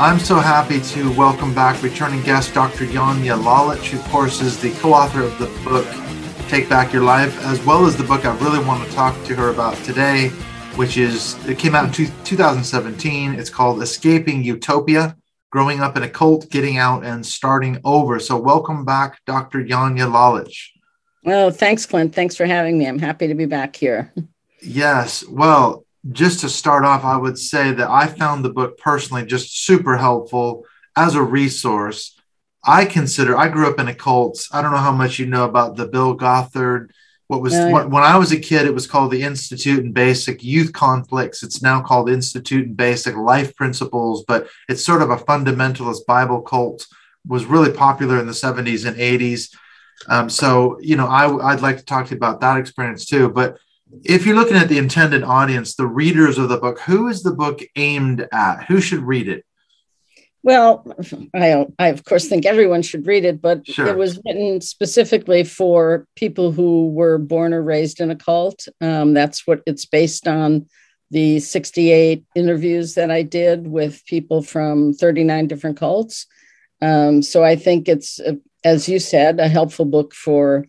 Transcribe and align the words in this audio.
I'm 0.00 0.20
so 0.20 0.36
happy 0.36 0.80
to 0.80 1.12
welcome 1.14 1.52
back 1.52 1.82
returning 1.82 2.22
guest 2.22 2.54
Dr. 2.54 2.84
Janja 2.84 3.36
Lalich, 3.36 3.88
who, 3.88 3.98
of 3.98 4.04
course, 4.04 4.40
is 4.40 4.56
the 4.60 4.70
co 4.74 4.94
author 4.94 5.22
of 5.22 5.36
the 5.40 5.46
book 5.68 5.84
Take 6.48 6.68
Back 6.68 6.92
Your 6.92 7.02
Life, 7.02 7.36
as 7.44 7.60
well 7.64 7.84
as 7.84 7.96
the 7.96 8.04
book 8.04 8.24
I 8.24 8.32
really 8.38 8.64
want 8.64 8.88
to 8.88 8.94
talk 8.94 9.20
to 9.24 9.34
her 9.34 9.48
about 9.48 9.74
today, 9.78 10.28
which 10.76 10.98
is, 10.98 11.34
it 11.48 11.58
came 11.58 11.74
out 11.74 11.86
in 11.98 12.12
2017. 12.22 13.34
It's 13.34 13.50
called 13.50 13.82
Escaping 13.82 14.44
Utopia 14.44 15.16
Growing 15.50 15.80
Up 15.80 15.96
in 15.96 16.04
a 16.04 16.08
Cult, 16.08 16.48
Getting 16.48 16.78
Out, 16.78 17.04
and 17.04 17.26
Starting 17.26 17.80
Over. 17.84 18.20
So, 18.20 18.38
welcome 18.38 18.84
back, 18.84 19.18
Dr. 19.24 19.64
Janja 19.64 20.08
Lalich. 20.08 20.68
Well, 21.24 21.50
thanks, 21.50 21.86
Clint. 21.86 22.14
Thanks 22.14 22.36
for 22.36 22.46
having 22.46 22.78
me. 22.78 22.86
I'm 22.86 23.00
happy 23.00 23.26
to 23.26 23.34
be 23.34 23.46
back 23.46 23.74
here. 23.74 24.14
Yes. 24.62 25.24
Well, 25.28 25.84
just 26.10 26.40
to 26.40 26.48
start 26.48 26.84
off, 26.84 27.04
I 27.04 27.16
would 27.16 27.38
say 27.38 27.72
that 27.72 27.90
I 27.90 28.06
found 28.06 28.44
the 28.44 28.50
book 28.50 28.78
personally 28.78 29.26
just 29.26 29.64
super 29.64 29.96
helpful 29.96 30.64
as 30.96 31.14
a 31.14 31.22
resource. 31.22 32.18
I 32.64 32.84
consider 32.84 33.36
I 33.36 33.48
grew 33.48 33.68
up 33.68 33.78
in 33.78 33.88
a 33.88 33.94
cult. 33.94 34.46
I 34.52 34.62
don't 34.62 34.72
know 34.72 34.78
how 34.78 34.92
much 34.92 35.18
you 35.18 35.26
know 35.26 35.44
about 35.44 35.76
the 35.76 35.86
Bill 35.86 36.14
Gothard. 36.14 36.92
What 37.28 37.42
was 37.42 37.54
uh, 37.54 37.70
when 37.70 38.02
I 38.02 38.16
was 38.16 38.32
a 38.32 38.40
kid, 38.40 38.66
it 38.66 38.74
was 38.74 38.86
called 38.86 39.10
the 39.10 39.22
Institute 39.22 39.84
and 39.84 39.92
Basic 39.92 40.42
Youth 40.42 40.72
Conflicts. 40.72 41.42
It's 41.42 41.60
now 41.60 41.82
called 41.82 42.08
Institute 42.08 42.66
and 42.66 42.76
Basic 42.76 43.14
Life 43.16 43.54
Principles, 43.54 44.24
but 44.26 44.48
it's 44.68 44.84
sort 44.84 45.02
of 45.02 45.10
a 45.10 45.16
fundamentalist 45.16 46.06
Bible 46.06 46.40
cult. 46.40 46.86
Was 47.26 47.44
really 47.44 47.70
popular 47.70 48.18
in 48.18 48.26
the 48.26 48.32
70s 48.32 48.86
and 48.86 48.96
80s. 48.96 49.54
Um, 50.08 50.30
so 50.30 50.78
you 50.80 50.96
know, 50.96 51.06
I, 51.06 51.52
I'd 51.52 51.60
like 51.60 51.76
to 51.76 51.84
talk 51.84 52.06
to 52.06 52.12
you 52.12 52.16
about 52.16 52.40
that 52.40 52.56
experience 52.56 53.04
too. 53.04 53.28
But 53.28 53.58
if 54.04 54.26
you're 54.26 54.36
looking 54.36 54.56
at 54.56 54.68
the 54.68 54.78
intended 54.78 55.22
audience, 55.22 55.74
the 55.74 55.86
readers 55.86 56.38
of 56.38 56.48
the 56.48 56.58
book, 56.58 56.80
who 56.80 57.08
is 57.08 57.22
the 57.22 57.32
book 57.32 57.60
aimed 57.76 58.26
at? 58.32 58.64
Who 58.64 58.80
should 58.80 59.00
read 59.02 59.28
it? 59.28 59.44
Well, 60.42 60.86
I, 61.34 61.66
I 61.78 61.88
of 61.88 62.04
course 62.04 62.28
think 62.28 62.46
everyone 62.46 62.82
should 62.82 63.06
read 63.06 63.24
it, 63.24 63.42
but 63.42 63.66
sure. 63.66 63.88
it 63.88 63.98
was 63.98 64.20
written 64.24 64.60
specifically 64.60 65.44
for 65.44 66.06
people 66.16 66.52
who 66.52 66.88
were 66.90 67.18
born 67.18 67.52
or 67.52 67.62
raised 67.62 68.00
in 68.00 68.10
a 68.10 68.16
cult. 68.16 68.66
Um, 68.80 69.14
that's 69.14 69.46
what 69.46 69.62
it's 69.66 69.84
based 69.84 70.28
on. 70.28 70.66
The 71.10 71.40
68 71.40 72.24
interviews 72.34 72.94
that 72.94 73.10
I 73.10 73.22
did 73.22 73.66
with 73.66 74.04
people 74.04 74.42
from 74.42 74.92
39 74.92 75.46
different 75.48 75.78
cults. 75.78 76.26
Um, 76.82 77.22
so 77.22 77.42
I 77.42 77.56
think 77.56 77.88
it's, 77.88 78.20
as 78.62 78.88
you 78.88 78.98
said, 78.98 79.40
a 79.40 79.48
helpful 79.48 79.86
book 79.86 80.14
for 80.14 80.66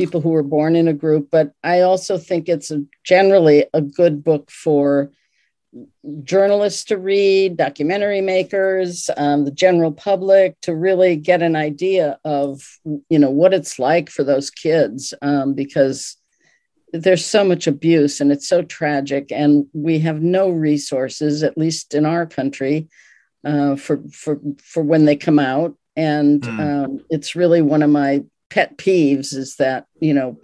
people 0.00 0.22
who 0.22 0.30
were 0.30 0.42
born 0.42 0.76
in 0.76 0.88
a 0.88 0.94
group, 0.94 1.28
but 1.30 1.52
I 1.62 1.82
also 1.82 2.16
think 2.16 2.48
it's 2.48 2.70
a, 2.70 2.82
generally 3.04 3.66
a 3.74 3.82
good 3.82 4.24
book 4.24 4.50
for 4.50 5.10
journalists 6.24 6.84
to 6.84 6.96
read, 6.96 7.58
documentary 7.58 8.22
makers, 8.22 9.10
um, 9.18 9.44
the 9.44 9.50
general 9.50 9.92
public 9.92 10.58
to 10.62 10.74
really 10.74 11.16
get 11.16 11.42
an 11.42 11.54
idea 11.54 12.18
of 12.24 12.62
you 13.10 13.18
know 13.18 13.28
what 13.28 13.52
it's 13.52 13.78
like 13.78 14.08
for 14.08 14.24
those 14.24 14.48
kids 14.48 15.12
um, 15.20 15.52
because 15.52 16.16
there's 16.94 17.26
so 17.26 17.44
much 17.44 17.66
abuse 17.66 18.22
and 18.22 18.32
it's 18.32 18.48
so 18.48 18.62
tragic 18.62 19.30
and 19.30 19.66
we 19.74 19.98
have 19.98 20.22
no 20.22 20.48
resources 20.48 21.42
at 21.42 21.58
least 21.58 21.94
in 21.94 22.06
our 22.06 22.24
country 22.24 22.88
uh, 23.44 23.76
for 23.76 24.00
for 24.10 24.40
for 24.64 24.82
when 24.82 25.04
they 25.04 25.14
come 25.14 25.38
out 25.38 25.76
and 25.94 26.40
mm. 26.40 26.58
um, 26.58 27.04
it's 27.10 27.36
really 27.36 27.60
one 27.60 27.82
of 27.82 27.90
my 27.90 28.24
pet 28.50 28.76
peeves 28.76 29.34
is 29.34 29.56
that 29.56 29.86
you 30.00 30.12
know 30.12 30.38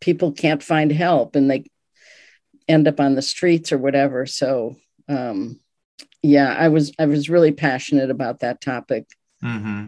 people 0.00 0.32
can't 0.32 0.62
find 0.62 0.90
help 0.90 1.36
and 1.36 1.50
they 1.50 1.64
end 2.68 2.88
up 2.88 3.00
on 3.00 3.14
the 3.14 3.22
streets 3.22 3.72
or 3.72 3.78
whatever. 3.78 4.26
So 4.26 4.76
um 5.08 5.60
yeah 6.22 6.54
i 6.58 6.68
was 6.68 6.92
i 6.98 7.06
was 7.06 7.30
really 7.30 7.52
passionate 7.52 8.10
about 8.10 8.40
that 8.40 8.60
topic. 8.60 9.06
Mm-hmm. 9.42 9.86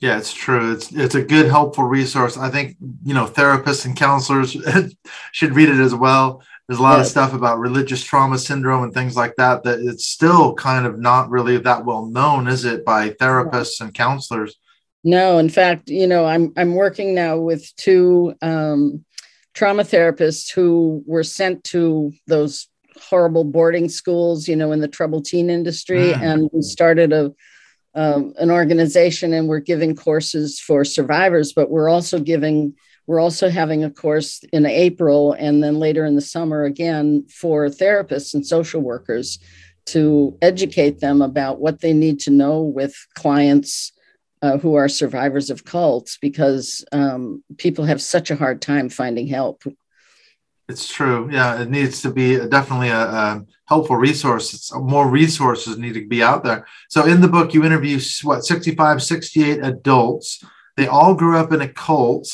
yeah 0.00 0.18
it's 0.18 0.32
true. 0.32 0.72
It's 0.72 0.92
it's 0.92 1.14
a 1.14 1.22
good 1.22 1.46
helpful 1.46 1.84
resource. 1.84 2.36
I 2.36 2.50
think 2.50 2.76
you 3.04 3.14
know 3.14 3.26
therapists 3.26 3.84
and 3.84 3.96
counselors 3.96 4.56
should 5.32 5.54
read 5.54 5.68
it 5.68 5.80
as 5.80 5.94
well. 5.94 6.42
There's 6.68 6.78
a 6.78 6.82
lot 6.82 6.96
yeah. 6.96 7.00
of 7.00 7.06
stuff 7.06 7.32
about 7.32 7.58
religious 7.58 8.04
trauma 8.04 8.38
syndrome 8.38 8.84
and 8.84 8.94
things 8.94 9.16
like 9.16 9.34
that 9.36 9.64
that 9.64 9.80
it's 9.80 10.06
still 10.06 10.54
kind 10.54 10.86
of 10.86 11.00
not 11.00 11.28
really 11.28 11.56
that 11.58 11.84
well 11.84 12.06
known 12.06 12.46
is 12.46 12.64
it 12.64 12.84
by 12.84 13.10
therapists 13.10 13.80
and 13.80 13.92
counselors 13.92 14.56
no, 15.02 15.38
in 15.38 15.48
fact, 15.48 15.88
you 15.88 16.06
know, 16.06 16.24
I'm 16.26 16.52
I'm 16.56 16.74
working 16.74 17.14
now 17.14 17.38
with 17.38 17.74
two 17.76 18.34
um, 18.42 19.04
trauma 19.54 19.82
therapists 19.82 20.52
who 20.52 21.02
were 21.06 21.24
sent 21.24 21.64
to 21.64 22.12
those 22.26 22.68
horrible 23.00 23.44
boarding 23.44 23.88
schools, 23.88 24.46
you 24.46 24.56
know, 24.56 24.72
in 24.72 24.80
the 24.80 24.88
troubled 24.88 25.24
teen 25.24 25.48
industry, 25.48 26.12
mm. 26.12 26.20
and 26.20 26.50
we 26.52 26.62
started 26.62 27.12
a 27.12 27.32
um, 27.94 28.34
an 28.38 28.50
organization, 28.50 29.32
and 29.32 29.48
we're 29.48 29.60
giving 29.60 29.96
courses 29.96 30.60
for 30.60 30.84
survivors, 30.84 31.52
but 31.52 31.70
we're 31.70 31.88
also 31.88 32.20
giving 32.20 32.74
we're 33.06 33.20
also 33.20 33.48
having 33.48 33.82
a 33.82 33.90
course 33.90 34.44
in 34.52 34.66
April, 34.66 35.32
and 35.32 35.64
then 35.64 35.78
later 35.78 36.04
in 36.04 36.14
the 36.14 36.20
summer 36.20 36.64
again 36.64 37.26
for 37.28 37.66
therapists 37.66 38.34
and 38.34 38.46
social 38.46 38.82
workers 38.82 39.38
to 39.86 40.36
educate 40.42 41.00
them 41.00 41.22
about 41.22 41.58
what 41.58 41.80
they 41.80 41.94
need 41.94 42.20
to 42.20 42.30
know 42.30 42.60
with 42.60 42.94
clients 43.14 43.92
uh, 44.42 44.58
who 44.58 44.74
are 44.74 44.88
survivors 44.88 45.50
of 45.50 45.64
cults 45.64 46.18
because 46.20 46.84
um, 46.92 47.42
people 47.58 47.84
have 47.84 48.00
such 48.00 48.30
a 48.30 48.36
hard 48.36 48.62
time 48.62 48.88
finding 48.88 49.26
help. 49.26 49.62
It's 50.68 50.88
true. 50.88 51.28
Yeah, 51.32 51.60
it 51.60 51.68
needs 51.68 52.00
to 52.02 52.12
be 52.12 52.36
definitely 52.48 52.90
a, 52.90 53.02
a 53.02 53.44
helpful 53.66 53.96
resource. 53.96 54.54
It's, 54.54 54.72
more 54.72 55.10
resources 55.10 55.78
need 55.78 55.94
to 55.94 56.06
be 56.06 56.22
out 56.22 56.44
there. 56.44 56.66
So 56.88 57.06
in 57.06 57.20
the 57.20 57.28
book, 57.28 57.54
you 57.54 57.64
interview 57.64 57.98
what 58.22 58.44
65, 58.44 59.02
68 59.02 59.64
adults. 59.64 60.44
They 60.76 60.86
all 60.86 61.14
grew 61.14 61.36
up 61.36 61.52
in 61.52 61.60
a 61.60 61.68
cult 61.68 62.28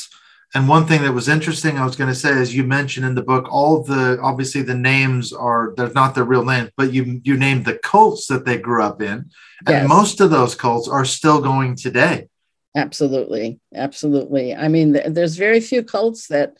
and 0.53 0.69
one 0.69 0.85
thing 0.85 1.01
that 1.03 1.13
was 1.13 1.27
interesting, 1.27 1.77
I 1.77 1.85
was 1.85 1.97
going 1.97 2.09
to 2.09 2.15
say, 2.15 2.31
as 2.31 2.55
you 2.55 2.63
mentioned 2.63 3.05
in 3.05 3.15
the 3.15 3.21
book, 3.21 3.47
all 3.51 3.83
the 3.83 4.17
obviously 4.21 4.61
the 4.61 4.75
names 4.75 5.33
are 5.33 5.73
they're 5.75 5.91
not 5.91 6.15
their 6.15 6.23
real 6.23 6.45
names, 6.45 6.71
but 6.77 6.93
you 6.93 7.19
you 7.23 7.37
named 7.37 7.65
the 7.65 7.77
cults 7.79 8.27
that 8.27 8.45
they 8.45 8.57
grew 8.57 8.81
up 8.81 9.01
in, 9.01 9.29
and 9.65 9.67
yes. 9.67 9.89
most 9.89 10.21
of 10.21 10.31
those 10.31 10.55
cults 10.55 10.87
are 10.87 11.03
still 11.03 11.41
going 11.41 11.75
today. 11.75 12.29
Absolutely, 12.75 13.59
absolutely. 13.75 14.55
I 14.55 14.69
mean, 14.69 14.93
th- 14.93 15.07
there's 15.09 15.35
very 15.35 15.59
few 15.59 15.83
cults 15.83 16.27
that 16.27 16.53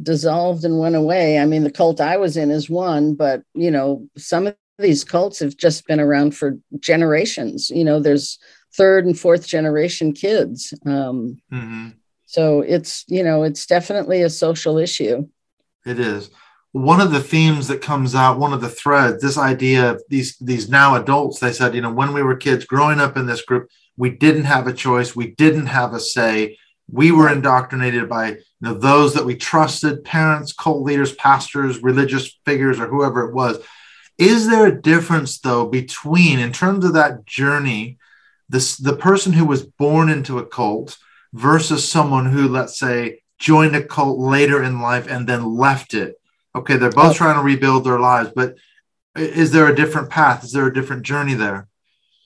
dissolved 0.00 0.64
and 0.64 0.78
went 0.78 0.94
away. 0.94 1.38
I 1.38 1.46
mean, 1.46 1.64
the 1.64 1.72
cult 1.72 2.00
I 2.00 2.18
was 2.18 2.36
in 2.36 2.52
is 2.52 2.70
one, 2.70 3.14
but 3.14 3.42
you 3.54 3.72
know, 3.72 4.08
some 4.16 4.46
of 4.46 4.56
these 4.78 5.02
cults 5.02 5.40
have 5.40 5.56
just 5.56 5.88
been 5.88 6.00
around 6.00 6.36
for 6.36 6.58
generations. 6.78 7.68
You 7.68 7.82
know, 7.82 7.98
there's 7.98 8.38
third 8.76 9.06
and 9.06 9.18
fourth 9.18 9.44
generation 9.44 10.12
kids. 10.12 10.72
Um, 10.86 11.38
mm-hmm 11.52 11.88
so 12.26 12.60
it's, 12.60 13.04
you 13.08 13.22
know, 13.22 13.42
it's 13.42 13.66
definitely 13.66 14.22
a 14.22 14.30
social 14.30 14.78
issue. 14.78 15.28
It 15.86 16.00
is. 16.00 16.30
One 16.72 17.00
of 17.00 17.12
the 17.12 17.20
themes 17.20 17.68
that 17.68 17.82
comes 17.82 18.14
out, 18.14 18.38
one 18.38 18.52
of 18.52 18.60
the 18.60 18.68
threads, 18.68 19.22
this 19.22 19.38
idea 19.38 19.92
of 19.92 20.02
these 20.08 20.36
these 20.38 20.68
now 20.68 20.96
adults, 20.96 21.38
they 21.38 21.52
said, 21.52 21.74
you 21.74 21.80
know, 21.80 21.92
when 21.92 22.12
we 22.12 22.22
were 22.22 22.36
kids 22.36 22.64
growing 22.64 22.98
up 22.98 23.16
in 23.16 23.26
this 23.26 23.42
group, 23.42 23.70
we 23.96 24.10
didn't 24.10 24.44
have 24.44 24.66
a 24.66 24.72
choice, 24.72 25.14
we 25.14 25.30
didn't 25.30 25.66
have 25.66 25.94
a 25.94 26.00
say. 26.00 26.58
We 26.90 27.12
were 27.12 27.32
indoctrinated 27.32 28.08
by 28.08 28.30
you 28.30 28.38
know, 28.60 28.74
those 28.74 29.14
that 29.14 29.24
we 29.24 29.36
trusted, 29.36 30.04
parents, 30.04 30.52
cult 30.52 30.82
leaders, 30.82 31.14
pastors, 31.14 31.82
religious 31.82 32.38
figures, 32.44 32.80
or 32.80 32.88
whoever 32.88 33.28
it 33.28 33.34
was. 33.34 33.58
Is 34.18 34.48
there 34.48 34.66
a 34.66 34.82
difference 34.82 35.38
though 35.38 35.66
between, 35.66 36.38
in 36.40 36.52
terms 36.52 36.84
of 36.84 36.94
that 36.94 37.24
journey, 37.24 37.98
this 38.48 38.76
the 38.76 38.96
person 38.96 39.32
who 39.32 39.44
was 39.44 39.62
born 39.62 40.08
into 40.08 40.38
a 40.38 40.46
cult 40.46 40.98
versus 41.34 41.86
someone 41.86 42.26
who, 42.26 42.48
let's 42.48 42.78
say, 42.78 43.20
joined 43.38 43.76
a 43.76 43.82
cult 43.82 44.18
later 44.18 44.62
in 44.62 44.80
life 44.80 45.06
and 45.08 45.28
then 45.28 45.44
left 45.56 45.92
it. 45.92 46.14
Okay, 46.54 46.76
they're 46.76 46.90
both 46.90 47.16
trying 47.16 47.36
to 47.36 47.42
rebuild 47.42 47.84
their 47.84 47.98
lives, 47.98 48.30
but 48.34 48.54
is 49.16 49.50
there 49.50 49.68
a 49.68 49.74
different 49.74 50.08
path? 50.08 50.44
Is 50.44 50.52
there 50.52 50.66
a 50.66 50.72
different 50.72 51.02
journey 51.02 51.34
there? 51.34 51.66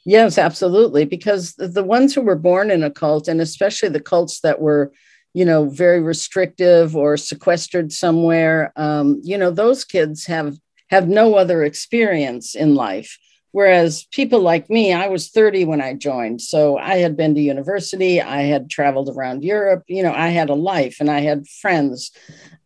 Yes, 0.05 0.37
absolutely. 0.39 1.07
Because 1.07 1.55
the 1.55 1.83
ones 1.83 2.15
who 2.15 2.21
were 2.21 2.37
born 2.37 2.71
in 2.71 2.83
a 2.83 2.91
cult, 2.91 3.29
and 3.29 3.41
especially 3.41 3.89
the 3.89 4.01
cults 4.01 4.41
that 4.41 4.61
were, 4.61 4.93
you 5.33 5.45
know, 5.45 5.69
very 5.69 6.01
restrictive 6.01 6.95
or 6.95 7.17
sequestered 7.17 7.93
somewhere. 7.93 8.73
Um, 8.77 9.21
you 9.25 9.39
know, 9.39 9.51
those 9.51 9.85
kids 9.85 10.27
have 10.27 10.57
have 10.91 11.09
no 11.09 11.35
other 11.35 11.63
experience 11.63 12.55
in 12.55 12.75
life. 12.75 13.19
Whereas 13.59 14.07
people 14.13 14.39
like 14.39 14.71
me, 14.71 14.93
I 14.93 15.09
was 15.09 15.31
30 15.31 15.65
when 15.65 15.81
I 15.81 15.95
joined. 15.95 16.41
So 16.41 16.79
I 16.79 16.99
had 16.99 17.17
been 17.17 17.35
to 17.35 17.41
university, 17.41 18.23
I 18.23 18.43
had 18.43 18.71
traveled 18.71 19.09
around 19.09 19.43
Europe, 19.43 19.83
you 19.89 20.05
know, 20.05 20.13
I 20.13 20.29
had 20.29 20.49
a 20.49 20.55
life 20.55 20.99
and 21.01 21.11
I 21.11 21.23
had 21.23 21.49
friends 21.49 22.13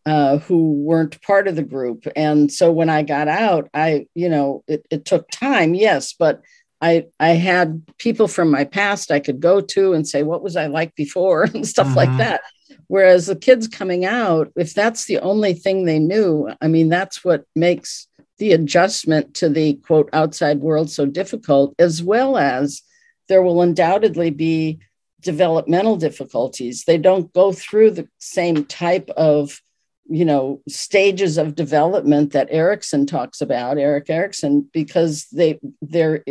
uh, 0.05 0.37
who 0.37 0.73
weren't 0.73 1.19
part 1.23 1.47
of 1.47 1.55
the 1.55 1.63
group. 1.63 2.05
And 2.15 2.51
so 2.51 2.71
when 2.71 2.91
I 2.91 3.01
got 3.01 3.27
out, 3.27 3.71
I, 3.73 4.05
you 4.13 4.29
know, 4.29 4.63
it, 4.67 4.85
it 4.91 5.03
took 5.03 5.31
time, 5.31 5.73
yes, 5.73 6.13
but 6.13 6.43
I, 6.79 7.07
I 7.19 7.29
had 7.29 7.81
people 7.97 8.27
from 8.27 8.51
my 8.51 8.63
past 8.63 9.09
I 9.09 9.19
could 9.19 9.39
go 9.39 9.61
to 9.61 9.93
and 9.93 10.07
say, 10.07 10.21
what 10.21 10.43
was 10.43 10.55
I 10.55 10.67
like 10.67 10.93
before 10.93 11.41
and 11.55 11.67
stuff 11.67 11.87
mm-hmm. 11.87 11.97
like 11.97 12.17
that. 12.17 12.41
Whereas 12.85 13.25
the 13.25 13.35
kids 13.35 13.67
coming 13.67 14.05
out, 14.05 14.51
if 14.55 14.75
that's 14.75 15.05
the 15.05 15.17
only 15.21 15.55
thing 15.55 15.85
they 15.85 15.97
knew, 15.97 16.51
I 16.61 16.67
mean, 16.67 16.89
that's 16.89 17.25
what 17.25 17.45
makes 17.55 18.07
the 18.37 18.53
adjustment 18.53 19.35
to 19.35 19.49
the 19.49 19.75
quote 19.75 20.09
outside 20.13 20.59
world 20.59 20.89
so 20.89 21.05
difficult, 21.05 21.75
as 21.79 22.01
well 22.01 22.37
as 22.37 22.81
there 23.29 23.41
will 23.41 23.61
undoubtedly 23.61 24.29
be 24.29 24.79
developmental 25.21 25.97
difficulties. 25.97 26.83
They 26.83 26.97
don't 26.97 27.31
go 27.33 27.51
through 27.53 27.91
the 27.91 28.07
same 28.19 28.65
type 28.65 29.09
of 29.11 29.61
you 30.09 30.25
know 30.25 30.61
stages 30.67 31.37
of 31.37 31.55
development 31.55 32.33
that 32.33 32.49
Erikson 32.51 33.05
talks 33.05 33.41
about, 33.41 33.77
Erik 33.77 34.09
Erikson, 34.09 34.69
because 34.73 35.27
they 35.31 35.59
they're 35.81 36.23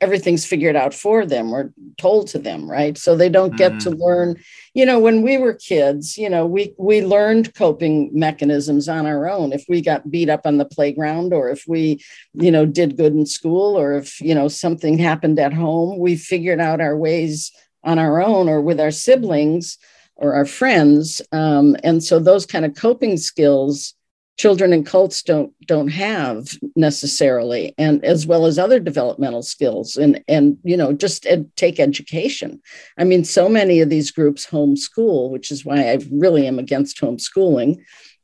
everything's 0.00 0.44
figured 0.44 0.76
out 0.76 0.92
for 0.92 1.24
them 1.24 1.52
or 1.52 1.72
told 1.98 2.26
to 2.28 2.38
them 2.38 2.70
right? 2.70 2.98
So 2.98 3.16
they 3.16 3.28
don't 3.28 3.56
get 3.56 3.72
mm-hmm. 3.72 3.90
to 3.90 3.96
learn 3.96 4.36
you 4.74 4.84
know 4.84 4.98
when 4.98 5.22
we 5.22 5.38
were 5.38 5.54
kids 5.54 6.18
you 6.18 6.28
know 6.28 6.46
we 6.46 6.74
we 6.78 7.04
learned 7.04 7.54
coping 7.54 8.10
mechanisms 8.12 8.88
on 8.88 9.06
our 9.06 9.28
own. 9.28 9.52
If 9.52 9.64
we 9.68 9.80
got 9.80 10.10
beat 10.10 10.28
up 10.28 10.42
on 10.44 10.58
the 10.58 10.64
playground 10.64 11.32
or 11.32 11.50
if 11.50 11.64
we 11.66 12.02
you 12.34 12.50
know 12.50 12.66
did 12.66 12.96
good 12.96 13.12
in 13.14 13.26
school 13.26 13.78
or 13.78 13.94
if 13.94 14.20
you 14.20 14.34
know 14.34 14.48
something 14.48 14.98
happened 14.98 15.38
at 15.38 15.52
home 15.52 15.98
we 15.98 16.16
figured 16.16 16.60
out 16.60 16.80
our 16.80 16.96
ways 16.96 17.52
on 17.84 17.98
our 17.98 18.20
own 18.22 18.48
or 18.48 18.60
with 18.60 18.80
our 18.80 18.90
siblings 18.90 19.78
or 20.16 20.34
our 20.34 20.46
friends. 20.46 21.20
Um, 21.32 21.76
and 21.84 22.02
so 22.02 22.18
those 22.18 22.46
kind 22.46 22.64
of 22.64 22.74
coping 22.74 23.16
skills 23.16 23.94
children 24.36 24.72
and 24.72 24.84
cults 24.84 25.22
don't 25.22 25.52
don't 25.66 25.88
have 25.88 26.48
necessarily 26.74 27.72
and 27.78 28.04
as 28.04 28.26
well 28.26 28.46
as 28.46 28.58
other 28.58 28.80
developmental 28.80 29.42
skills 29.42 29.96
and 29.96 30.22
and 30.28 30.58
you 30.64 30.76
know 30.76 30.92
just 30.92 31.26
ed- 31.26 31.50
take 31.56 31.78
education. 31.78 32.60
I 32.98 33.04
mean 33.04 33.24
so 33.24 33.48
many 33.48 33.80
of 33.80 33.90
these 33.90 34.10
groups 34.10 34.46
homeschool 34.46 35.30
which 35.30 35.50
is 35.50 35.64
why 35.64 35.90
i 35.90 35.98
really 36.10 36.46
am 36.46 36.58
against 36.58 37.00
homeschooling 37.00 37.78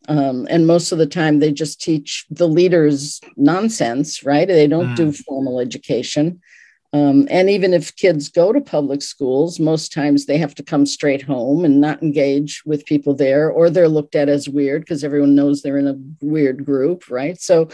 um, 0.09 0.47
and 0.51 0.67
most 0.67 0.93
of 0.93 0.99
the 0.99 1.07
time 1.07 1.39
they 1.39 1.53
just 1.53 1.81
teach 1.81 2.27
the 2.31 2.49
leaders 2.49 3.21
nonsense 3.37 4.25
right? 4.25 4.49
They 4.49 4.67
don't 4.67 4.95
mm. 4.95 4.97
do 4.97 5.13
formal 5.13 5.61
education 5.61 6.41
um, 6.93 7.29
and 7.31 7.49
even 7.49 7.73
if 7.73 7.95
kids 7.95 8.29
go 8.29 8.53
to 8.53 8.61
public 8.61 9.01
schools, 9.03 9.61
most 9.61 9.93
times 9.93 10.27
they 10.27 10.39
have 10.39 10.57
to 10.57 10.65
come 10.65 10.85
straight 10.87 11.23
home 11.23 11.65
and 11.65 11.81
not 11.81 12.03
engage 12.03 12.63
with 12.67 12.85
people 12.85 13.15
there, 13.15 13.49
or 13.49 13.71
they're 13.71 13.89
looked 13.89 14.17
at 14.17 14.29
as 14.29 14.49
weird 14.49 14.83
because 14.83 15.05
everyone 15.05 15.37
knows 15.37 15.63
they're 15.63 15.79
in 15.79 15.87
a 15.87 16.25
weird 16.25 16.65
group, 16.65 17.09
right? 17.09 17.41
So 17.41 17.69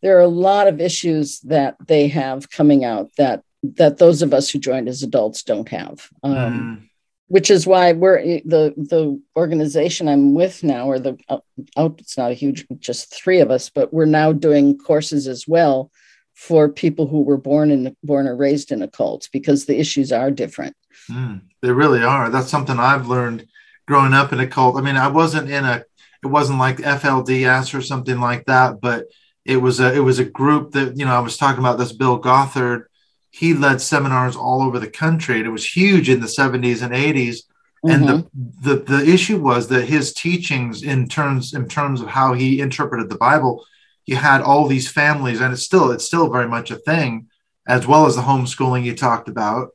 there 0.00 0.16
are 0.16 0.22
a 0.22 0.28
lot 0.28 0.66
of 0.66 0.80
issues 0.80 1.40
that 1.40 1.76
they 1.86 2.08
have 2.08 2.50
coming 2.50 2.84
out 2.84 3.10
that 3.18 3.42
that 3.76 3.98
those 3.98 4.20
of 4.20 4.34
us 4.34 4.50
who 4.50 4.58
joined 4.58 4.88
as 4.88 5.02
adults 5.02 5.42
don't 5.42 5.68
have. 5.68 6.08
Um, 6.22 6.34
mm. 6.34 6.88
Which 7.28 7.50
is 7.50 7.66
why 7.66 7.92
we're 7.92 8.22
the 8.22 8.72
the 8.76 9.20
organization 9.36 10.08
I'm 10.08 10.34
with 10.34 10.62
now, 10.62 10.86
or 10.86 10.98
the 10.98 11.18
out, 11.28 11.44
oh, 11.76 11.94
it's 11.98 12.16
not 12.16 12.30
a 12.30 12.34
huge, 12.34 12.66
just 12.78 13.14
three 13.14 13.40
of 13.40 13.50
us, 13.50 13.68
but 13.68 13.92
we're 13.92 14.04
now 14.06 14.32
doing 14.32 14.78
courses 14.78 15.26
as 15.26 15.46
well 15.46 15.90
for 16.34 16.68
people 16.68 17.06
who 17.06 17.22
were 17.22 17.36
born 17.36 17.70
in 17.70 17.96
born 18.02 18.26
or 18.26 18.36
raised 18.36 18.72
in 18.72 18.82
a 18.82 18.88
cult 18.88 19.28
because 19.32 19.64
the 19.64 19.78
issues 19.78 20.12
are 20.12 20.30
different. 20.30 20.76
Mm, 21.10 21.42
they 21.62 21.70
really 21.70 22.02
are. 22.02 22.28
That's 22.28 22.50
something 22.50 22.78
I've 22.78 23.08
learned 23.08 23.46
growing 23.86 24.14
up 24.14 24.32
in 24.32 24.40
a 24.40 24.46
cult. 24.46 24.76
I 24.76 24.80
mean, 24.80 24.96
I 24.96 25.08
wasn't 25.08 25.50
in 25.50 25.64
a 25.64 25.84
it 26.22 26.28
wasn't 26.28 26.58
like 26.58 26.78
FLDS 26.78 27.76
or 27.76 27.82
something 27.82 28.18
like 28.18 28.46
that, 28.46 28.80
but 28.80 29.06
it 29.44 29.58
was 29.58 29.78
a 29.80 29.94
it 29.94 30.00
was 30.00 30.18
a 30.18 30.24
group 30.24 30.72
that 30.72 30.96
you 30.96 31.04
know 31.04 31.14
I 31.14 31.20
was 31.20 31.36
talking 31.36 31.60
about 31.60 31.78
this 31.78 31.92
Bill 31.92 32.18
Gothard. 32.18 32.86
He 33.30 33.54
led 33.54 33.80
seminars 33.80 34.36
all 34.36 34.62
over 34.62 34.78
the 34.78 34.90
country, 34.90 35.38
and 35.38 35.46
it 35.46 35.50
was 35.50 35.66
huge 35.66 36.08
in 36.08 36.20
the 36.20 36.26
70s 36.26 36.82
and 36.82 36.94
80s. 36.94 37.40
And 37.82 38.04
mm-hmm. 38.04 38.40
the, 38.62 38.76
the 38.76 38.98
the 38.98 39.12
issue 39.12 39.38
was 39.40 39.68
that 39.68 39.86
his 39.86 40.14
teachings 40.14 40.82
in 40.82 41.08
terms 41.08 41.52
in 41.52 41.68
terms 41.68 42.00
of 42.00 42.08
how 42.08 42.32
he 42.32 42.60
interpreted 42.60 43.08
the 43.08 43.18
Bible 43.18 43.64
you 44.06 44.16
had 44.16 44.42
all 44.42 44.66
these 44.66 44.90
families, 44.90 45.40
and 45.40 45.52
it's 45.52 45.62
still 45.62 45.90
it's 45.90 46.04
still 46.04 46.30
very 46.30 46.48
much 46.48 46.70
a 46.70 46.76
thing, 46.76 47.28
as 47.66 47.86
well 47.86 48.06
as 48.06 48.16
the 48.16 48.22
homeschooling 48.22 48.84
you 48.84 48.94
talked 48.94 49.28
about. 49.28 49.70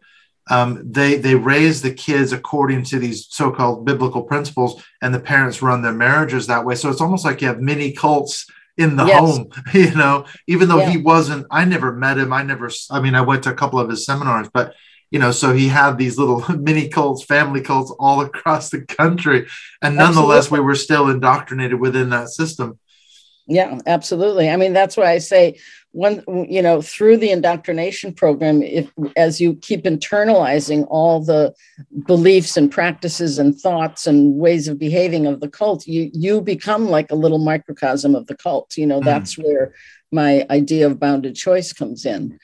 Um, 0.50 0.82
they 0.84 1.16
they 1.16 1.36
raise 1.36 1.82
the 1.82 1.94
kids 1.94 2.32
according 2.32 2.84
to 2.86 3.00
these 3.00 3.28
so-called 3.30 3.86
biblical 3.86 4.24
principles, 4.24 4.84
and 5.02 5.14
the 5.14 5.20
parents 5.20 5.62
run 5.62 5.82
their 5.82 5.94
marriages 5.94 6.48
that 6.48 6.66
way. 6.66 6.76
So 6.76 6.90
it's 6.90 7.02
almost 7.02 7.26
like 7.26 7.42
you 7.42 7.48
have 7.48 7.62
mini 7.62 7.92
cults 7.92 8.48
in 8.78 8.96
the 8.96 9.06
yes. 9.06 9.20
home, 9.20 9.50
you 9.74 9.94
know. 9.94 10.26
Even 10.48 10.70
though 10.70 10.80
yeah. 10.80 10.90
he 10.90 10.98
wasn't, 10.98 11.46
I 11.52 11.66
never 11.66 11.92
met 11.92 12.18
him. 12.18 12.34
I 12.34 12.44
never. 12.44 12.72
I 12.90 13.00
mean, 13.00 13.14
I 13.14 13.22
went 13.22 13.44
to 13.44 13.52
a 13.52 13.56
couple 13.56 13.80
of 13.80 13.90
his 13.90 14.06
seminars, 14.06 14.50
but 14.52 14.74
you 15.12 15.20
know, 15.20 15.32
so 15.32 15.54
he 15.54 15.68
had 15.68 15.98
these 15.98 16.18
little 16.18 16.44
mini 16.58 16.88
cults, 16.88 17.24
family 17.24 17.62
cults 17.62 17.92
all 18.00 18.22
across 18.26 18.70
the 18.70 18.82
country, 18.82 19.48
and 19.82 19.96
nonetheless, 19.96 20.46
Absolutely. 20.46 20.60
we 20.60 20.66
were 20.66 20.76
still 20.76 21.10
indoctrinated 21.10 21.80
within 21.80 22.10
that 22.10 22.30
system. 22.30 22.80
Yeah, 23.50 23.80
absolutely. 23.88 24.48
I 24.48 24.58
mean, 24.58 24.74
that's 24.74 24.96
why 24.96 25.12
I 25.12 25.18
say 25.18 25.60
one, 25.92 26.24
you 26.48 26.62
know, 26.62 26.84
through 26.84 27.18
the 27.18 27.32
indoctrination 27.32 28.14
program, 28.14 28.62
if 28.62 28.92
as 29.18 29.42
you 29.42 29.56
keep 29.56 29.86
internalizing 29.86 30.86
all 30.88 31.20
the 31.20 31.56
beliefs 32.06 32.58
and 32.58 32.72
practices 32.72 33.40
and 33.40 33.60
thoughts 33.60 34.06
and 34.06 34.38
ways 34.38 34.68
of 34.68 34.78
behaving 34.78 35.26
of 35.26 35.40
the 35.40 35.50
cult, 35.50 35.88
you 35.88 36.12
you 36.14 36.42
become 36.42 36.90
like 36.90 37.12
a 37.12 37.16
little 37.16 37.40
microcosm 37.40 38.14
of 38.14 38.28
the 38.28 38.38
cult. 38.38 38.78
You 38.78 38.86
know, 38.86 39.02
mm. 39.02 39.06
that's 39.06 39.36
where 39.36 39.74
my 40.12 40.46
idea 40.52 40.86
of 40.86 41.00
bounded 41.00 41.36
choice 41.36 41.74
comes 41.74 42.06
in. 42.06 42.38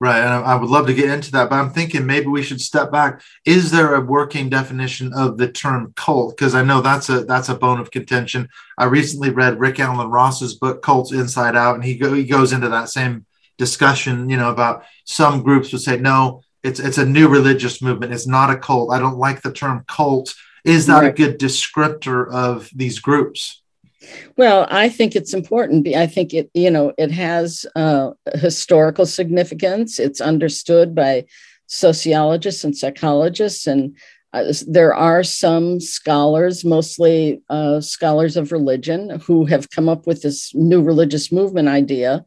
Right. 0.00 0.20
And 0.20 0.28
I 0.28 0.54
would 0.54 0.70
love 0.70 0.86
to 0.86 0.94
get 0.94 1.10
into 1.10 1.32
that, 1.32 1.50
but 1.50 1.56
I'm 1.56 1.70
thinking 1.70 2.06
maybe 2.06 2.28
we 2.28 2.44
should 2.44 2.60
step 2.60 2.92
back. 2.92 3.20
Is 3.44 3.72
there 3.72 3.96
a 3.96 4.00
working 4.00 4.48
definition 4.48 5.12
of 5.12 5.38
the 5.38 5.50
term 5.50 5.92
cult? 5.96 6.36
Because 6.36 6.54
I 6.54 6.62
know 6.62 6.80
that's 6.80 7.08
a 7.08 7.24
that's 7.24 7.48
a 7.48 7.56
bone 7.56 7.80
of 7.80 7.90
contention. 7.90 8.48
I 8.78 8.84
recently 8.84 9.30
read 9.30 9.58
Rick 9.58 9.80
Alan 9.80 10.08
Ross's 10.08 10.54
book 10.54 10.82
Cults 10.82 11.10
Inside 11.10 11.56
Out, 11.56 11.74
and 11.74 11.84
he 11.84 11.98
go, 11.98 12.14
he 12.14 12.24
goes 12.24 12.52
into 12.52 12.68
that 12.68 12.90
same 12.90 13.26
discussion, 13.56 14.30
you 14.30 14.36
know, 14.36 14.50
about 14.50 14.84
some 15.04 15.42
groups 15.42 15.72
would 15.72 15.82
say, 15.82 15.98
no, 15.98 16.42
it's 16.62 16.78
it's 16.80 16.98
a 16.98 17.04
new 17.04 17.28
religious 17.28 17.82
movement. 17.82 18.12
It's 18.12 18.26
not 18.26 18.50
a 18.50 18.56
cult. 18.56 18.92
I 18.92 19.00
don't 19.00 19.18
like 19.18 19.42
the 19.42 19.52
term 19.52 19.84
cult. 19.88 20.32
Is 20.64 20.86
that 20.86 21.00
right. 21.00 21.08
a 21.08 21.12
good 21.12 21.38
descriptor 21.38 22.30
of 22.30 22.70
these 22.74 22.98
groups? 23.00 23.62
Well, 24.36 24.66
I 24.70 24.88
think 24.88 25.16
it's 25.16 25.34
important. 25.34 25.88
I 25.88 26.06
think 26.06 26.32
it, 26.32 26.50
you 26.54 26.70
know, 26.70 26.92
it 26.98 27.10
has 27.10 27.66
uh, 27.74 28.10
historical 28.34 29.06
significance. 29.06 29.98
It's 29.98 30.20
understood 30.20 30.94
by 30.94 31.26
sociologists 31.66 32.64
and 32.64 32.76
psychologists, 32.76 33.66
and 33.66 33.96
uh, 34.32 34.52
there 34.66 34.94
are 34.94 35.22
some 35.22 35.80
scholars, 35.80 36.64
mostly 36.64 37.42
uh, 37.48 37.80
scholars 37.80 38.36
of 38.36 38.52
religion, 38.52 39.20
who 39.20 39.44
have 39.46 39.70
come 39.70 39.88
up 39.88 40.06
with 40.06 40.22
this 40.22 40.54
new 40.54 40.82
religious 40.82 41.32
movement 41.32 41.68
idea. 41.68 42.24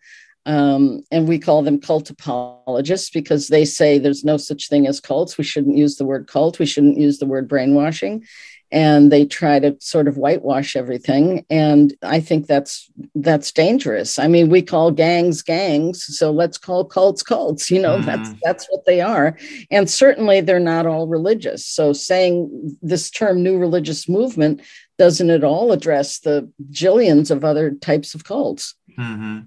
Um, 0.47 1.03
and 1.11 1.27
we 1.27 1.37
call 1.37 1.61
them 1.61 1.79
cult 1.79 2.09
apologists 2.09 3.11
because 3.11 3.47
they 3.47 3.63
say 3.63 3.99
there's 3.99 4.23
no 4.23 4.37
such 4.37 4.69
thing 4.69 4.87
as 4.87 4.99
cults. 4.99 5.37
We 5.37 5.43
shouldn't 5.43 5.77
use 5.77 5.97
the 5.97 6.05
word 6.05 6.27
cult. 6.27 6.57
We 6.57 6.65
shouldn't 6.65 6.97
use 6.97 7.19
the 7.19 7.27
word 7.27 7.47
brainwashing 7.47 8.25
and 8.71 9.11
they 9.11 9.25
try 9.25 9.59
to 9.59 9.75
sort 9.79 10.07
of 10.07 10.17
whitewash 10.17 10.75
everything. 10.75 11.45
And 11.49 11.93
i 12.01 12.19
think 12.19 12.47
that's 12.47 12.89
that's 13.15 13.51
dangerous. 13.51 14.19
I 14.19 14.27
mean 14.27 14.49
we 14.49 14.61
call 14.61 14.91
gangs 14.91 15.41
gangs 15.41 16.03
so 16.17 16.31
let's 16.31 16.57
call 16.57 16.85
cults 16.85 17.23
cults 17.23 17.69
you 17.69 17.81
know 17.81 17.97
mm. 17.97 18.05
that's 18.05 18.29
that's 18.43 18.67
what 18.69 18.85
they 18.85 19.01
are. 19.01 19.37
And 19.69 19.89
certainly 19.89 20.41
they're 20.41 20.59
not 20.59 20.85
all 20.85 21.07
religious. 21.07 21.65
So 21.65 21.93
saying 21.93 22.77
this 22.81 23.09
term 23.09 23.43
new 23.43 23.57
religious 23.57 24.07
movement 24.07 24.61
doesn't 24.97 25.29
at 25.29 25.43
all 25.43 25.71
address 25.71 26.19
the 26.19 26.49
jillions 26.69 27.31
of 27.31 27.43
other 27.43 27.71
types 27.71 28.13
of 28.13 28.23
cults. 28.23 28.75
Mm-hmm. 28.99 29.39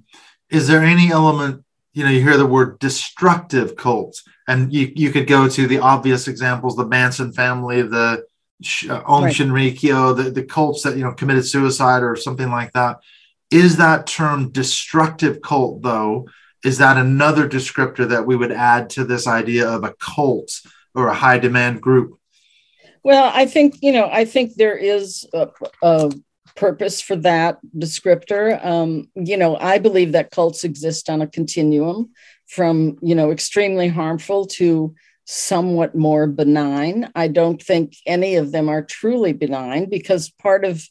is 0.48 0.68
there 0.68 0.82
any 0.82 1.12
element 1.12 1.64
you 1.92 2.02
know 2.02 2.10
you 2.10 2.22
hear 2.22 2.36
the 2.36 2.46
word 2.46 2.78
destructive 2.78 3.76
cults 3.76 4.22
and 4.48 4.72
you, 4.72 4.92
you 4.94 5.10
could 5.10 5.26
go 5.26 5.48
to 5.48 5.66
the 5.66 5.78
obvious 5.78 6.28
examples 6.28 6.76
the 6.76 6.86
manson 6.86 7.32
family 7.32 7.82
the 7.82 8.24
uh, 8.88 9.02
Aum 9.06 9.24
right. 9.24 9.34
Shinrikyo, 9.34 10.16
the, 10.16 10.30
the 10.30 10.44
cults 10.44 10.82
that 10.82 10.96
you 10.96 11.04
know 11.04 11.12
committed 11.12 11.46
suicide 11.46 12.02
or 12.02 12.16
something 12.16 12.50
like 12.50 12.72
that. 12.72 12.98
Is 13.50 13.76
that 13.76 14.06
term 14.06 14.50
destructive 14.50 15.40
cult 15.40 15.82
though? 15.82 16.28
Is 16.64 16.78
that 16.78 16.96
another 16.96 17.48
descriptor 17.48 18.08
that 18.08 18.26
we 18.26 18.36
would 18.36 18.52
add 18.52 18.90
to 18.90 19.04
this 19.04 19.26
idea 19.26 19.68
of 19.68 19.84
a 19.84 19.94
cult 20.00 20.50
or 20.94 21.08
a 21.08 21.14
high 21.14 21.38
demand 21.38 21.82
group? 21.82 22.18
Well, 23.02 23.30
I 23.34 23.44
think, 23.44 23.76
you 23.82 23.92
know, 23.92 24.08
I 24.10 24.24
think 24.24 24.54
there 24.54 24.76
is 24.76 25.28
a, 25.34 25.48
a 25.82 26.10
purpose 26.56 27.02
for 27.02 27.16
that 27.16 27.58
descriptor. 27.76 28.64
Um, 28.64 29.10
you 29.14 29.36
know, 29.36 29.58
I 29.58 29.78
believe 29.78 30.12
that 30.12 30.30
cults 30.30 30.64
exist 30.64 31.10
on 31.10 31.20
a 31.20 31.26
continuum 31.26 32.12
from, 32.46 32.96
you 33.02 33.14
know, 33.14 33.30
extremely 33.30 33.88
harmful 33.88 34.46
to 34.46 34.94
somewhat 35.24 35.94
more 35.94 36.26
benign. 36.26 37.10
I 37.14 37.28
don't 37.28 37.62
think 37.62 37.96
any 38.06 38.36
of 38.36 38.52
them 38.52 38.68
are 38.68 38.82
truly 38.82 39.32
benign 39.32 39.88
because 39.88 40.30
part 40.30 40.64
of 40.64 40.86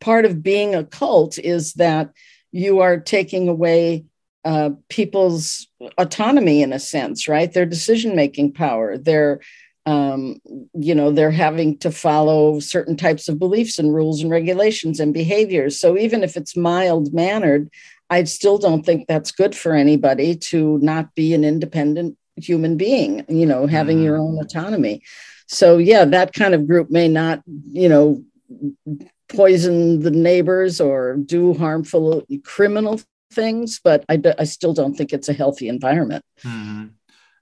part 0.00 0.24
of 0.24 0.42
being 0.42 0.74
a 0.74 0.84
cult 0.84 1.38
is 1.38 1.74
that 1.74 2.12
you 2.52 2.80
are 2.80 2.98
taking 3.00 3.48
away 3.48 4.04
uh, 4.44 4.70
people's 4.88 5.66
autonomy 5.98 6.62
in 6.62 6.72
a 6.72 6.78
sense, 6.78 7.26
right? 7.26 7.52
Their 7.52 7.66
decision 7.66 8.14
making 8.14 8.52
power, 8.52 8.96
their 8.96 9.40
um, 9.86 10.40
you 10.74 10.94
know 10.94 11.12
they're 11.12 11.30
having 11.30 11.78
to 11.78 11.90
follow 11.90 12.58
certain 12.58 12.96
types 12.96 13.28
of 13.28 13.38
beliefs 13.38 13.78
and 13.78 13.94
rules 13.94 14.20
and 14.20 14.30
regulations 14.30 14.98
and 14.98 15.14
behaviors 15.14 15.78
so 15.78 15.96
even 15.96 16.24
if 16.24 16.36
it's 16.36 16.56
mild 16.56 17.14
mannered 17.14 17.70
i 18.10 18.24
still 18.24 18.58
don't 18.58 18.84
think 18.84 19.06
that's 19.06 19.30
good 19.30 19.54
for 19.54 19.74
anybody 19.74 20.34
to 20.34 20.78
not 20.82 21.14
be 21.14 21.34
an 21.34 21.44
independent 21.44 22.18
human 22.36 22.76
being 22.76 23.24
you 23.28 23.46
know 23.46 23.66
having 23.66 24.02
your 24.02 24.16
own 24.16 24.38
autonomy 24.38 25.02
so 25.46 25.78
yeah 25.78 26.04
that 26.04 26.32
kind 26.32 26.54
of 26.54 26.66
group 26.66 26.90
may 26.90 27.08
not 27.08 27.42
you 27.72 27.88
know 27.88 28.22
poison 29.28 30.00
the 30.00 30.10
neighbors 30.10 30.80
or 30.80 31.16
do 31.16 31.54
harmful 31.54 32.24
criminal 32.44 33.00
things 33.32 33.80
but 33.82 34.04
i, 34.08 34.20
I 34.38 34.44
still 34.44 34.74
don't 34.74 34.94
think 34.94 35.12
it's 35.12 35.28
a 35.28 35.32
healthy 35.32 35.68
environment 35.68 36.24
mm-hmm. 36.42 36.86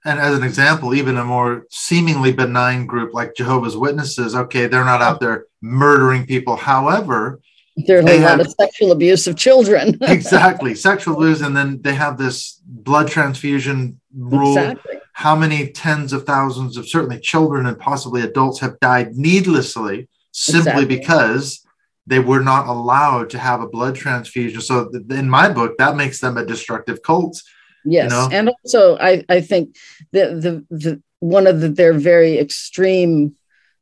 And 0.07 0.19
as 0.19 0.37
an 0.37 0.43
example, 0.43 0.93
even 0.93 1.17
a 1.17 1.25
more 1.25 1.65
seemingly 1.71 2.31
benign 2.31 2.85
group 2.85 3.15
like 3.15 3.35
Jehovah's 3.35 3.75
Witnesses, 3.75 4.35
okay, 4.35 4.67
they're 4.67 4.85
not 4.85 5.01
out 5.01 5.19
there 5.19 5.45
murdering 5.63 6.27
people. 6.27 6.55
However, 6.55 7.41
there's 7.75 8.05
a 8.05 8.19
lot 8.19 8.39
of 8.39 8.53
sexual 8.59 8.91
abuse 8.91 9.27
of 9.27 9.35
children. 9.35 9.97
exactly, 10.01 10.75
sexual 10.75 11.15
abuse, 11.15 11.41
and 11.41 11.55
then 11.55 11.81
they 11.81 11.93
have 11.93 12.17
this 12.17 12.61
blood 12.65 13.07
transfusion 13.07 13.99
rule. 14.15 14.57
Exactly. 14.57 14.99
How 15.13 15.35
many 15.35 15.69
tens 15.69 16.11
of 16.13 16.25
thousands 16.25 16.77
of 16.77 16.87
certainly 16.87 17.19
children 17.19 17.65
and 17.65 17.79
possibly 17.79 18.21
adults 18.21 18.59
have 18.59 18.79
died 18.79 19.15
needlessly 19.15 20.09
simply 20.31 20.83
exactly. 20.83 20.85
because 20.85 21.65
they 22.07 22.19
were 22.19 22.41
not 22.41 22.67
allowed 22.67 23.29
to 23.31 23.39
have 23.39 23.61
a 23.61 23.67
blood 23.67 23.95
transfusion. 23.95 24.61
So, 24.61 24.91
in 25.09 25.29
my 25.29 25.49
book, 25.49 25.77
that 25.77 25.95
makes 25.95 26.19
them 26.19 26.37
a 26.37 26.45
destructive 26.45 27.01
cult 27.01 27.41
Yes, 27.85 28.11
you 28.11 28.17
know? 28.17 28.29
and 28.31 28.49
also 28.49 28.97
I 28.97 29.23
I 29.29 29.41
think 29.41 29.75
the 30.11 30.65
the 30.69 30.75
the 30.75 31.01
one 31.19 31.47
of 31.47 31.61
the, 31.61 31.69
their 31.69 31.93
very 31.93 32.37
extreme 32.39 33.35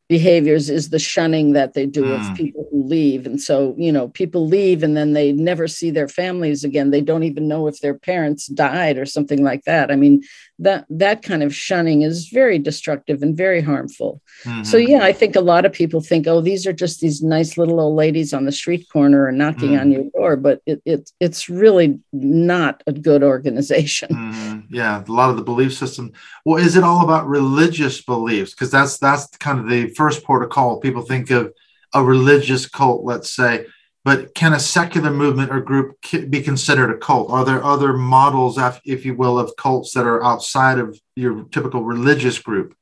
behaviors 0.09 0.69
is 0.69 0.89
the 0.89 0.99
shunning 0.99 1.53
that 1.53 1.73
they 1.73 1.85
do 1.85 2.03
mm. 2.03 2.31
of 2.31 2.35
people 2.35 2.67
who 2.71 2.83
leave. 2.83 3.25
And 3.25 3.41
so 3.41 3.73
you 3.77 3.91
know 3.91 4.09
people 4.09 4.47
leave 4.47 4.83
and 4.83 4.95
then 4.95 5.13
they 5.13 5.31
never 5.31 5.67
see 5.67 5.91
their 5.91 6.07
families 6.07 6.63
again. 6.63 6.91
They 6.91 7.01
don't 7.01 7.23
even 7.23 7.47
know 7.47 7.67
if 7.67 7.79
their 7.79 7.97
parents 7.97 8.47
died 8.47 8.97
or 8.97 9.05
something 9.05 9.43
like 9.43 9.63
that. 9.63 9.91
I 9.91 9.95
mean 9.95 10.21
that 10.59 10.85
that 10.89 11.23
kind 11.23 11.41
of 11.41 11.53
shunning 11.53 12.03
is 12.03 12.29
very 12.29 12.59
destructive 12.59 13.23
and 13.23 13.35
very 13.35 13.61
harmful 13.61 14.21
mm-hmm. 14.43 14.63
so 14.63 14.77
yeah 14.77 15.03
i 15.03 15.11
think 15.11 15.35
a 15.35 15.41
lot 15.41 15.65
of 15.65 15.73
people 15.73 15.99
think 15.99 16.27
oh 16.27 16.41
these 16.41 16.67
are 16.67 16.73
just 16.73 17.01
these 17.01 17.21
nice 17.21 17.57
little 17.57 17.79
old 17.79 17.95
ladies 17.95 18.33
on 18.33 18.45
the 18.45 18.51
street 18.51 18.87
corner 18.91 19.27
and 19.27 19.37
knocking 19.37 19.71
mm. 19.71 19.81
on 19.81 19.91
your 19.91 20.03
door 20.15 20.35
but 20.35 20.61
it, 20.65 20.81
it 20.85 21.11
it's 21.19 21.49
really 21.49 21.99
not 22.11 22.83
a 22.85 22.93
good 22.93 23.23
organization 23.23 24.09
mm. 24.09 24.63
yeah 24.69 25.03
a 25.03 25.11
lot 25.11 25.29
of 25.29 25.37
the 25.37 25.43
belief 25.43 25.73
system 25.73 26.11
well 26.45 26.63
is 26.63 26.77
it 26.77 26.83
all 26.83 27.03
about 27.03 27.27
religious 27.27 28.01
beliefs 28.01 28.51
because 28.51 28.69
that's 28.69 28.97
that's 28.99 29.25
kind 29.37 29.59
of 29.59 29.67
the 29.67 29.87
first 29.95 30.23
protocol 30.23 30.79
people 30.79 31.01
think 31.01 31.29
of 31.31 31.51
a 31.93 32.03
religious 32.03 32.67
cult, 32.67 33.03
let's 33.03 33.29
say, 33.29 33.65
but 34.03 34.35
can 34.35 34.53
a 34.53 34.59
secular 34.59 35.11
movement 35.11 35.51
or 35.51 35.61
group 35.61 35.97
be 36.29 36.41
considered 36.41 36.91
a 36.91 36.97
cult? 36.97 37.31
Are 37.31 37.45
there 37.45 37.63
other 37.63 37.93
models, 37.93 38.59
if 38.85 39.05
you 39.05 39.15
will, 39.15 39.39
of 39.39 39.55
cults 39.57 39.93
that 39.93 40.05
are 40.05 40.23
outside 40.23 40.77
of 40.79 40.99
your 41.15 41.43
typical 41.45 41.83
religious 41.83 42.37
group? 42.37 42.75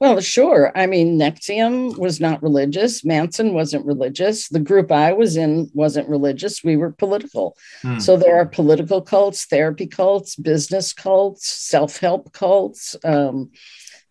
Well, 0.00 0.18
sure. 0.20 0.72
I 0.74 0.86
mean, 0.86 1.18
NXIVM 1.18 1.98
was 1.98 2.20
not 2.20 2.42
religious. 2.42 3.04
Manson 3.04 3.52
wasn't 3.52 3.84
religious. 3.84 4.48
The 4.48 4.58
group 4.58 4.90
I 4.90 5.12
was 5.12 5.36
in 5.36 5.70
wasn't 5.74 6.08
religious. 6.08 6.64
We 6.64 6.78
were 6.78 6.90
political. 6.90 7.54
Hmm. 7.82 7.98
So 7.98 8.16
there 8.16 8.36
are 8.36 8.46
political 8.46 9.02
cults, 9.02 9.44
therapy 9.44 9.86
cults, 9.86 10.36
business 10.36 10.94
cults, 10.94 11.46
self 11.46 11.98
help 11.98 12.32
cults. 12.32 12.96
Um, 13.04 13.50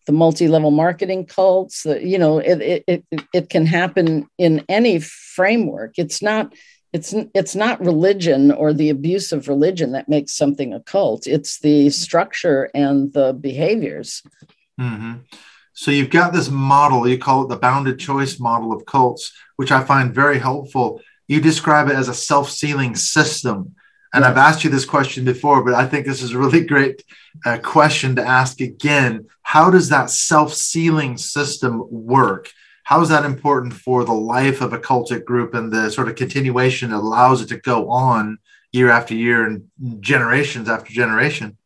the 0.09 0.13
multi-level 0.13 0.71
marketing 0.71 1.23
cults 1.23 1.85
you 1.85 2.17
know 2.17 2.39
it, 2.39 2.59
it, 2.61 2.83
it, 2.87 3.03
it 3.31 3.49
can 3.49 3.63
happen 3.63 4.27
in 4.39 4.65
any 4.67 4.99
framework. 4.99 5.99
It's 5.99 6.19
not 6.23 6.51
it's 6.91 7.13
it's 7.35 7.55
not 7.55 7.79
religion 7.79 8.51
or 8.51 8.73
the 8.73 8.89
abuse 8.89 9.31
of 9.31 9.47
religion 9.47 9.91
that 9.91 10.09
makes 10.09 10.33
something 10.33 10.73
a 10.73 10.79
cult. 10.79 11.27
It's 11.27 11.59
the 11.59 11.91
structure 11.91 12.71
and 12.73 13.13
the 13.13 13.33
behaviors. 13.33 14.23
Mm-hmm. 14.79 15.13
so 15.73 15.91
you've 15.91 16.09
got 16.09 16.31
this 16.31 16.49
model 16.49 17.05
you 17.05 17.17
call 17.17 17.43
it 17.43 17.49
the 17.49 17.57
bounded 17.57 17.99
choice 17.99 18.39
model 18.39 18.71
of 18.71 18.85
cults 18.85 19.33
which 19.57 19.73
i 19.73 19.83
find 19.83 20.15
very 20.23 20.39
helpful. 20.39 21.01
You 21.27 21.39
describe 21.39 21.87
it 21.89 21.97
as 22.01 22.09
a 22.09 22.21
self-sealing 22.29 22.95
system 22.95 23.75
and. 24.13 24.25
I've 24.25 24.37
asked 24.37 24.63
you 24.63 24.69
this 24.69 24.85
question 24.85 25.25
before, 25.25 25.63
but 25.63 25.73
I 25.73 25.85
think 25.85 26.05
this 26.05 26.21
is 26.21 26.31
a 26.31 26.37
really 26.39 26.65
great 26.73 27.03
uh, 27.45 27.59
question 27.59 28.15
to 28.15 28.25
ask 28.25 28.59
again. 28.61 29.27
How 29.43 29.69
does 29.69 29.89
that 29.89 30.09
self 30.09 30.53
sealing 30.53 31.17
system 31.17 31.83
work? 31.89 32.49
How 32.89 33.01
is 33.01 33.09
that 33.09 33.23
important 33.23 33.75
for 33.75 34.03
the 34.03 34.13
life 34.13 34.61
of 34.61 34.73
a 34.73 34.79
cultic 34.79 35.23
group 35.23 35.53
and 35.53 35.71
the 35.71 35.91
sort 35.91 36.07
of 36.07 36.15
continuation 36.15 36.89
that 36.89 36.97
allows 36.97 37.39
it 37.39 37.49
to 37.49 37.59
go 37.59 37.91
on 37.91 38.39
year 38.71 38.89
after 38.89 39.13
year 39.13 39.45
and 39.45 39.69
generations 40.01 40.67
after 40.67 40.91
generation? 40.91 41.58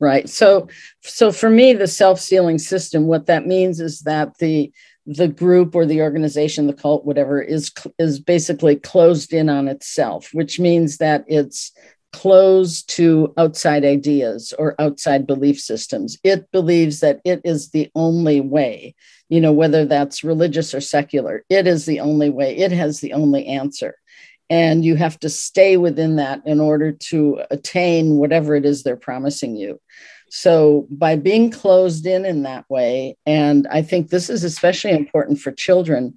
Right. 0.00 0.30
So, 0.30 0.68
so 1.02 1.30
for 1.30 1.50
me, 1.50 1.74
the 1.74 1.86
self 1.86 2.20
sealing 2.20 2.58
system, 2.58 3.06
what 3.06 3.26
that 3.26 3.46
means 3.46 3.80
is 3.80 4.00
that 4.00 4.38
the 4.38 4.72
the 5.06 5.28
group 5.28 5.74
or 5.74 5.84
the 5.84 6.00
organization, 6.00 6.66
the 6.66 6.72
cult, 6.72 7.04
whatever, 7.04 7.40
is 7.42 7.70
is 7.98 8.18
basically 8.18 8.76
closed 8.76 9.34
in 9.34 9.50
on 9.50 9.68
itself, 9.68 10.30
which 10.32 10.58
means 10.58 10.96
that 10.98 11.24
it's 11.26 11.72
closed 12.12 12.88
to 12.90 13.32
outside 13.36 13.84
ideas 13.84 14.52
or 14.58 14.74
outside 14.80 15.26
belief 15.26 15.60
systems. 15.60 16.18
It 16.24 16.50
believes 16.50 17.00
that 17.00 17.20
it 17.24 17.40
is 17.44 17.70
the 17.70 17.90
only 17.94 18.40
way, 18.40 18.94
you 19.28 19.40
know, 19.40 19.52
whether 19.52 19.84
that's 19.84 20.24
religious 20.24 20.74
or 20.74 20.80
secular, 20.80 21.44
it 21.48 21.66
is 21.66 21.86
the 21.86 22.00
only 22.00 22.30
way, 22.30 22.56
it 22.56 22.72
has 22.72 23.00
the 23.00 23.12
only 23.12 23.46
answer. 23.46 23.94
And 24.50 24.84
you 24.84 24.96
have 24.96 25.18
to 25.20 25.30
stay 25.30 25.76
within 25.76 26.16
that 26.16 26.42
in 26.44 26.60
order 26.60 26.90
to 26.90 27.40
attain 27.50 28.16
whatever 28.16 28.54
it 28.56 28.66
is 28.66 28.82
they're 28.82 28.96
promising 28.96 29.56
you. 29.56 29.80
So, 30.28 30.86
by 30.90 31.16
being 31.16 31.50
closed 31.50 32.06
in 32.06 32.24
in 32.24 32.42
that 32.42 32.68
way, 32.68 33.16
and 33.26 33.66
I 33.68 33.82
think 33.82 34.10
this 34.10 34.30
is 34.30 34.44
especially 34.44 34.92
important 34.92 35.40
for 35.40 35.50
children, 35.50 36.14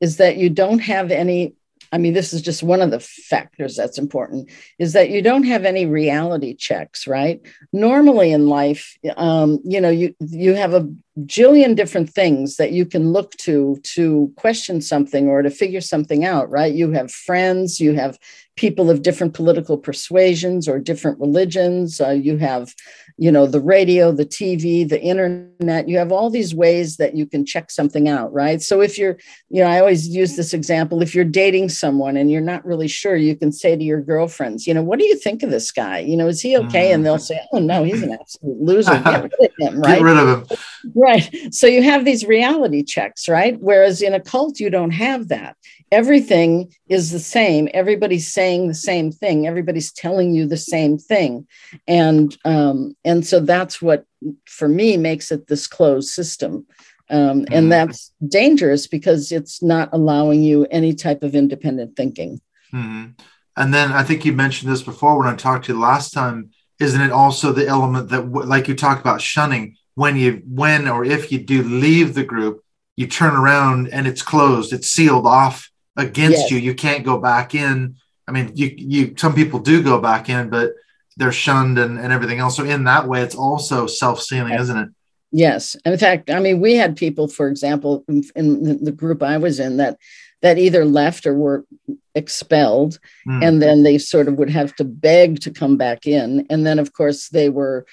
is 0.00 0.18
that 0.18 0.36
you 0.36 0.50
don't 0.50 0.78
have 0.80 1.10
any. 1.10 1.54
I 1.92 1.98
mean, 1.98 2.14
this 2.14 2.32
is 2.32 2.42
just 2.42 2.64
one 2.64 2.82
of 2.82 2.90
the 2.90 3.00
factors 3.00 3.76
that's 3.76 3.96
important 3.96 4.50
is 4.78 4.92
that 4.94 5.08
you 5.08 5.22
don't 5.22 5.44
have 5.44 5.64
any 5.64 5.86
reality 5.86 6.54
checks, 6.54 7.06
right? 7.06 7.40
Normally 7.72 8.32
in 8.32 8.48
life, 8.48 8.96
um, 9.16 9.60
you 9.64 9.80
know, 9.80 9.90
you 9.90 10.14
you 10.20 10.54
have 10.54 10.74
a 10.74 10.88
jillion 11.24 11.74
different 11.74 12.10
things 12.10 12.56
that 12.56 12.72
you 12.72 12.84
can 12.84 13.12
look 13.12 13.32
to 13.36 13.78
to 13.82 14.32
question 14.36 14.80
something 14.80 15.28
or 15.28 15.42
to 15.42 15.50
figure 15.50 15.80
something 15.80 16.24
out, 16.24 16.50
right? 16.50 16.74
You 16.74 16.92
have 16.92 17.10
friends, 17.10 17.80
you 17.80 17.94
have 17.94 18.18
people 18.56 18.88
of 18.88 19.02
different 19.02 19.34
political 19.34 19.76
persuasions 19.76 20.66
or 20.66 20.78
different 20.78 21.20
religions. 21.20 22.00
Uh, 22.00 22.10
you 22.10 22.38
have, 22.38 22.74
you 23.18 23.30
know, 23.30 23.46
the 23.46 23.60
radio, 23.60 24.10
the 24.10 24.24
TV, 24.24 24.88
the 24.88 25.00
internet. 25.00 25.88
You 25.88 25.98
have 25.98 26.10
all 26.10 26.30
these 26.30 26.54
ways 26.54 26.96
that 26.96 27.14
you 27.14 27.26
can 27.26 27.44
check 27.44 27.70
something 27.70 28.08
out, 28.08 28.32
right? 28.32 28.62
So 28.62 28.80
if 28.80 28.96
you're, 28.96 29.18
you 29.50 29.62
know, 29.62 29.68
I 29.68 29.78
always 29.78 30.08
use 30.08 30.36
this 30.36 30.54
example. 30.54 31.02
If 31.02 31.14
you're 31.14 31.24
dating 31.24 31.68
someone 31.68 32.16
and 32.16 32.30
you're 32.30 32.40
not 32.40 32.64
really 32.64 32.88
sure, 32.88 33.14
you 33.14 33.36
can 33.36 33.52
say 33.52 33.76
to 33.76 33.84
your 33.84 34.00
girlfriends, 34.00 34.66
you 34.66 34.72
know, 34.72 34.82
what 34.82 34.98
do 34.98 35.04
you 35.04 35.18
think 35.18 35.42
of 35.42 35.50
this 35.50 35.70
guy? 35.70 35.98
You 35.98 36.16
know, 36.16 36.28
is 36.28 36.40
he 36.40 36.56
okay? 36.56 36.92
And 36.92 37.04
they'll 37.04 37.18
say, 37.18 37.38
oh 37.52 37.58
no, 37.58 37.84
he's 37.84 38.02
an 38.02 38.12
absolute 38.12 38.60
loser. 38.60 38.98
Get 39.04 39.22
rid 39.22 39.32
of 39.34 39.50
him, 39.58 39.80
right? 39.80 39.98
Get 39.98 40.02
rid 40.02 40.16
of 40.16 40.50
him. 40.50 40.58
Right. 41.06 41.54
So 41.54 41.66
you 41.66 41.82
have 41.82 42.04
these 42.04 42.24
reality 42.24 42.82
checks, 42.82 43.28
right? 43.28 43.56
Whereas 43.60 44.02
in 44.02 44.12
a 44.12 44.20
cult, 44.20 44.58
you 44.58 44.70
don't 44.70 44.90
have 44.90 45.28
that 45.28 45.56
everything 45.92 46.72
is 46.88 47.10
the 47.10 47.18
same 47.18 47.68
everybody's 47.72 48.32
saying 48.32 48.66
the 48.66 48.74
same 48.74 49.12
thing 49.12 49.46
everybody's 49.46 49.92
telling 49.92 50.34
you 50.34 50.46
the 50.46 50.56
same 50.56 50.98
thing 50.98 51.46
and 51.86 52.36
um, 52.44 52.96
and 53.04 53.24
so 53.26 53.40
that's 53.40 53.80
what 53.80 54.04
for 54.46 54.68
me 54.68 54.96
makes 54.96 55.30
it 55.30 55.46
this 55.46 55.66
closed 55.66 56.08
system 56.08 56.66
um, 57.08 57.20
and 57.20 57.48
mm-hmm. 57.48 57.68
that's 57.68 58.12
dangerous 58.26 58.88
because 58.88 59.30
it's 59.30 59.62
not 59.62 59.88
allowing 59.92 60.42
you 60.42 60.66
any 60.70 60.92
type 60.92 61.22
of 61.22 61.34
independent 61.34 61.94
thinking 61.96 62.40
mm-hmm. 62.72 63.10
and 63.56 63.74
then 63.74 63.92
i 63.92 64.02
think 64.02 64.24
you 64.24 64.32
mentioned 64.32 64.70
this 64.70 64.82
before 64.82 65.18
when 65.18 65.28
i 65.28 65.36
talked 65.36 65.66
to 65.66 65.72
you 65.72 65.78
last 65.78 66.12
time 66.12 66.50
isn't 66.80 67.00
it 67.00 67.12
also 67.12 67.52
the 67.52 67.66
element 67.66 68.08
that 68.08 68.28
like 68.32 68.66
you 68.66 68.74
talked 68.74 69.00
about 69.00 69.20
shunning 69.20 69.76
when 69.96 70.16
you 70.16 70.42
when 70.46 70.86
or 70.86 71.04
if 71.04 71.32
you 71.32 71.38
do 71.38 71.62
leave 71.62 72.14
the 72.14 72.22
group 72.22 72.62
you 72.96 73.06
turn 73.06 73.34
around 73.34 73.88
and 73.88 74.06
it's 74.06 74.22
closed, 74.22 74.72
it's 74.72 74.88
sealed 74.88 75.26
off 75.26 75.70
against 75.96 76.38
yes. 76.38 76.50
you. 76.50 76.58
You 76.58 76.74
can't 76.74 77.04
go 77.04 77.18
back 77.18 77.54
in. 77.54 77.96
I 78.26 78.32
mean, 78.32 78.52
you 78.54 78.72
you 78.76 79.14
some 79.16 79.34
people 79.34 79.60
do 79.60 79.82
go 79.82 80.00
back 80.00 80.28
in, 80.28 80.48
but 80.48 80.72
they're 81.16 81.32
shunned 81.32 81.78
and, 81.78 81.98
and 81.98 82.12
everything 82.12 82.38
else. 82.38 82.56
So 82.56 82.64
in 82.64 82.84
that 82.84 83.06
way, 83.06 83.22
it's 83.22 83.34
also 83.34 83.86
self-sealing, 83.86 84.52
yes. 84.52 84.62
isn't 84.62 84.78
it? 84.78 84.88
Yes. 85.32 85.76
In 85.84 85.96
fact, 85.96 86.30
I 86.30 86.40
mean, 86.40 86.60
we 86.60 86.74
had 86.74 86.96
people, 86.96 87.28
for 87.28 87.48
example, 87.48 88.04
in, 88.08 88.22
in 88.34 88.84
the 88.84 88.92
group 88.92 89.22
I 89.22 89.38
was 89.38 89.60
in 89.60 89.76
that 89.78 89.98
that 90.42 90.58
either 90.58 90.84
left 90.84 91.26
or 91.26 91.34
were 91.34 91.66
expelled 92.14 92.98
mm. 93.26 93.46
and 93.46 93.60
then 93.60 93.82
they 93.82 93.98
sort 93.98 94.28
of 94.28 94.34
would 94.38 94.50
have 94.50 94.74
to 94.76 94.84
beg 94.84 95.40
to 95.40 95.50
come 95.50 95.76
back 95.76 96.06
in 96.06 96.46
and 96.48 96.66
then 96.66 96.78
of 96.78 96.92
course 96.92 97.28
they 97.28 97.48
were 97.48 97.84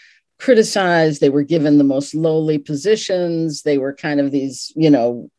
criticized 0.44 1.22
they 1.22 1.30
were 1.30 1.42
given 1.42 1.78
the 1.78 1.86
most 1.86 2.14
lowly 2.14 2.58
positions 2.58 3.62
they 3.62 3.78
were 3.78 3.94
kind 3.94 4.20
of 4.20 4.30
these 4.30 4.74
you 4.76 4.90
know 4.90 5.32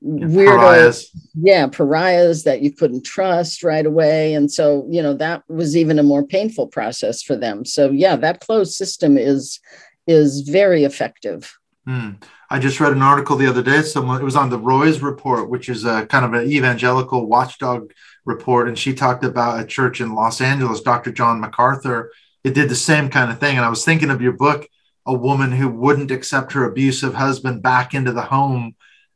yeah, 0.00 0.28
pariahs. 0.28 1.10
yeah 1.34 1.66
pariahs 1.66 2.44
that 2.44 2.60
you 2.60 2.70
couldn't 2.70 3.04
trust 3.04 3.64
right 3.64 3.84
away 3.84 4.32
and 4.32 4.52
so 4.52 4.86
you 4.88 5.02
know 5.02 5.12
that 5.12 5.42
was 5.48 5.76
even 5.76 5.98
a 5.98 6.04
more 6.04 6.24
painful 6.24 6.68
process 6.68 7.20
for 7.20 7.34
them 7.34 7.64
so 7.64 7.90
yeah 7.90 8.14
that 8.14 8.38
closed 8.38 8.74
system 8.74 9.18
is 9.18 9.58
is 10.06 10.42
very 10.42 10.84
effective 10.84 11.58
mm. 11.88 12.16
I 12.50 12.60
just 12.60 12.78
read 12.78 12.92
an 12.92 13.02
article 13.02 13.34
the 13.36 13.48
other 13.48 13.62
day. 13.62 13.82
Someone 13.82 14.20
it 14.20 14.24
was 14.24 14.36
on 14.36 14.50
the 14.50 14.58
Roys 14.58 15.00
Report, 15.00 15.50
which 15.50 15.68
is 15.68 15.84
a 15.84 16.06
kind 16.06 16.24
of 16.24 16.34
an 16.34 16.48
evangelical 16.48 17.26
watchdog 17.26 17.90
report, 18.24 18.68
and 18.68 18.78
she 18.78 18.94
talked 18.94 19.24
about 19.24 19.58
a 19.58 19.66
church 19.66 20.00
in 20.00 20.14
Los 20.14 20.40
Angeles. 20.40 20.82
Dr. 20.82 21.10
John 21.10 21.40
MacArthur. 21.40 22.12
It 22.44 22.54
did 22.54 22.68
the 22.68 22.76
same 22.76 23.08
kind 23.08 23.32
of 23.32 23.40
thing, 23.40 23.56
and 23.56 23.64
I 23.64 23.70
was 23.70 23.84
thinking 23.84 24.10
of 24.10 24.20
your 24.20 24.32
book, 24.32 24.68
a 25.06 25.14
woman 25.14 25.52
who 25.52 25.68
wouldn't 25.68 26.10
accept 26.10 26.52
her 26.52 26.64
abusive 26.64 27.14
husband 27.14 27.62
back 27.62 27.94
into 27.94 28.12
the 28.12 28.22
home, 28.22 28.74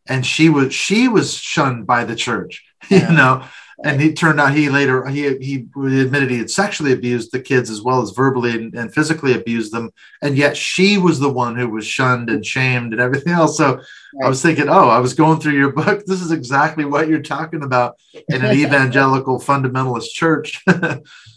and 0.08 0.24
she 0.24 0.48
was 0.48 0.74
she 0.74 1.08
was 1.08 1.34
shunned 1.34 1.86
by 1.86 2.04
the 2.04 2.16
church. 2.16 2.64
Yeah. 2.88 3.10
You 3.10 3.16
know, 3.16 3.44
and 3.84 4.00
he 4.00 4.12
turned 4.12 4.40
out 4.40 4.54
he 4.54 4.68
later 4.68 5.06
he 5.08 5.36
he 5.38 5.66
admitted 6.00 6.30
he 6.30 6.38
had 6.38 6.50
sexually 6.50 6.92
abused 6.92 7.32
the 7.32 7.40
kids 7.40 7.70
as 7.70 7.82
well 7.82 8.00
as 8.00 8.10
verbally 8.10 8.52
and, 8.52 8.74
and, 8.74 8.94
physically 8.94 9.34
abused 9.34 9.72
them. 9.72 9.90
And 10.22 10.36
yet 10.36 10.56
she 10.56 10.96
was 10.96 11.20
the 11.20 11.28
one 11.28 11.56
who 11.56 11.68
was 11.68 11.84
shunned 11.84 12.30
and 12.30 12.46
shamed 12.46 12.92
and 12.92 13.00
everything 13.00 13.32
else. 13.32 13.56
So 13.56 13.74
right. 13.74 13.84
i 14.24 14.28
was 14.28 14.40
thinking 14.40 14.68
oh 14.68 14.88
i 14.88 14.98
was 14.98 15.12
going 15.14 15.40
through 15.40 15.54
your 15.54 15.72
book. 15.72 16.04
This 16.06 16.22
is 16.22 16.30
exactly 16.30 16.84
what 16.84 17.08
you're 17.08 17.20
talking 17.20 17.62
about 17.62 17.96
in 18.28 18.44
an 18.44 18.56
evangelical 18.64 19.38
fundamentalist 19.38 20.10
church. 20.10 20.64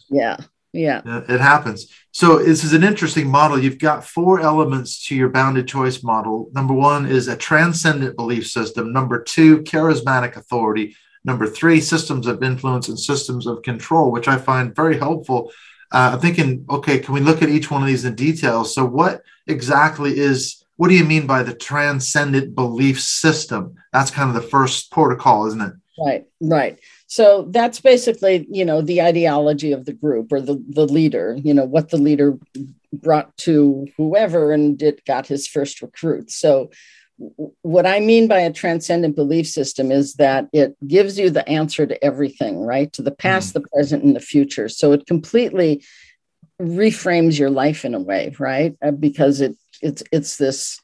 Yeah 0.10 0.38
yeah 0.74 1.02
it 1.28 1.42
happens 1.42 1.88
so 2.12 2.40
this 2.40 2.64
is 2.64 2.74
an 2.74 2.84
interesting 2.84 3.28
model 3.28 3.60
you've 3.60 3.78
got 3.78 4.06
four 4.06 4.40
elements 4.40 5.06
to 5.06 5.16
your 5.16 5.30
bounded 5.30 5.68
choice 5.68 6.04
model 6.04 6.50
number 6.54 6.74
one 6.74 7.06
is 7.06 7.28
a 7.28 7.36
transcendent 7.36 8.16
belief 8.16 8.48
system 8.48 8.94
number 8.94 9.22
two 9.22 9.62
charismatic 9.64 10.36
authority 10.36 10.96
Number 11.24 11.46
three, 11.46 11.80
systems 11.82 12.26
of 12.26 12.42
influence 12.42 12.88
and 12.90 13.00
systems 13.00 13.46
of 13.46 13.62
control, 13.62 14.12
which 14.12 14.28
I 14.28 14.38
find 14.38 14.76
very 14.76 14.98
helpful. 14.98 15.52
Uh, 15.92 16.12
I'm 16.14 16.20
thinking, 16.20 16.66
okay, 16.70 17.00
can 17.00 17.14
we 17.14 17.20
look 17.20 17.42
at 17.42 17.50
each 17.50 17.70
one 17.70 17.82
of 17.82 17.88
these 17.88 18.06
in 18.06 18.16
detail? 18.16 18.64
So, 18.64 18.86
what 18.86 19.22
exactly 19.46 20.18
is, 20.18 20.64
what 20.78 20.88
do 20.88 20.96
you 20.96 21.04
mean 21.04 21.28
by 21.28 21.44
the 21.44 21.54
transcendent 21.54 22.56
belief 22.56 23.00
system? 23.00 23.76
That's 23.94 24.10
kind 24.10 24.36
of 24.36 24.42
the 24.42 24.50
first 24.50 24.92
protocol, 24.92 25.46
isn't 25.48 25.62
it? 25.62 25.74
Right, 26.00 26.26
right. 26.40 26.80
So 27.12 27.46
that's 27.50 27.82
basically, 27.82 28.48
you 28.50 28.64
know, 28.64 28.82
the 28.82 29.02
ideology 29.02 29.74
of 29.74 29.84
the 29.84 29.92
group 29.92 30.32
or 30.32 30.40
the, 30.40 30.64
the 30.70 30.86
leader, 30.86 31.36
you 31.44 31.54
know, 31.54 31.66
what 31.66 31.90
the 31.90 31.98
leader 31.98 32.38
brought 32.94 33.36
to 33.40 33.86
whoever 33.98 34.54
and 34.54 34.82
it 34.82 35.04
got 35.04 35.28
his 35.28 35.46
first 35.46 35.82
recruit. 35.82 36.32
So 36.32 36.72
what 37.64 37.86
I 37.86 38.00
mean 38.00 38.30
by 38.30 38.40
a 38.40 38.54
transcendent 38.54 39.18
belief 39.18 39.46
system 39.46 39.92
is 39.92 40.14
that 40.14 40.48
it 40.54 40.78
gives 40.88 41.20
you 41.20 41.30
the 41.30 41.46
answer 41.50 41.86
to 41.86 42.02
everything, 42.02 42.62
right? 42.62 42.94
To 42.94 43.02
the 43.02 43.12
past, 43.12 43.50
mm 43.50 43.54
the 43.56 43.68
present, 43.68 44.06
and 44.06 44.16
the 44.16 44.22
future. 44.22 44.70
So 44.70 44.94
it 44.94 45.06
completely 45.06 45.84
reframes 46.62 47.38
your 47.38 47.50
life 47.50 47.84
in 47.84 47.94
a 47.94 48.00
way, 48.00 48.34
right? 48.40 48.78
Uh, 48.82 48.92
because 48.92 49.42
it 49.42 49.58
it's 49.82 50.02
it's 50.14 50.38
this 50.38 50.80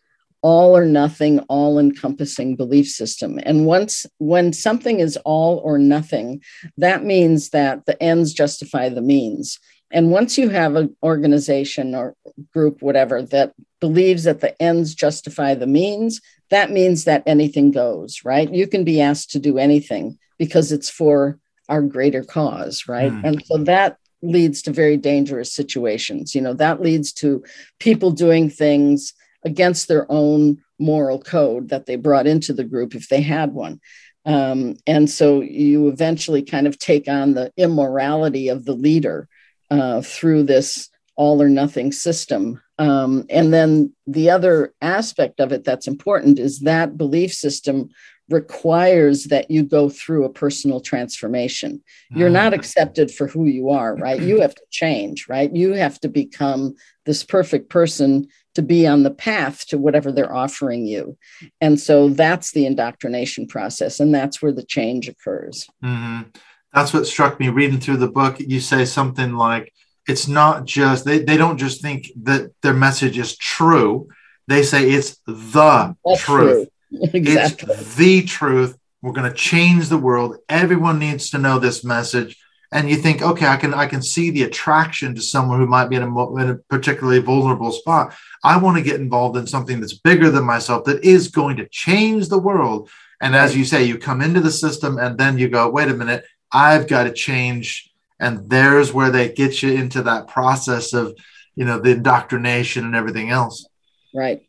all 0.47 0.77
or 0.77 0.85
nothing, 0.85 1.39
all 1.49 1.77
encompassing 1.77 2.55
belief 2.55 2.87
system. 2.87 3.37
And 3.43 3.65
once 3.65 4.05
when 4.19 4.53
something 4.53 5.01
is 5.01 5.17
all 5.25 5.57
or 5.57 5.77
nothing, 5.77 6.41
that 6.77 7.03
means 7.03 7.49
that 7.49 7.85
the 7.85 8.01
ends 8.01 8.31
justify 8.31 8.87
the 8.87 9.01
means. 9.01 9.59
And 9.91 10.09
once 10.09 10.37
you 10.37 10.47
have 10.47 10.75
an 10.75 10.95
organization 11.03 11.93
or 11.93 12.15
group, 12.53 12.81
whatever, 12.81 13.21
that 13.23 13.55
believes 13.81 14.23
that 14.23 14.39
the 14.39 14.59
ends 14.61 14.95
justify 14.95 15.53
the 15.53 15.67
means, 15.67 16.21
that 16.49 16.71
means 16.71 17.03
that 17.03 17.23
anything 17.25 17.71
goes, 17.71 18.21
right? 18.23 18.49
You 18.49 18.67
can 18.67 18.85
be 18.85 19.01
asked 19.01 19.31
to 19.31 19.39
do 19.39 19.57
anything 19.57 20.17
because 20.37 20.71
it's 20.71 20.89
for 20.89 21.39
our 21.67 21.81
greater 21.81 22.23
cause, 22.23 22.87
right? 22.87 23.11
Mm. 23.11 23.23
And 23.25 23.45
so 23.45 23.57
that 23.65 23.97
leads 24.21 24.61
to 24.61 24.71
very 24.71 24.95
dangerous 24.95 25.51
situations. 25.51 26.33
You 26.33 26.39
know, 26.39 26.53
that 26.53 26.81
leads 26.81 27.11
to 27.13 27.43
people 27.81 28.11
doing 28.11 28.49
things 28.49 29.13
against 29.45 29.87
their 29.87 30.05
own 30.09 30.63
moral 30.79 31.19
code 31.19 31.69
that 31.69 31.85
they 31.85 31.95
brought 31.95 32.27
into 32.27 32.53
the 32.53 32.63
group 32.63 32.95
if 32.95 33.09
they 33.09 33.21
had 33.21 33.53
one. 33.53 33.79
Um, 34.25 34.75
and 34.85 35.09
so 35.09 35.41
you 35.41 35.87
eventually 35.87 36.41
kind 36.41 36.67
of 36.67 36.77
take 36.77 37.07
on 37.07 37.33
the 37.33 37.51
immorality 37.55 38.49
of 38.49 38.65
the 38.65 38.73
leader 38.73 39.29
uh, 39.71 40.01
through 40.01 40.43
this 40.43 40.89
all 41.15 41.41
or 41.41 41.49
nothing 41.49 41.91
system. 41.91 42.61
Um, 42.77 43.25
and 43.29 43.53
then 43.53 43.93
the 44.05 44.29
other 44.29 44.73
aspect 44.81 45.39
of 45.39 45.51
it 45.51 45.63
that's 45.63 45.87
important 45.87 46.39
is 46.39 46.59
that 46.59 46.97
belief 46.97 47.33
system 47.33 47.89
requires 48.29 49.25
that 49.25 49.49
you 49.49 49.63
go 49.63 49.89
through 49.89 50.25
a 50.25 50.29
personal 50.29 50.81
transformation. 50.81 51.81
You're 52.09 52.29
not 52.29 52.51
mm. 52.51 52.55
accepted 52.55 53.09
for 53.09 53.25
who 53.27 53.45
you 53.45 53.69
are, 53.69 53.95
right? 53.95 54.21
You 54.21 54.41
have 54.41 54.53
to 54.53 54.63
change, 54.69 55.27
right? 55.29 55.53
You 55.55 55.73
have 55.73 55.99
to 56.01 56.09
become 56.09 56.75
this 57.05 57.23
perfect 57.23 57.69
person 57.69 58.27
to 58.57 58.63
be 58.63 58.87
on 58.87 59.03
the 59.03 59.11
path 59.11 59.67
to 59.67 59.77
whatever 59.77 60.11
they're 60.11 60.35
offering 60.35 60.87
you. 60.87 61.15
And 61.61 61.79
so 61.79 62.09
that's 62.09 62.53
the 62.53 62.65
indoctrination 62.65 63.45
process, 63.45 63.99
and 63.99 64.13
that's 64.13 64.41
where 64.41 64.51
the 64.51 64.65
change 64.65 65.07
occurs. 65.07 65.69
Mm-hmm. 65.83 66.29
That's 66.73 66.91
what 66.91 67.05
struck 67.05 67.39
me 67.39 67.49
reading 67.49 67.79
through 67.79 67.97
the 67.97 68.09
book. 68.09 68.39
You 68.39 68.59
say 68.59 68.85
something 68.85 69.33
like, 69.33 69.71
it's 70.07 70.27
not 70.27 70.65
just 70.65 71.05
they, 71.05 71.19
they 71.19 71.37
don't 71.37 71.59
just 71.59 71.81
think 71.81 72.09
that 72.23 72.51
their 72.63 72.73
message 72.73 73.17
is 73.17 73.37
true 73.37 74.07
they 74.47 74.63
say 74.63 74.89
it's 74.89 75.17
the 75.27 75.95
That's 76.05 76.23
truth 76.23 76.69
true. 76.91 77.01
exactly. 77.13 77.73
it's 77.73 77.95
the 77.95 78.23
truth 78.23 78.77
we're 79.01 79.11
going 79.11 79.29
to 79.29 79.37
change 79.37 79.89
the 79.89 79.97
world 79.97 80.37
everyone 80.47 80.97
needs 80.97 81.29
to 81.31 81.37
know 81.37 81.59
this 81.59 81.83
message 81.83 82.37
and 82.71 82.89
you 82.89 82.95
think 82.95 83.21
okay 83.21 83.47
i 83.47 83.55
can 83.55 83.73
i 83.73 83.85
can 83.85 84.01
see 84.01 84.29
the 84.29 84.43
attraction 84.43 85.15
to 85.15 85.21
someone 85.21 85.59
who 85.59 85.65
might 85.65 85.89
be 85.89 85.95
in 85.95 86.03
a, 86.03 86.35
in 86.35 86.49
a 86.49 86.55
particularly 86.69 87.19
vulnerable 87.19 87.71
spot. 87.71 88.15
I 88.43 88.57
want 88.57 88.77
to 88.77 88.83
get 88.83 88.99
involved 88.99 89.37
in 89.37 89.47
something 89.47 89.79
that's 89.79 89.97
bigger 89.97 90.29
than 90.29 90.43
myself 90.43 90.85
that 90.85 91.03
is 91.03 91.29
going 91.29 91.57
to 91.57 91.67
change 91.69 92.29
the 92.29 92.37
world. 92.37 92.89
And 93.19 93.35
as 93.35 93.55
you 93.55 93.65
say 93.65 93.83
you 93.83 93.97
come 93.97 94.21
into 94.21 94.39
the 94.39 94.51
system 94.51 94.97
and 94.97 95.17
then 95.17 95.37
you 95.37 95.49
go 95.49 95.69
wait 95.69 95.89
a 95.89 95.93
minute 95.93 96.25
i've 96.51 96.87
got 96.87 97.03
to 97.03 97.13
change. 97.13 97.91
And 98.19 98.49
there's 98.49 98.91
where 98.91 99.11
they 99.11 99.29
get 99.29 99.61
you 99.61 99.73
into 99.73 100.01
that 100.03 100.27
process 100.27 100.93
of 100.93 101.15
you 101.55 101.65
know 101.65 101.79
the 101.79 101.91
indoctrination 101.91 102.85
and 102.85 102.95
everything 102.95 103.29
else. 103.29 103.67
Right. 104.13 104.41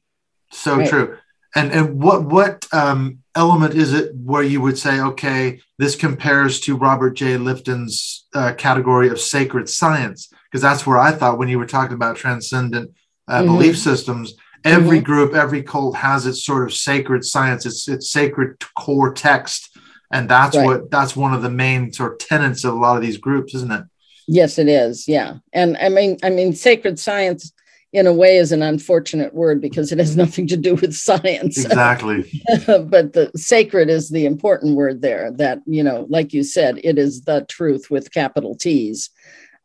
So 0.51 0.79
right. 0.79 0.89
true 0.89 1.19
and 1.59 1.73
and 1.73 2.01
what 2.03 2.25
what 2.25 2.67
um, 2.73 3.19
element 3.35 3.75
is 3.75 3.93
it 3.93 4.15
where 4.15 4.43
you 4.43 4.61
would 4.61 4.79
say 4.79 5.01
okay 5.01 5.61
this 5.79 5.97
compares 5.97 6.61
to 6.61 6.77
robert 6.77 7.11
j 7.11 7.37
lifton's 7.37 8.27
uh, 8.35 8.53
category 8.55 9.09
of 9.09 9.21
sacred 9.21 9.69
science 9.69 10.31
because 10.45 10.63
that's 10.63 10.87
where 10.87 10.99
i 10.99 11.11
thought 11.11 11.39
when 11.39 11.49
you 11.49 11.59
were 11.59 11.67
talking 11.67 11.95
about 11.95 12.17
transcendent 12.17 12.91
uh, 13.29 13.39
mm-hmm. 13.39 13.47
belief 13.47 13.79
systems 13.79 14.35
every 14.65 14.99
mm-hmm. 14.99 15.05
group 15.05 15.35
every 15.35 15.63
cult 15.63 15.97
has 15.97 16.27
its 16.27 16.45
sort 16.45 16.65
of 16.65 16.73
sacred 16.73 17.25
science 17.25 17.67
its 17.67 17.89
its 17.89 18.11
sacred 18.11 18.57
core 18.77 19.13
text 19.13 19.77
and 20.11 20.29
that's 20.29 20.57
right. 20.57 20.65
what 20.65 20.91
that's 20.91 21.15
one 21.15 21.35
of 21.35 21.43
the 21.43 21.51
main 21.51 21.93
sort 21.93 22.13
of 22.13 22.19
tenets 22.19 22.65
of 22.65 22.75
a 22.75 22.79
lot 22.79 22.97
of 22.97 23.03
these 23.03 23.19
groups 23.19 23.55
isn't 23.55 23.73
it 23.73 23.85
yes 24.27 24.59
it 24.59 24.69
is 24.69 25.09
yeah 25.09 25.35
and 25.53 25.77
i 25.79 25.89
mean 25.89 26.17
i 26.23 26.31
mean 26.31 26.53
sacred 26.53 26.99
science 26.99 27.53
in 27.93 28.07
a 28.07 28.13
way 28.13 28.37
is 28.37 28.53
an 28.53 28.63
unfortunate 28.63 29.35
word 29.35 29.61
because 29.61 29.93
it 29.93 29.99
has 29.99 30.17
nothing 30.17 30.47
to 30.49 30.57
do 30.57 30.75
with 30.75 30.95
science. 30.95 31.65
Exactly. 31.65 32.43
But 32.67 33.13
the 33.13 33.31
sacred 33.35 33.89
is 33.89 34.11
the 34.11 34.27
important 34.27 34.77
word 34.77 35.03
there 35.03 35.31
that 35.33 35.61
you 35.67 35.83
know 35.83 36.07
like 36.09 36.33
you 36.33 36.43
said 36.43 36.81
it 36.85 36.99
is 36.99 37.23
the 37.23 37.47
truth 37.49 37.91
with 37.91 38.13
capital 38.13 38.55
t's. 38.55 39.11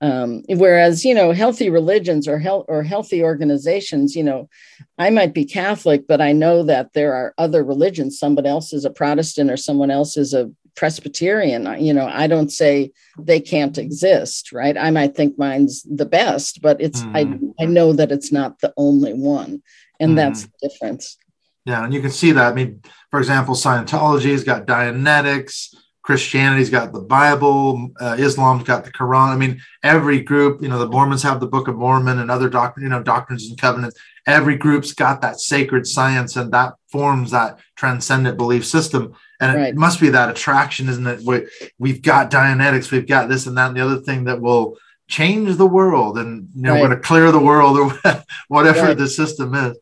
Um, 0.02 0.44
whereas, 0.50 1.06
you 1.06 1.16
know, 1.16 1.32
healthy 1.32 1.70
religions 1.70 2.28
or 2.28 2.38
health 2.38 2.66
or 2.68 2.84
healthy 2.84 3.24
organizations, 3.24 4.18
you 4.18 4.24
know, 4.24 4.50
I 4.98 5.10
might 5.10 5.34
be 5.34 5.46
Catholic, 5.46 6.08
but 6.10 6.20
I 6.20 6.34
know 6.34 6.62
that 6.64 6.92
there 6.92 7.14
are 7.14 7.34
other 7.38 7.64
religions. 7.64 8.20
Someone 8.20 8.46
else 8.46 8.74
is 8.74 8.84
a 8.84 8.90
Protestant 8.90 9.50
or 9.50 9.56
someone 9.56 9.90
else 9.90 10.18
is 10.18 10.34
a 10.34 10.52
Presbyterian. 10.76 11.84
You 11.84 11.94
know, 11.94 12.08
I 12.08 12.28
don't 12.28 12.52
say 12.52 12.92
they 13.18 13.40
can't 13.40 13.78
exist, 13.78 14.52
right? 14.52 14.78
I 14.78 14.92
might 14.92 15.16
think 15.16 15.38
mine's 15.38 15.84
the 15.84 16.06
best, 16.06 16.62
but 16.62 16.82
it's 16.82 17.02
mm. 17.02 17.12
I 17.60 17.64
I 17.64 17.66
know 17.66 17.94
that 17.94 18.12
it's 18.12 18.32
not 18.32 18.60
the 18.60 18.74
only 18.78 19.14
one, 19.14 19.62
and 20.00 20.12
mm. 20.12 20.16
that's 20.16 20.44
the 20.44 20.70
difference. 20.70 21.18
Yeah, 21.66 21.84
and 21.84 21.94
you 21.94 22.02
can 22.02 22.12
see 22.12 22.32
that. 22.34 22.52
I 22.52 22.54
mean, 22.54 22.82
for 23.10 23.20
example, 23.20 23.56
Scientology's 23.56 24.44
got 24.44 24.68
Dianetics, 24.68 25.74
Christianity's 26.04 26.70
got 26.70 26.92
the 26.92 27.00
Bible, 27.00 27.92
uh, 28.02 28.18
Islam's 28.20 28.64
got 28.64 28.84
the 28.84 28.92
Quran. 28.92 29.30
I 29.30 29.38
mean, 29.38 29.62
every 29.82 30.20
group, 30.20 30.62
you 30.62 30.68
know, 30.68 30.78
the 30.78 30.90
Mormons 30.90 31.24
have 31.24 31.40
the 31.40 31.48
Book 31.48 31.70
of 31.70 31.78
Mormon 31.78 32.20
and 32.20 32.30
other 32.30 32.50
doctrine, 32.50 32.84
you 32.84 32.90
know, 32.90 33.02
doctrines 33.02 33.48
and 33.48 33.58
covenants. 33.58 33.98
Every 34.28 34.58
group's 34.58 34.94
got 34.94 35.22
that 35.22 35.40
sacred 35.40 35.88
science, 35.88 36.36
and 36.36 36.52
that 36.52 36.74
forms 36.92 37.32
that 37.32 37.60
transcendent 37.78 38.38
belief 38.38 38.66
system. 38.66 39.14
And 39.44 39.58
right. 39.58 39.70
it 39.70 39.76
must 39.76 40.00
be 40.00 40.10
that 40.10 40.30
attraction, 40.30 40.88
isn't 40.88 41.06
it? 41.06 41.22
We, 41.26 41.48
we've 41.78 42.02
got 42.02 42.32
Dianetics, 42.32 42.92
we've 42.92 43.08
got 43.08 43.28
this 43.28 43.46
and 43.46 43.58
that, 43.58 43.68
and 43.68 43.78
the 43.78 43.84
other 43.84 44.00
thing 44.00 44.24
that 44.26 44.40
will 44.40 44.78
change 45.08 45.58
the 45.58 45.68
world, 45.68 46.18
and 46.18 46.48
you 46.56 46.62
know, 46.62 46.72
right. 46.72 46.82
we're 46.82 46.88
going 46.88 47.02
to 47.02 47.06
clear 47.06 47.32
the 47.32 47.40
world 47.40 47.78
or 47.78 48.24
whatever 48.48 48.88
right. 48.88 48.98
the 48.98 49.08
system 49.08 49.54
is. 49.54 49.78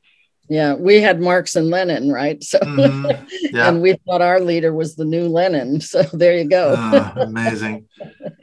Yeah, 0.49 0.73
we 0.73 0.99
had 0.99 1.21
Marx 1.21 1.55
and 1.55 1.69
Lenin, 1.69 2.11
right? 2.11 2.43
So, 2.43 2.59
mm-hmm. 2.59 3.25
yeah. 3.55 3.69
and 3.69 3.81
we 3.81 3.93
thought 4.05 4.21
our 4.21 4.41
leader 4.41 4.73
was 4.73 4.95
the 4.95 5.05
new 5.05 5.27
Lenin. 5.27 5.79
So 5.91 6.01
there 6.03 6.37
you 6.37 6.49
go. 6.49 6.73
uh, 6.77 7.13
amazing. 7.17 7.87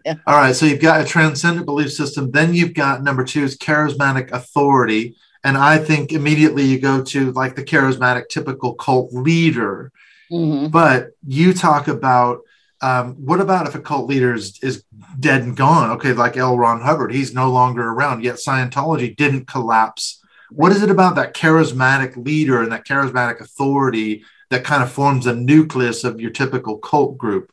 yeah. 0.07 0.15
All 0.27 0.37
right, 0.37 0.55
so 0.55 0.67
you've 0.67 0.81
got 0.81 1.01
a 1.01 1.05
transcendent 1.05 1.67
belief 1.67 1.93
system. 1.93 2.31
Then 2.31 2.55
you've 2.55 2.75
got 2.75 3.03
number 3.03 3.25
two 3.25 3.43
is 3.43 3.59
charismatic 3.59 4.31
authority, 4.31 5.17
and 5.45 5.59
I 5.59 5.79
think 5.79 6.13
immediately 6.13 6.63
you 6.63 6.79
go 6.81 7.03
to 7.03 7.33
like 7.33 7.57
the 7.57 7.65
charismatic 7.65 8.29
typical 8.29 8.75
cult 8.75 9.13
leader. 9.13 9.93
Mm-hmm. 10.31 10.69
But 10.69 11.11
you 11.27 11.55
talk 11.55 11.89
about 11.89 12.41
um, 12.81 13.15
what 13.15 13.41
about 13.41 13.67
if 13.67 13.75
a 13.75 13.81
cult 13.81 14.09
leader 14.09 14.35
is, 14.35 14.59
is 14.63 14.85
dead 15.19 15.43
and 15.43 15.57
gone? 15.57 15.91
Okay, 15.93 16.13
like 16.13 16.37
L. 16.37 16.57
Ron 16.57 16.81
Hubbard, 16.81 17.13
he's 17.13 17.35
no 17.35 17.51
longer 17.51 17.89
around. 17.89 18.23
Yet 18.23 18.37
Scientology 18.37 19.17
didn't 19.17 19.47
collapse 19.47 20.19
what 20.51 20.73
is 20.73 20.83
it 20.83 20.91
about 20.91 21.17
that 21.17 21.35
charismatic 21.35 22.17
leader 22.17 22.63
and 22.63 22.73
that 22.73 22.87
charismatic 22.87 23.41
authority 23.41 24.25
that 24.51 24.65
kind 24.65 24.83
of 24.83 24.91
forms 24.91 25.27
a 25.27 25.35
nucleus 25.35 26.05
of 26.05 26.21
your 26.21 26.31
typical 26.31 26.79
cult 26.79 27.19
group? 27.19 27.53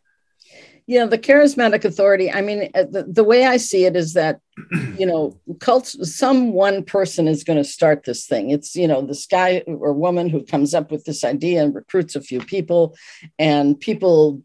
Yeah, 0.88 1.06
the 1.06 1.18
charismatic 1.18 1.84
authority. 1.84 2.32
I 2.32 2.42
mean, 2.42 2.70
uh, 2.76 2.84
the, 2.84 3.06
the 3.08 3.24
way 3.24 3.46
I 3.46 3.58
see 3.58 3.86
it 3.86 3.96
is 3.96 4.14
that, 4.14 4.40
you 4.98 5.06
know, 5.06 5.36
cults, 5.60 5.96
some 6.16 6.54
one 6.54 6.84
person 6.84 7.28
is 7.28 7.44
going 7.44 7.58
to 7.58 7.64
start 7.64 8.04
this 8.04 8.28
thing. 8.28 8.52
It's, 8.52 8.76
you 8.76 8.88
know, 8.88 9.02
this 9.02 9.26
guy 9.26 9.64
or 9.66 9.94
woman 9.94 10.30
who 10.30 10.44
comes 10.44 10.76
up 10.76 10.92
with 10.92 11.06
this 11.06 11.24
idea 11.24 11.64
and 11.64 11.74
recruits 11.74 12.16
a 12.16 12.22
few 12.22 12.40
people, 12.40 12.96
and 13.40 13.80
people 13.80 14.44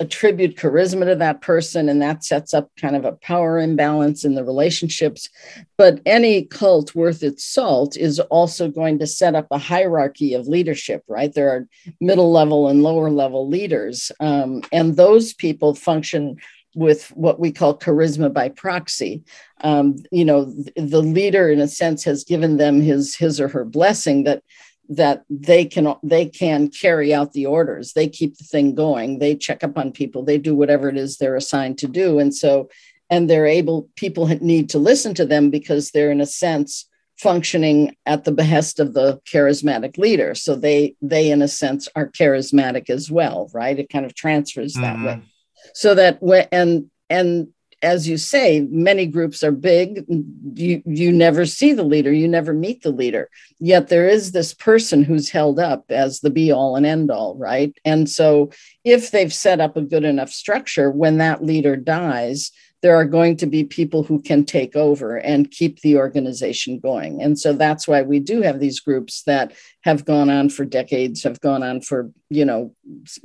attribute 0.00 0.56
charisma 0.56 1.04
to 1.06 1.14
that 1.16 1.40
person 1.40 1.88
and 1.88 2.00
that 2.02 2.24
sets 2.24 2.54
up 2.54 2.70
kind 2.76 2.96
of 2.96 3.04
a 3.04 3.12
power 3.12 3.58
imbalance 3.58 4.24
in 4.24 4.34
the 4.34 4.44
relationships. 4.44 5.28
But 5.76 6.00
any 6.06 6.44
cult 6.44 6.94
worth 6.94 7.22
its 7.22 7.44
salt 7.44 7.96
is 7.96 8.20
also 8.20 8.68
going 8.68 8.98
to 8.98 9.06
set 9.06 9.34
up 9.34 9.46
a 9.50 9.58
hierarchy 9.58 10.34
of 10.34 10.48
leadership 10.48 11.02
right? 11.08 11.32
There 11.32 11.50
are 11.50 11.66
middle 12.00 12.30
level 12.30 12.68
and 12.68 12.82
lower 12.82 13.10
level 13.10 13.48
leaders 13.48 14.10
um, 14.20 14.62
and 14.72 14.96
those 14.96 15.34
people 15.34 15.74
function 15.74 16.36
with 16.74 17.08
what 17.10 17.38
we 17.38 17.52
call 17.52 17.78
charisma 17.78 18.32
by 18.32 18.48
proxy. 18.48 19.22
Um, 19.62 19.96
you 20.10 20.24
know 20.24 20.52
the 20.76 21.02
leader 21.02 21.48
in 21.48 21.60
a 21.60 21.68
sense 21.68 22.04
has 22.04 22.24
given 22.24 22.56
them 22.56 22.80
his 22.80 23.14
his 23.14 23.40
or 23.40 23.48
her 23.48 23.64
blessing 23.64 24.24
that 24.24 24.42
that 24.88 25.24
they 25.30 25.64
can 25.64 25.94
they 26.02 26.26
can 26.26 26.68
carry 26.68 27.14
out 27.14 27.32
the 27.32 27.46
orders. 27.46 27.92
They 27.92 28.08
keep 28.08 28.36
the 28.36 28.44
thing 28.44 28.74
going. 28.74 29.18
They 29.18 29.34
check 29.34 29.64
up 29.64 29.78
on 29.78 29.92
people. 29.92 30.24
They 30.24 30.38
do 30.38 30.54
whatever 30.54 30.88
it 30.88 30.96
is 30.96 31.16
they're 31.16 31.36
assigned 31.36 31.78
to 31.78 31.88
do. 31.88 32.18
And 32.18 32.34
so 32.34 32.68
and 33.10 33.28
they're 33.28 33.46
able 33.46 33.88
people 33.96 34.26
need 34.26 34.70
to 34.70 34.78
listen 34.78 35.14
to 35.14 35.26
them 35.26 35.50
because 35.50 35.90
they're 35.90 36.10
in 36.10 36.20
a 36.20 36.26
sense 36.26 36.88
functioning 37.18 37.94
at 38.06 38.24
the 38.24 38.32
behest 38.32 38.80
of 38.80 38.92
the 38.92 39.20
charismatic 39.30 39.96
leader. 39.98 40.34
So 40.34 40.54
they 40.54 40.96
they 41.00 41.30
in 41.30 41.42
a 41.42 41.48
sense 41.48 41.88
are 41.94 42.10
charismatic 42.10 42.90
as 42.90 43.10
well 43.10 43.50
right? 43.54 43.78
It 43.78 43.88
kind 43.88 44.04
of 44.04 44.14
transfers 44.14 44.74
that 44.74 44.96
mm-hmm. 44.96 45.06
way 45.06 45.22
so 45.72 45.94
that 45.94 46.22
when 46.22 46.46
and 46.52 46.90
and 47.08 47.48
as 47.84 48.08
you 48.08 48.16
say, 48.16 48.66
many 48.70 49.06
groups 49.06 49.44
are 49.44 49.52
big. 49.52 50.04
You, 50.54 50.82
you 50.86 51.12
never 51.12 51.44
see 51.44 51.72
the 51.72 51.82
leader, 51.82 52.12
you 52.12 52.26
never 52.26 52.52
meet 52.52 52.82
the 52.82 52.90
leader. 52.90 53.30
Yet 53.60 53.88
there 53.88 54.08
is 54.08 54.32
this 54.32 54.54
person 54.54 55.04
who's 55.04 55.28
held 55.28 55.60
up 55.60 55.84
as 55.90 56.20
the 56.20 56.30
be 56.30 56.50
all 56.50 56.76
and 56.76 56.86
end 56.86 57.10
all, 57.10 57.36
right? 57.36 57.76
And 57.84 58.08
so 58.08 58.50
if 58.84 59.10
they've 59.10 59.32
set 59.32 59.60
up 59.60 59.76
a 59.76 59.82
good 59.82 60.04
enough 60.04 60.30
structure, 60.30 60.90
when 60.90 61.18
that 61.18 61.44
leader 61.44 61.76
dies, 61.76 62.50
there 62.84 62.96
are 62.96 63.06
going 63.06 63.34
to 63.34 63.46
be 63.46 63.64
people 63.64 64.02
who 64.02 64.20
can 64.20 64.44
take 64.44 64.76
over 64.76 65.16
and 65.16 65.50
keep 65.50 65.80
the 65.80 65.96
organization 65.96 66.78
going. 66.78 67.22
And 67.22 67.38
so 67.38 67.54
that's 67.54 67.88
why 67.88 68.02
we 68.02 68.20
do 68.20 68.42
have 68.42 68.60
these 68.60 68.78
groups 68.78 69.22
that 69.22 69.54
have 69.84 70.04
gone 70.04 70.28
on 70.28 70.50
for 70.50 70.66
decades, 70.66 71.22
have 71.22 71.40
gone 71.40 71.62
on 71.62 71.80
for, 71.80 72.10
you 72.28 72.44
know, 72.44 72.74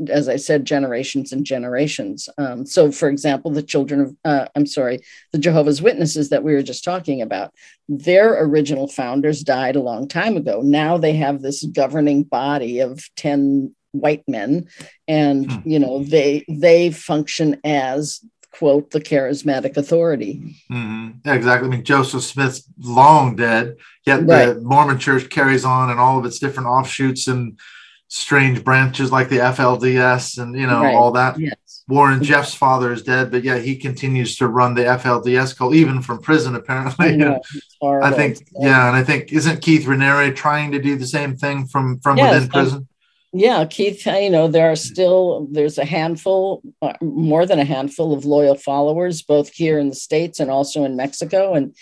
as 0.07 0.29
I 0.29 0.37
said, 0.37 0.63
generations 0.63 1.33
and 1.33 1.45
generations. 1.45 2.29
Um, 2.37 2.65
so, 2.65 2.89
for 2.89 3.09
example, 3.09 3.51
the 3.51 3.61
children 3.61 3.99
of, 3.99 4.15
uh, 4.23 4.47
I'm 4.55 4.65
sorry, 4.65 5.01
the 5.33 5.39
Jehovah's 5.39 5.81
Witnesses 5.81 6.29
that 6.29 6.41
we 6.45 6.53
were 6.53 6.63
just 6.63 6.85
talking 6.85 7.21
about, 7.21 7.53
their 7.89 8.41
original 8.41 8.87
founders 8.87 9.43
died 9.43 9.75
a 9.75 9.81
long 9.81 10.07
time 10.07 10.37
ago. 10.37 10.61
Now 10.61 10.97
they 10.97 11.17
have 11.17 11.41
this 11.41 11.65
governing 11.65 12.23
body 12.23 12.79
of 12.79 13.03
10 13.17 13.75
white 13.91 14.23
men 14.27 14.69
and 15.07 15.51
hmm. 15.51 15.67
you 15.67 15.79
know 15.79 16.03
they 16.03 16.45
they 16.47 16.91
function 16.91 17.59
as 17.63 18.21
quote 18.51 18.91
the 18.91 19.01
charismatic 19.01 19.77
authority. 19.77 20.55
Mm-hmm. 20.71 21.19
Yeah, 21.25 21.33
exactly. 21.33 21.67
I 21.67 21.71
mean, 21.71 21.83
Joseph 21.83 22.23
Smith's 22.23 22.63
long 22.79 23.35
dead, 23.35 23.77
yet 24.05 24.25
right. 24.25 24.53
the 24.53 24.61
Mormon 24.61 24.99
Church 24.99 25.29
carries 25.29 25.65
on 25.65 25.89
and 25.89 25.99
all 25.99 26.17
of 26.17 26.25
its 26.25 26.39
different 26.39 26.67
offshoots 26.67 27.27
and 27.27 27.59
strange 28.07 28.63
branches 28.63 29.11
like 29.11 29.29
the 29.29 29.37
FLDS 29.37 30.41
and 30.41 30.55
you 30.55 30.67
know 30.67 30.81
right. 30.81 30.95
all 30.95 31.11
that. 31.11 31.39
Yes. 31.39 31.83
Warren 31.87 32.23
Jeffs' 32.23 32.53
father 32.53 32.93
is 32.93 33.01
dead, 33.01 33.31
but 33.31 33.43
yeah, 33.43 33.57
he 33.57 33.75
continues 33.75 34.35
to 34.37 34.47
run 34.47 34.75
the 34.75 34.83
FLDS 34.83 35.57
cult 35.57 35.73
even 35.73 36.03
from 36.03 36.21
prison. 36.21 36.55
Apparently, 36.55 37.23
I, 37.23 37.39
I 37.87 38.11
think 38.11 38.47
yeah, 38.59 38.87
and 38.87 38.95
I 38.95 39.03
think 39.03 39.33
isn't 39.33 39.61
Keith 39.61 39.85
Raniere 39.85 40.35
trying 40.35 40.71
to 40.71 40.79
do 40.79 40.97
the 40.97 41.07
same 41.07 41.35
thing 41.35 41.65
from 41.65 41.99
from 41.99 42.17
yes, 42.17 42.33
within 42.33 42.49
prison? 42.49 42.87
Yeah 43.31 43.65
keith 43.65 44.05
you 44.07 44.29
know 44.29 44.47
there 44.47 44.71
are 44.71 44.75
still 44.75 45.47
there's 45.51 45.77
a 45.77 45.85
handful 45.85 46.63
uh, 46.81 46.93
more 47.01 47.45
than 47.45 47.59
a 47.59 47.65
handful 47.65 48.13
of 48.13 48.25
loyal 48.25 48.55
followers 48.55 49.21
both 49.21 49.49
here 49.53 49.77
in 49.77 49.89
the 49.89 49.95
states 49.95 50.39
and 50.39 50.49
also 50.49 50.83
in 50.83 50.95
mexico. 50.95 51.53
And 51.53 51.75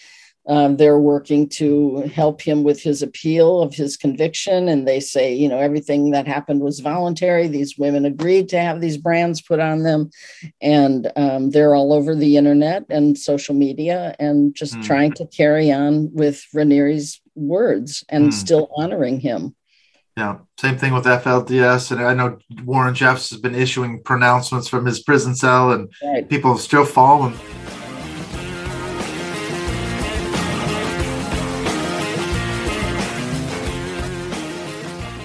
um, 0.50 0.78
they're 0.78 1.00
working 1.00 1.50
to 1.50 2.10
help 2.14 2.42
him 2.42 2.64
with 2.64 2.82
his 2.82 3.02
appeal 3.02 3.62
of 3.62 3.74
his 3.74 3.98
conviction. 3.98 4.70
And 4.70 4.88
they 4.88 5.00
say 5.00 5.34
you 5.34 5.48
know 5.48 5.60
everything 5.60 6.12
that 6.12 6.28
happened 6.28 6.62
was 6.62 6.82
voluntary. 6.82 7.48
These 7.48 7.78
women 7.78 8.04
agreed 8.06 8.50
to 8.50 8.60
have 8.60 8.82
these 8.82 8.98
brands 8.98 9.42
put 9.42 9.62
on 9.62 9.84
them. 9.84 10.10
And 10.62 11.12
um, 11.16 11.52
they're 11.52 11.76
all 11.76 11.94
over 11.94 12.14
the 12.14 12.36
internet 12.36 12.84
and 12.90 13.18
social 13.18 13.56
media 13.56 14.16
and 14.20 14.54
just 14.54 14.76
mm. 14.76 14.84
trying 14.84 15.14
to 15.14 15.26
carry 15.28 15.72
on 15.72 16.14
with 16.14 16.46
Raniere's 16.54 17.22
words 17.36 18.04
and 18.10 18.30
mm. 18.30 18.34
still 18.34 18.70
honoring 18.76 19.22
him 19.22 19.56
yeah, 20.18 20.40
same 20.58 20.80
thing 20.80 20.94
with 20.94 21.06
FLDS, 21.06 21.92
and 21.92 22.02
I 22.02 22.16
know 22.16 22.40
Warren 22.64 22.96
Jeffs 22.96 23.30
has 23.30 23.40
been 23.40 23.54
issuing 23.54 24.02
pronouncements 24.02 24.68
from 24.68 24.84
his 24.84 25.00
prison 25.00 25.36
cell, 25.36 25.72
and 25.72 25.94
right. 26.04 26.28
people 26.28 26.52
have 26.52 26.60
still 26.60 26.86
fallen. 26.86 27.34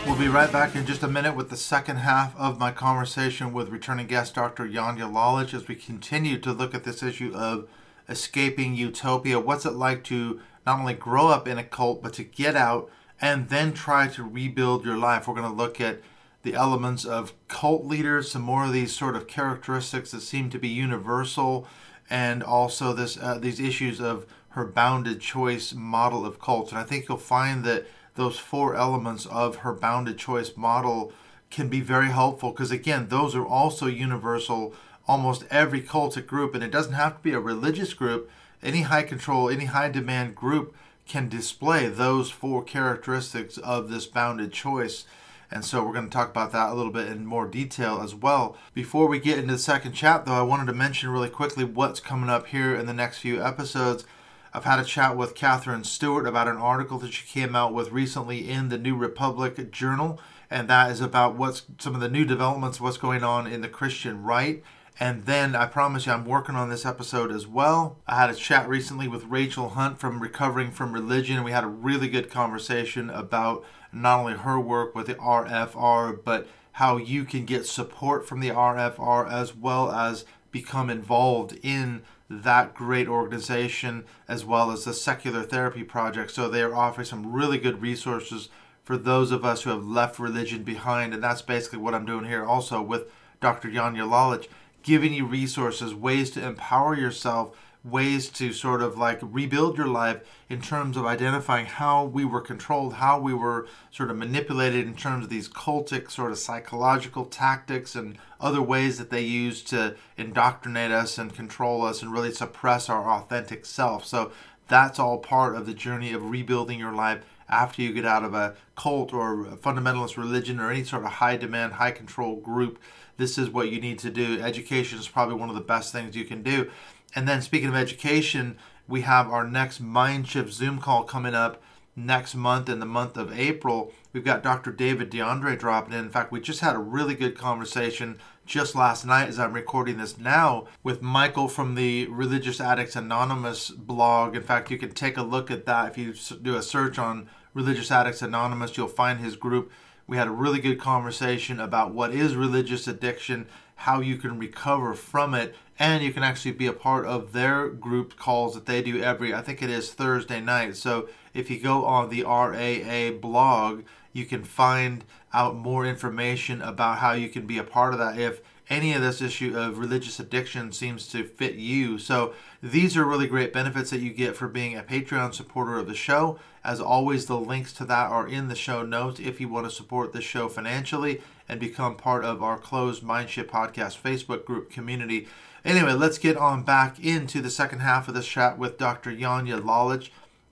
We'll 0.04 0.20
be 0.20 0.28
right 0.28 0.52
back 0.52 0.76
in 0.76 0.84
just 0.84 1.02
a 1.02 1.08
minute 1.08 1.34
with 1.34 1.48
the 1.48 1.56
second 1.56 1.96
half 1.96 2.36
of 2.36 2.58
my 2.58 2.70
conversation 2.70 3.54
with 3.54 3.70
returning 3.70 4.08
guest 4.08 4.34
Dr. 4.34 4.68
Janja 4.68 5.10
Lalich 5.10 5.54
as 5.54 5.68
we 5.68 5.74
continue 5.74 6.36
to 6.40 6.52
look 6.52 6.74
at 6.74 6.84
this 6.84 7.02
issue 7.02 7.32
of 7.34 7.66
escaping 8.10 8.74
utopia. 8.74 9.40
What's 9.40 9.64
it 9.64 9.72
like 9.72 10.04
to 10.04 10.42
not 10.66 10.80
only 10.80 10.92
grow 10.92 11.28
up 11.28 11.48
in 11.48 11.56
a 11.56 11.64
cult, 11.64 12.02
but 12.02 12.12
to 12.12 12.24
get 12.24 12.56
out 12.56 12.90
and 13.22 13.48
then 13.48 13.72
try 13.72 14.08
to 14.08 14.24
rebuild 14.24 14.84
your 14.84 14.98
life. 14.98 15.28
We're 15.28 15.34
going 15.34 15.48
to 15.48 15.56
look 15.56 15.80
at 15.80 16.00
the 16.42 16.54
elements 16.54 17.04
of 17.04 17.32
cult 17.46 17.86
leaders, 17.86 18.32
some 18.32 18.42
more 18.42 18.64
of 18.64 18.72
these 18.72 18.94
sort 18.94 19.14
of 19.14 19.28
characteristics 19.28 20.10
that 20.10 20.22
seem 20.22 20.50
to 20.50 20.58
be 20.58 20.68
universal, 20.68 21.68
and 22.10 22.42
also 22.42 22.92
this 22.92 23.16
uh, 23.16 23.38
these 23.38 23.60
issues 23.60 24.00
of 24.00 24.26
her 24.50 24.66
bounded 24.66 25.20
choice 25.20 25.72
model 25.72 26.26
of 26.26 26.40
cults. 26.40 26.72
And 26.72 26.80
I 26.80 26.82
think 26.82 27.08
you'll 27.08 27.16
find 27.16 27.62
that 27.64 27.86
those 28.16 28.38
four 28.38 28.74
elements 28.74 29.24
of 29.26 29.56
her 29.56 29.72
bounded 29.72 30.18
choice 30.18 30.56
model 30.56 31.12
can 31.48 31.68
be 31.68 31.80
very 31.80 32.08
helpful 32.08 32.50
because 32.50 32.72
again, 32.72 33.06
those 33.08 33.36
are 33.36 33.46
also 33.46 33.86
universal. 33.86 34.74
Almost 35.08 35.44
every 35.50 35.82
cultic 35.82 36.28
group, 36.28 36.54
and 36.54 36.62
it 36.62 36.70
doesn't 36.70 36.92
have 36.92 37.16
to 37.16 37.22
be 37.22 37.32
a 37.32 37.40
religious 37.40 37.92
group. 37.92 38.30
Any 38.62 38.82
high 38.82 39.02
control, 39.02 39.50
any 39.50 39.64
high 39.64 39.88
demand 39.88 40.36
group 40.36 40.76
can 41.06 41.28
display 41.28 41.88
those 41.88 42.30
four 42.30 42.62
characteristics 42.62 43.58
of 43.58 43.90
this 43.90 44.06
bounded 44.06 44.52
choice. 44.52 45.04
And 45.50 45.64
so 45.64 45.84
we're 45.84 45.92
going 45.92 46.08
to 46.08 46.10
talk 46.10 46.30
about 46.30 46.52
that 46.52 46.70
a 46.70 46.74
little 46.74 46.92
bit 46.92 47.08
in 47.08 47.26
more 47.26 47.46
detail 47.46 48.00
as 48.02 48.14
well. 48.14 48.56
Before 48.72 49.06
we 49.06 49.18
get 49.18 49.38
into 49.38 49.52
the 49.52 49.58
second 49.58 49.92
chat, 49.92 50.24
though, 50.24 50.32
I 50.32 50.42
wanted 50.42 50.66
to 50.66 50.72
mention 50.72 51.10
really 51.10 51.28
quickly 51.28 51.64
what's 51.64 52.00
coming 52.00 52.30
up 52.30 52.46
here 52.46 52.74
in 52.74 52.86
the 52.86 52.94
next 52.94 53.18
few 53.18 53.42
episodes. 53.42 54.06
I've 54.54 54.64
had 54.64 54.78
a 54.78 54.84
chat 54.84 55.16
with 55.16 55.34
Katherine 55.34 55.84
Stewart 55.84 56.26
about 56.26 56.48
an 56.48 56.56
article 56.56 56.98
that 56.98 57.12
she 57.12 57.26
came 57.26 57.56
out 57.56 57.74
with 57.74 57.90
recently 57.90 58.50
in 58.50 58.68
the 58.68 58.78
New 58.78 58.96
Republic 58.96 59.70
Journal, 59.72 60.20
and 60.50 60.68
that 60.68 60.90
is 60.90 61.00
about 61.00 61.36
what's 61.36 61.62
some 61.78 61.94
of 61.94 62.00
the 62.00 62.08
new 62.08 62.24
developments, 62.24 62.80
what's 62.80 62.98
going 62.98 63.24
on 63.24 63.46
in 63.46 63.62
the 63.62 63.68
Christian 63.68 64.22
right. 64.22 64.62
And 65.00 65.24
then 65.24 65.56
I 65.56 65.66
promise 65.66 66.06
you, 66.06 66.12
I'm 66.12 66.24
working 66.24 66.54
on 66.54 66.68
this 66.68 66.84
episode 66.84 67.32
as 67.32 67.46
well. 67.46 67.98
I 68.06 68.16
had 68.16 68.30
a 68.30 68.34
chat 68.34 68.68
recently 68.68 69.08
with 69.08 69.24
Rachel 69.24 69.70
Hunt 69.70 69.98
from 69.98 70.20
Recovering 70.20 70.70
from 70.70 70.92
Religion, 70.92 71.36
and 71.36 71.44
we 71.44 71.50
had 71.50 71.64
a 71.64 71.68
really 71.68 72.08
good 72.08 72.30
conversation 72.30 73.10
about 73.10 73.64
not 73.92 74.20
only 74.20 74.34
her 74.34 74.60
work 74.60 74.94
with 74.94 75.06
the 75.06 75.14
RFR, 75.14 76.22
but 76.24 76.46
how 76.72 76.96
you 76.96 77.24
can 77.24 77.44
get 77.44 77.66
support 77.66 78.26
from 78.26 78.40
the 78.40 78.50
RFR 78.50 79.30
as 79.30 79.54
well 79.54 79.90
as 79.90 80.24
become 80.50 80.90
involved 80.90 81.58
in 81.62 82.02
that 82.28 82.74
great 82.74 83.08
organization 83.08 84.04
as 84.26 84.44
well 84.44 84.70
as 84.70 84.84
the 84.84 84.94
Secular 84.94 85.42
Therapy 85.42 85.82
Project. 85.82 86.30
So 86.30 86.48
they 86.48 86.62
are 86.62 86.74
offering 86.74 87.06
some 87.06 87.32
really 87.32 87.58
good 87.58 87.82
resources 87.82 88.48
for 88.84 88.96
those 88.96 89.30
of 89.30 89.44
us 89.44 89.62
who 89.62 89.70
have 89.70 89.84
left 89.84 90.18
religion 90.18 90.62
behind. 90.62 91.12
And 91.12 91.22
that's 91.22 91.42
basically 91.42 91.78
what 91.78 91.94
I'm 91.94 92.06
doing 92.06 92.24
here 92.24 92.44
also 92.44 92.80
with 92.80 93.10
Dr. 93.40 93.68
Janja 93.68 94.08
Lalich, 94.08 94.48
giving 94.82 95.14
you 95.14 95.26
resources, 95.26 95.94
ways 95.94 96.30
to 96.30 96.44
empower 96.44 96.96
yourself 96.96 97.56
ways 97.84 98.28
to 98.28 98.52
sort 98.52 98.80
of 98.80 98.96
like 98.96 99.18
rebuild 99.22 99.76
your 99.76 99.88
life 99.88 100.20
in 100.48 100.60
terms 100.60 100.96
of 100.96 101.04
identifying 101.04 101.66
how 101.66 102.04
we 102.04 102.24
were 102.24 102.40
controlled, 102.40 102.94
how 102.94 103.18
we 103.18 103.34
were 103.34 103.66
sort 103.90 104.10
of 104.10 104.16
manipulated 104.16 104.86
in 104.86 104.94
terms 104.94 105.24
of 105.24 105.30
these 105.30 105.48
cultic 105.48 106.10
sort 106.10 106.30
of 106.30 106.38
psychological 106.38 107.24
tactics 107.24 107.96
and 107.96 108.16
other 108.40 108.62
ways 108.62 108.98
that 108.98 109.10
they 109.10 109.22
use 109.22 109.62
to 109.62 109.96
indoctrinate 110.16 110.90
us 110.90 111.18
and 111.18 111.34
control 111.34 111.84
us 111.84 112.02
and 112.02 112.12
really 112.12 112.32
suppress 112.32 112.88
our 112.88 113.10
authentic 113.10 113.66
self. 113.66 114.06
So 114.06 114.30
that's 114.68 114.98
all 114.98 115.18
part 115.18 115.56
of 115.56 115.66
the 115.66 115.74
journey 115.74 116.12
of 116.12 116.30
rebuilding 116.30 116.78
your 116.78 116.94
life 116.94 117.24
after 117.48 117.82
you 117.82 117.92
get 117.92 118.06
out 118.06 118.24
of 118.24 118.32
a 118.32 118.54
cult 118.76 119.12
or 119.12 119.46
a 119.46 119.56
fundamentalist 119.56 120.16
religion 120.16 120.60
or 120.60 120.70
any 120.70 120.84
sort 120.84 121.04
of 121.04 121.10
high 121.12 121.36
demand, 121.36 121.74
high 121.74 121.90
control 121.90 122.36
group. 122.36 122.78
This 123.22 123.38
is 123.38 123.50
what 123.50 123.70
you 123.70 123.80
need 123.80 124.00
to 124.00 124.10
do. 124.10 124.42
Education 124.42 124.98
is 124.98 125.06
probably 125.06 125.36
one 125.36 125.48
of 125.48 125.54
the 125.54 125.60
best 125.60 125.92
things 125.92 126.16
you 126.16 126.24
can 126.24 126.42
do. 126.42 126.68
And 127.14 127.28
then 127.28 127.40
speaking 127.40 127.68
of 127.68 127.76
education, 127.76 128.58
we 128.88 129.02
have 129.02 129.28
our 129.28 129.46
next 129.46 129.80
Mindshift 129.80 130.50
Zoom 130.50 130.80
call 130.80 131.04
coming 131.04 131.32
up 131.32 131.62
next 131.94 132.34
month 132.34 132.68
in 132.68 132.80
the 132.80 132.84
month 132.84 133.16
of 133.16 133.38
April. 133.38 133.92
We've 134.12 134.24
got 134.24 134.42
Dr. 134.42 134.72
David 134.72 135.08
DeAndre 135.08 135.56
dropping 135.56 135.92
in. 135.92 136.06
In 136.06 136.10
fact, 136.10 136.32
we 136.32 136.40
just 136.40 136.62
had 136.62 136.74
a 136.74 136.80
really 136.80 137.14
good 137.14 137.38
conversation 137.38 138.18
just 138.44 138.74
last 138.74 139.06
night 139.06 139.28
as 139.28 139.38
I'm 139.38 139.52
recording 139.52 139.98
this 139.98 140.18
now 140.18 140.66
with 140.82 141.00
Michael 141.00 141.46
from 141.46 141.76
the 141.76 142.08
Religious 142.08 142.60
Addicts 142.60 142.96
Anonymous 142.96 143.70
blog. 143.70 144.34
In 144.34 144.42
fact, 144.42 144.68
you 144.68 144.78
can 144.78 144.90
take 144.90 145.16
a 145.16 145.22
look 145.22 145.48
at 145.48 145.64
that. 145.66 145.90
If 145.90 145.96
you 145.96 146.12
do 146.42 146.56
a 146.56 146.62
search 146.62 146.98
on 146.98 147.30
Religious 147.54 147.92
Addicts 147.92 148.20
Anonymous, 148.20 148.76
you'll 148.76 148.88
find 148.88 149.20
his 149.20 149.36
group. 149.36 149.70
We 150.06 150.16
had 150.16 150.28
a 150.28 150.32
really 150.32 150.60
good 150.60 150.80
conversation 150.80 151.60
about 151.60 151.94
what 151.94 152.12
is 152.12 152.34
religious 152.36 152.86
addiction, 152.86 153.46
how 153.76 154.00
you 154.00 154.16
can 154.16 154.38
recover 154.38 154.94
from 154.94 155.34
it, 155.34 155.54
and 155.78 156.02
you 156.02 156.12
can 156.12 156.22
actually 156.22 156.52
be 156.52 156.66
a 156.66 156.72
part 156.72 157.06
of 157.06 157.32
their 157.32 157.68
group 157.68 158.16
calls 158.16 158.54
that 158.54 158.66
they 158.66 158.82
do 158.82 159.02
every 159.02 159.34
i 159.34 159.40
think 159.40 159.62
it 159.62 159.70
is 159.70 159.92
thursday 159.92 160.40
night. 160.40 160.76
So 160.76 161.08
if 161.34 161.50
you 161.50 161.58
go 161.58 161.84
on 161.84 162.08
the 162.08 162.22
raa 162.24 163.18
blog 163.18 163.82
you 164.12 164.26
can 164.26 164.44
find 164.44 165.04
out 165.32 165.56
more 165.56 165.86
information 165.86 166.60
about 166.60 166.98
how 166.98 167.12
you 167.12 167.28
can 167.28 167.46
be 167.46 167.58
a 167.58 167.64
part 167.64 167.94
of 167.94 167.98
that. 167.98 168.18
If 168.18 168.42
any 168.72 168.94
of 168.94 169.02
this 169.02 169.20
issue 169.20 169.54
of 169.54 169.78
religious 169.78 170.18
addiction 170.18 170.72
seems 170.72 171.06
to 171.08 171.24
fit 171.24 171.56
you. 171.56 171.98
So, 171.98 172.32
these 172.62 172.96
are 172.96 173.04
really 173.04 173.26
great 173.26 173.52
benefits 173.52 173.90
that 173.90 174.00
you 174.00 174.10
get 174.14 174.34
for 174.34 174.48
being 174.48 174.78
a 174.78 174.82
Patreon 174.82 175.34
supporter 175.34 175.76
of 175.76 175.86
the 175.86 175.94
show. 175.94 176.38
As 176.64 176.80
always, 176.80 177.26
the 177.26 177.38
links 177.38 177.74
to 177.74 177.84
that 177.84 178.10
are 178.10 178.26
in 178.26 178.48
the 178.48 178.54
show 178.54 178.82
notes 178.82 179.20
if 179.20 179.42
you 179.42 179.48
want 179.48 179.68
to 179.68 179.70
support 179.70 180.14
the 180.14 180.22
show 180.22 180.48
financially 180.48 181.20
and 181.50 181.60
become 181.60 181.96
part 181.96 182.24
of 182.24 182.42
our 182.42 182.56
closed 182.56 183.02
Mindshift 183.02 183.48
Podcast 183.48 184.00
Facebook 184.00 184.46
group 184.46 184.70
community. 184.70 185.28
Anyway, 185.66 185.92
let's 185.92 186.16
get 186.16 186.38
on 186.38 186.62
back 186.62 186.98
into 186.98 187.42
the 187.42 187.50
second 187.50 187.80
half 187.80 188.08
of 188.08 188.14
this 188.14 188.26
chat 188.26 188.56
with 188.56 188.78
Dr. 188.78 189.10
Janja 189.12 189.60
Lalich 189.60 190.08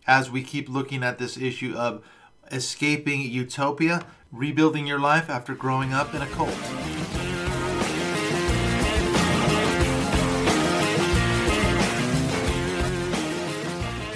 as 0.07 0.31
we 0.31 0.43
keep 0.43 0.69
looking 0.69 1.03
at 1.03 1.19
this 1.19 1.39
issue 1.39 1.75
of 1.75 2.05
escaping 2.53 3.23
utopia, 3.23 4.05
rebuilding 4.31 4.87
your 4.87 5.01
life 5.01 5.31
after 5.31 5.55
growing 5.55 5.95
up 5.95 6.15
in 6.15 6.21
a 6.21 6.27
cult. 6.27 7.40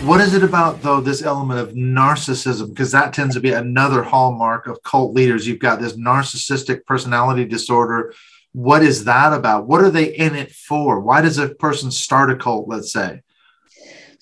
What 0.04 0.20
is 0.20 0.34
it 0.34 0.42
about, 0.42 0.82
though, 0.82 1.00
this 1.00 1.22
element 1.22 1.60
of 1.60 1.74
narcissism? 1.74 2.68
Because 2.68 2.92
that 2.92 3.12
tends 3.14 3.34
to 3.34 3.40
be 3.40 3.52
another 3.52 4.02
hallmark 4.02 4.66
of 4.66 4.82
cult 4.82 5.14
leaders. 5.14 5.46
You've 5.46 5.58
got 5.58 5.80
this 5.80 5.96
narcissistic 5.96 6.84
personality 6.84 7.44
disorder 7.44 8.12
what 8.54 8.84
is 8.84 9.04
that 9.04 9.32
about? 9.32 9.66
What 9.66 9.82
are 9.82 9.90
they 9.90 10.14
in 10.14 10.36
it 10.36 10.52
for? 10.52 11.00
Why 11.00 11.20
does 11.20 11.38
a 11.38 11.48
person 11.48 11.90
start 11.90 12.30
a 12.30 12.36
cult, 12.36 12.68
let's 12.68 12.92
say? 12.92 13.20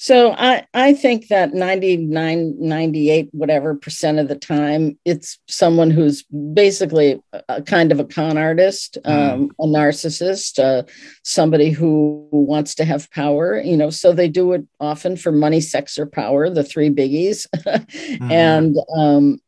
So 0.03 0.33
I, 0.33 0.67
I 0.75 0.95
think 0.95 1.29
that 1.29 1.55
99, 1.55 2.57
98, 2.59 3.29
whatever 3.31 3.77
percent 3.77 4.19
of 4.19 4.27
the 4.27 4.35
time, 4.35 4.99
it's 5.05 5.39
someone 5.47 5.93
who's 5.93 6.25
basically 6.25 7.23
a 7.49 7.63
kind 7.63 7.93
of 7.93 8.01
a 8.01 8.05
con 8.05 8.37
artist, 8.37 8.99
mm. 9.05 9.09
um, 9.09 9.53
a 9.61 9.65
narcissist, 9.65 10.59
uh, 10.59 10.83
somebody 11.23 11.71
who 11.71 12.27
wants 12.33 12.75
to 12.75 12.85
have 12.85 13.13
power, 13.13 13.61
you 13.61 13.77
know, 13.77 13.91
so 13.91 14.13
they 14.13 14.27
do 14.27 14.55
it 14.55 14.67
often 14.81 15.17
for 15.17 15.31
money, 15.31 15.61
sex, 15.61 15.97
or 15.97 16.07
power, 16.07 16.51
the 16.51 16.65
three 16.65 16.91
biggies. 16.91 17.47
mm. 17.57 18.29
And 18.29 18.77
um, 18.97 19.39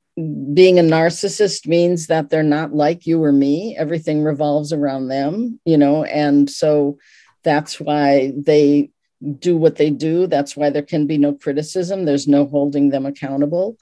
being 0.54 0.78
a 0.78 0.82
narcissist 0.82 1.66
means 1.66 2.06
that 2.06 2.30
they're 2.30 2.44
not 2.44 2.72
like 2.72 3.08
you 3.08 3.20
or 3.20 3.32
me 3.32 3.76
everything 3.76 4.22
revolves 4.22 4.72
around 4.72 5.08
them 5.08 5.58
you 5.64 5.76
know 5.76 6.04
and 6.04 6.48
so 6.48 6.96
that's 7.42 7.80
why 7.80 8.32
they 8.36 8.90
do 9.38 9.56
what 9.56 9.76
they 9.76 9.90
do 9.90 10.26
that's 10.26 10.56
why 10.56 10.70
there 10.70 10.82
can 10.82 11.06
be 11.06 11.18
no 11.18 11.32
criticism 11.32 12.04
there's 12.04 12.28
no 12.28 12.46
holding 12.46 12.90
them 12.90 13.06
accountable. 13.06 13.76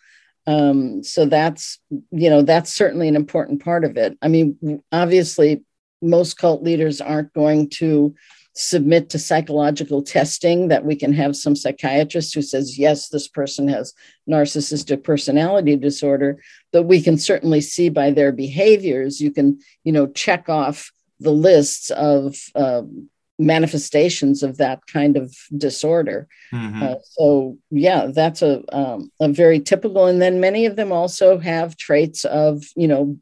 Um, 0.47 1.05
so 1.05 1.25
that's 1.27 1.79
you 2.11 2.29
know 2.29 2.43
that's 2.43 2.73
certainly 2.73 3.09
an 3.09 3.17
important 3.17 3.63
part 3.63 3.85
of 3.85 3.97
it. 3.97 4.19
I 4.23 4.29
mean 4.29 4.83
obviously 4.91 5.63
most 6.01 6.37
cult 6.37 6.63
leaders 6.63 7.01
aren't 7.01 7.33
going 7.33 7.69
to 7.71 8.15
submit 8.55 9.09
to 9.09 9.19
psychological 9.19 10.03
testing 10.03 10.69
that 10.69 10.85
we 10.85 10.95
can 10.95 11.13
have 11.13 11.35
some 11.37 11.57
psychiatrist 11.57 12.35
who 12.35 12.43
says 12.43 12.79
yes 12.79 13.09
this 13.09 13.27
person 13.27 13.67
has 13.67 13.95
narcissistic 14.29 15.03
personality 15.03 15.75
disorder 15.75 16.39
but 16.71 16.83
we 16.83 17.01
can 17.01 17.17
certainly 17.17 17.63
see 17.63 17.89
by 17.89 18.11
their 18.11 18.31
behaviors 18.31 19.23
you 19.23 19.31
can 19.31 19.59
you 19.85 19.93
know 19.93 20.07
check 20.09 20.51
off 20.51 20.93
the 21.19 21.31
lists 21.31 21.91
of 21.93 22.37
uh, 22.55 22.83
manifestations 23.39 24.43
of 24.43 24.59
that 24.59 24.81
kind 24.87 25.17
of 25.17 25.35
disorder 25.57 26.29
mm-hmm. 26.53 26.83
uh, 26.83 26.95
so 27.03 27.57
yeah 27.71 28.07
that's 28.07 28.43
a 28.43 28.63
um, 28.77 29.11
a 29.21 29.29
very 29.29 29.59
typical 29.59 30.07
and 30.07 30.21
then 30.21 30.41
many 30.41 30.67
of 30.67 30.77
them 30.77 30.93
also 30.93 31.39
have 31.39 31.77
traits 31.77 32.25
of 32.27 32.63
you 32.77 32.87
know 32.87 33.19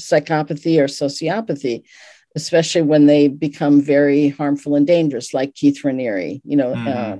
psychopathy 0.00 0.78
or 0.78 0.86
sociopathy 0.86 1.82
especially 2.38 2.82
when 2.82 3.06
they 3.06 3.26
become 3.28 3.80
very 3.80 4.28
harmful 4.28 4.76
and 4.76 4.86
dangerous, 4.86 5.34
like 5.34 5.54
Keith 5.54 5.82
Raniere, 5.82 6.40
you 6.44 6.56
know, 6.56 6.72
mm-hmm. 6.72 6.88
uh, 6.88 7.16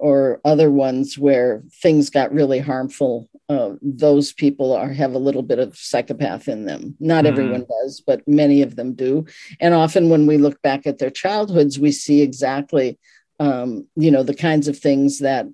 or 0.00 0.40
other 0.44 0.70
ones 0.70 1.18
where 1.18 1.62
things 1.82 2.10
got 2.10 2.32
really 2.32 2.58
harmful. 2.58 3.28
Uh, 3.48 3.74
those 3.80 4.32
people 4.32 4.74
are 4.74 4.92
have 4.92 5.14
a 5.14 5.18
little 5.18 5.42
bit 5.42 5.58
of 5.58 5.76
psychopath 5.76 6.48
in 6.48 6.64
them. 6.64 6.96
Not 7.00 7.24
mm-hmm. 7.24 7.32
everyone 7.32 7.66
does, 7.82 8.02
but 8.06 8.26
many 8.26 8.62
of 8.62 8.76
them 8.76 8.94
do. 8.94 9.26
And 9.60 9.74
often, 9.74 10.08
when 10.08 10.26
we 10.26 10.38
look 10.38 10.60
back 10.62 10.86
at 10.86 10.98
their 10.98 11.10
childhoods, 11.10 11.78
we 11.78 11.92
see 11.92 12.22
exactly, 12.22 12.98
um, 13.40 13.86
you 13.96 14.10
know, 14.10 14.22
the 14.22 14.34
kinds 14.34 14.68
of 14.68 14.78
things 14.78 15.18
that 15.20 15.46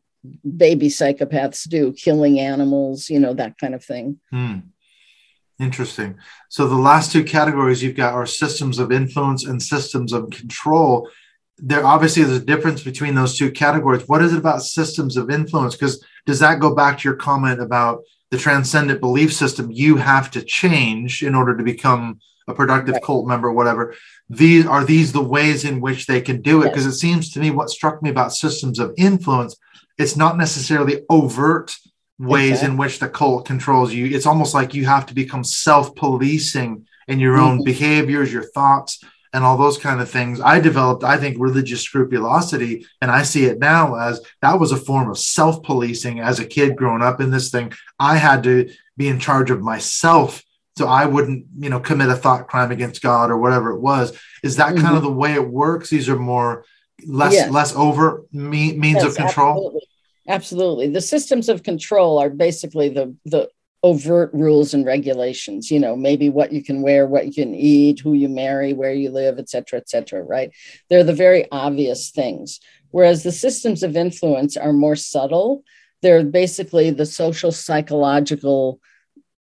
baby 0.56 0.88
psychopaths 0.88 1.68
do, 1.68 1.92
killing 1.92 2.40
animals, 2.40 3.10
you 3.10 3.20
know, 3.20 3.34
that 3.34 3.58
kind 3.58 3.74
of 3.74 3.84
thing. 3.84 4.18
Mm. 4.32 4.62
Interesting. 5.60 6.16
So 6.48 6.66
the 6.66 6.74
last 6.74 7.12
two 7.12 7.22
categories 7.22 7.82
you've 7.82 7.96
got 7.96 8.14
are 8.14 8.26
systems 8.26 8.78
of 8.78 8.90
influence 8.90 9.44
and 9.46 9.62
systems 9.62 10.12
of 10.12 10.30
control. 10.30 11.08
There 11.58 11.84
obviously 11.84 12.22
is 12.22 12.36
a 12.36 12.44
difference 12.44 12.82
between 12.82 13.14
those 13.14 13.38
two 13.38 13.50
categories. 13.50 14.08
What 14.08 14.22
is 14.22 14.32
it 14.32 14.38
about 14.38 14.62
systems 14.62 15.16
of 15.16 15.30
influence? 15.30 15.74
Because 15.74 16.04
does 16.26 16.40
that 16.40 16.60
go 16.60 16.74
back 16.74 16.98
to 16.98 17.08
your 17.08 17.16
comment 17.16 17.60
about 17.60 18.02
the 18.30 18.38
transcendent 18.38 19.00
belief 19.00 19.32
system 19.32 19.70
you 19.70 19.96
have 19.96 20.30
to 20.32 20.42
change 20.42 21.22
in 21.22 21.34
order 21.34 21.56
to 21.56 21.62
become 21.62 22.18
a 22.48 22.54
productive 22.54 22.94
right. 22.94 23.02
cult 23.02 23.26
member, 23.26 23.52
whatever? 23.52 23.94
These 24.28 24.66
are 24.66 24.84
these 24.84 25.12
the 25.12 25.22
ways 25.22 25.64
in 25.64 25.80
which 25.80 26.06
they 26.06 26.20
can 26.20 26.42
do 26.42 26.62
it? 26.62 26.70
Because 26.70 26.86
yes. 26.86 26.94
it 26.94 26.98
seems 26.98 27.32
to 27.32 27.40
me 27.40 27.50
what 27.50 27.70
struck 27.70 28.02
me 28.02 28.10
about 28.10 28.32
systems 28.32 28.78
of 28.78 28.92
influence, 28.96 29.56
it's 29.96 30.16
not 30.16 30.36
necessarily 30.36 31.02
overt 31.08 31.76
ways 32.18 32.50
exactly. 32.50 32.72
in 32.72 32.76
which 32.76 32.98
the 32.98 33.08
cult 33.08 33.46
controls 33.46 33.92
you. 33.92 34.06
It's 34.06 34.26
almost 34.26 34.54
like 34.54 34.74
you 34.74 34.86
have 34.86 35.06
to 35.06 35.14
become 35.14 35.44
self 35.44 35.94
policing 35.94 36.86
in 37.08 37.20
your 37.20 37.36
own 37.36 37.56
mm-hmm. 37.56 37.64
behaviors, 37.64 38.32
your 38.32 38.44
thoughts, 38.44 39.02
and 39.34 39.44
all 39.44 39.58
those 39.58 39.76
kind 39.76 40.00
of 40.00 40.08
things. 40.08 40.40
I 40.40 40.60
developed, 40.60 41.04
I 41.04 41.18
think, 41.18 41.36
religious 41.38 41.82
scrupulosity, 41.82 42.86
and 43.02 43.10
I 43.10 43.24
see 43.24 43.44
it 43.44 43.58
now 43.58 43.96
as 43.96 44.22
that 44.40 44.58
was 44.58 44.72
a 44.72 44.76
form 44.76 45.10
of 45.10 45.18
self 45.18 45.62
policing 45.62 46.20
as 46.20 46.38
a 46.38 46.46
kid 46.46 46.76
growing 46.76 47.02
up 47.02 47.20
in 47.20 47.30
this 47.30 47.50
thing. 47.50 47.72
I 47.98 48.16
had 48.16 48.44
to 48.44 48.70
be 48.96 49.08
in 49.08 49.18
charge 49.18 49.50
of 49.50 49.60
myself 49.60 50.42
so 50.76 50.88
I 50.88 51.06
wouldn't, 51.06 51.46
you 51.58 51.70
know, 51.70 51.78
commit 51.78 52.08
a 52.08 52.16
thought 52.16 52.48
crime 52.48 52.72
against 52.72 53.02
God 53.02 53.30
or 53.30 53.38
whatever 53.38 53.70
it 53.70 53.80
was. 53.80 54.18
Is 54.42 54.56
that 54.56 54.74
mm-hmm. 54.74 54.84
kind 54.84 54.96
of 54.96 55.02
the 55.02 55.12
way 55.12 55.34
it 55.34 55.48
works? 55.48 55.90
These 55.90 56.08
are 56.08 56.18
more 56.18 56.64
less 57.06 57.32
yes. 57.32 57.50
less 57.50 57.74
over 57.74 58.24
me- 58.32 58.76
means 58.76 59.02
yes, 59.02 59.06
of 59.06 59.16
control. 59.16 59.56
Absolutely. 59.56 59.88
absolutely. 60.28 60.88
The 60.88 61.00
systems 61.00 61.48
of 61.48 61.62
control 61.62 62.18
are 62.18 62.30
basically 62.30 62.88
the 62.88 63.14
the 63.24 63.48
overt 63.84 64.30
rules 64.32 64.72
and 64.72 64.86
regulations 64.86 65.70
you 65.70 65.78
know 65.78 65.94
maybe 65.94 66.30
what 66.30 66.52
you 66.52 66.64
can 66.64 66.80
wear 66.80 67.06
what 67.06 67.26
you 67.26 67.32
can 67.32 67.54
eat 67.54 68.00
who 68.00 68.14
you 68.14 68.28
marry 68.28 68.72
where 68.72 68.94
you 68.94 69.10
live 69.10 69.38
et 69.38 69.48
cetera 69.48 69.78
et 69.78 69.88
cetera 69.88 70.22
right? 70.24 70.50
They're 70.88 71.04
the 71.04 71.12
very 71.26 71.46
obvious 71.52 72.10
things. 72.10 72.60
Whereas 72.90 73.24
the 73.24 73.32
systems 73.32 73.82
of 73.82 73.96
influence 73.96 74.56
are 74.56 74.72
more 74.72 74.96
subtle 74.96 75.62
they're 76.02 76.24
basically 76.24 76.90
the 76.90 77.06
social 77.06 77.52
psychological 77.52 78.80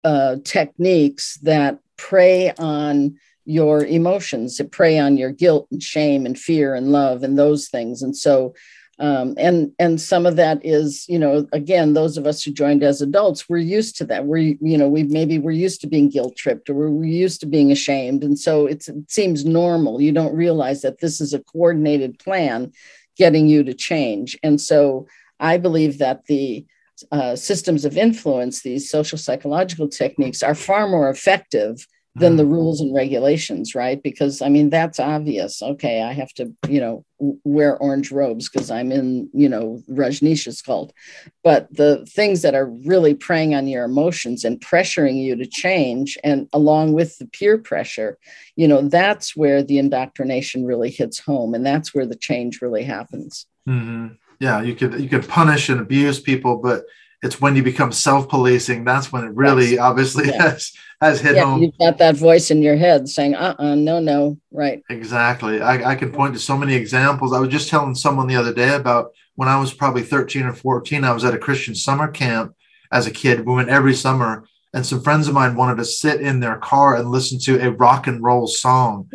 uh, 0.04 0.36
techniques 0.44 1.38
that 1.42 1.78
prey 1.96 2.52
on 2.58 3.16
your 3.44 3.84
emotions 3.84 4.58
that 4.58 4.70
prey 4.70 4.98
on 4.98 5.16
your 5.16 5.32
guilt 5.32 5.66
and 5.70 5.82
shame 5.82 6.26
and 6.26 6.38
fear 6.38 6.74
and 6.74 6.92
love 6.92 7.22
and 7.22 7.38
those 7.38 7.68
things. 7.68 8.02
And 8.02 8.14
so 8.14 8.54
um, 8.98 9.34
and 9.38 9.72
and 9.78 10.00
some 10.00 10.26
of 10.26 10.36
that 10.36 10.64
is 10.64 11.06
you 11.08 11.18
know 11.18 11.46
again 11.52 11.94
those 11.94 12.16
of 12.16 12.26
us 12.26 12.42
who 12.42 12.50
joined 12.50 12.82
as 12.82 13.00
adults 13.00 13.48
we're 13.48 13.58
used 13.58 13.96
to 13.96 14.04
that. 14.06 14.26
We're 14.26 14.56
you 14.60 14.78
know 14.78 14.88
we 14.88 15.04
maybe 15.04 15.38
we're 15.38 15.52
used 15.52 15.80
to 15.82 15.86
being 15.86 16.08
guilt 16.08 16.36
tripped 16.36 16.68
or 16.68 16.74
we're 16.90 17.04
used 17.04 17.40
to 17.40 17.46
being 17.46 17.70
ashamed. 17.70 18.24
And 18.24 18.38
so 18.38 18.66
it 18.66 18.88
seems 19.08 19.44
normal. 19.44 20.00
You 20.00 20.12
don't 20.12 20.34
realize 20.34 20.82
that 20.82 21.00
this 21.00 21.20
is 21.20 21.32
a 21.32 21.44
coordinated 21.44 22.18
plan 22.18 22.72
getting 23.16 23.48
you 23.48 23.62
to 23.64 23.74
change. 23.74 24.36
And 24.42 24.60
so 24.60 25.06
i 25.40 25.56
believe 25.56 25.98
that 25.98 26.24
the 26.26 26.66
uh, 27.12 27.36
systems 27.36 27.84
of 27.84 27.96
influence 27.96 28.62
these 28.62 28.90
social 28.90 29.18
psychological 29.18 29.88
techniques 29.88 30.42
are 30.42 30.54
far 30.54 30.88
more 30.88 31.08
effective 31.08 31.86
than 32.18 32.36
the 32.36 32.44
mm. 32.44 32.52
rules 32.52 32.80
and 32.80 32.94
regulations, 32.94 33.74
right? 33.74 34.02
Because 34.02 34.42
I 34.42 34.48
mean, 34.48 34.70
that's 34.70 35.00
obvious. 35.00 35.62
Okay, 35.62 36.02
I 36.02 36.12
have 36.12 36.32
to, 36.34 36.52
you 36.68 36.80
know, 36.80 37.04
wear 37.44 37.76
orange 37.78 38.12
robes 38.12 38.48
because 38.48 38.70
I'm 38.70 38.92
in, 38.92 39.28
you 39.32 39.48
know, 39.48 39.82
Rajneesh's 39.90 40.62
cult. 40.62 40.92
But 41.42 41.74
the 41.74 42.06
things 42.06 42.42
that 42.42 42.54
are 42.54 42.66
really 42.66 43.14
preying 43.14 43.54
on 43.54 43.66
your 43.66 43.84
emotions 43.84 44.44
and 44.44 44.60
pressuring 44.60 45.22
you 45.22 45.36
to 45.36 45.46
change, 45.46 46.18
and 46.22 46.48
along 46.52 46.92
with 46.92 47.18
the 47.18 47.26
peer 47.26 47.58
pressure, 47.58 48.18
you 48.56 48.68
know, 48.68 48.82
that's 48.82 49.36
where 49.36 49.62
the 49.62 49.78
indoctrination 49.78 50.64
really 50.64 50.90
hits 50.90 51.18
home, 51.18 51.54
and 51.54 51.64
that's 51.64 51.94
where 51.94 52.06
the 52.06 52.16
change 52.16 52.60
really 52.62 52.84
happens. 52.84 53.46
Mm-hmm. 53.68 54.14
Yeah, 54.40 54.62
you 54.62 54.74
could 54.74 55.00
you 55.00 55.08
could 55.08 55.28
punish 55.28 55.68
and 55.68 55.80
abuse 55.80 56.20
people, 56.20 56.58
but 56.58 56.84
it's 57.22 57.40
when 57.40 57.56
you 57.56 57.62
become 57.62 57.92
self-policing 57.92 58.84
that's 58.84 59.12
when 59.12 59.24
it 59.24 59.34
really 59.34 59.72
yes. 59.72 59.80
obviously 59.80 60.28
yeah. 60.28 60.42
has 60.42 60.72
has 61.00 61.20
hit 61.20 61.36
yeah, 61.36 61.44
home. 61.44 61.62
you've 61.62 61.78
got 61.78 61.98
that 61.98 62.16
voice 62.16 62.50
in 62.50 62.62
your 62.62 62.76
head 62.76 63.08
saying 63.08 63.34
uh-uh 63.34 63.74
no 63.74 64.00
no 64.00 64.36
right. 64.50 64.82
Exactly. 64.90 65.60
I, 65.60 65.90
I 65.90 65.94
can 65.94 66.10
point 66.10 66.34
to 66.34 66.40
so 66.40 66.56
many 66.56 66.74
examples. 66.74 67.32
I 67.32 67.38
was 67.38 67.50
just 67.50 67.68
telling 67.68 67.94
someone 67.94 68.26
the 68.26 68.36
other 68.36 68.52
day 68.52 68.74
about 68.74 69.12
when 69.36 69.48
i 69.48 69.58
was 69.58 69.72
probably 69.72 70.02
13 70.02 70.44
or 70.44 70.52
14 70.52 71.04
i 71.04 71.12
was 71.12 71.24
at 71.24 71.34
a 71.34 71.38
christian 71.38 71.74
summer 71.74 72.08
camp 72.08 72.54
as 72.90 73.06
a 73.06 73.10
kid. 73.10 73.44
We 73.44 73.54
went 73.54 73.68
every 73.68 73.94
summer 73.94 74.46
and 74.74 74.84
some 74.84 75.02
friends 75.02 75.28
of 75.28 75.34
mine 75.34 75.56
wanted 75.56 75.78
to 75.78 75.84
sit 75.84 76.20
in 76.20 76.40
their 76.40 76.56
car 76.56 76.96
and 76.96 77.10
listen 77.10 77.38
to 77.40 77.64
a 77.66 77.70
rock 77.70 78.06
and 78.06 78.22
roll 78.22 78.46
song. 78.46 79.08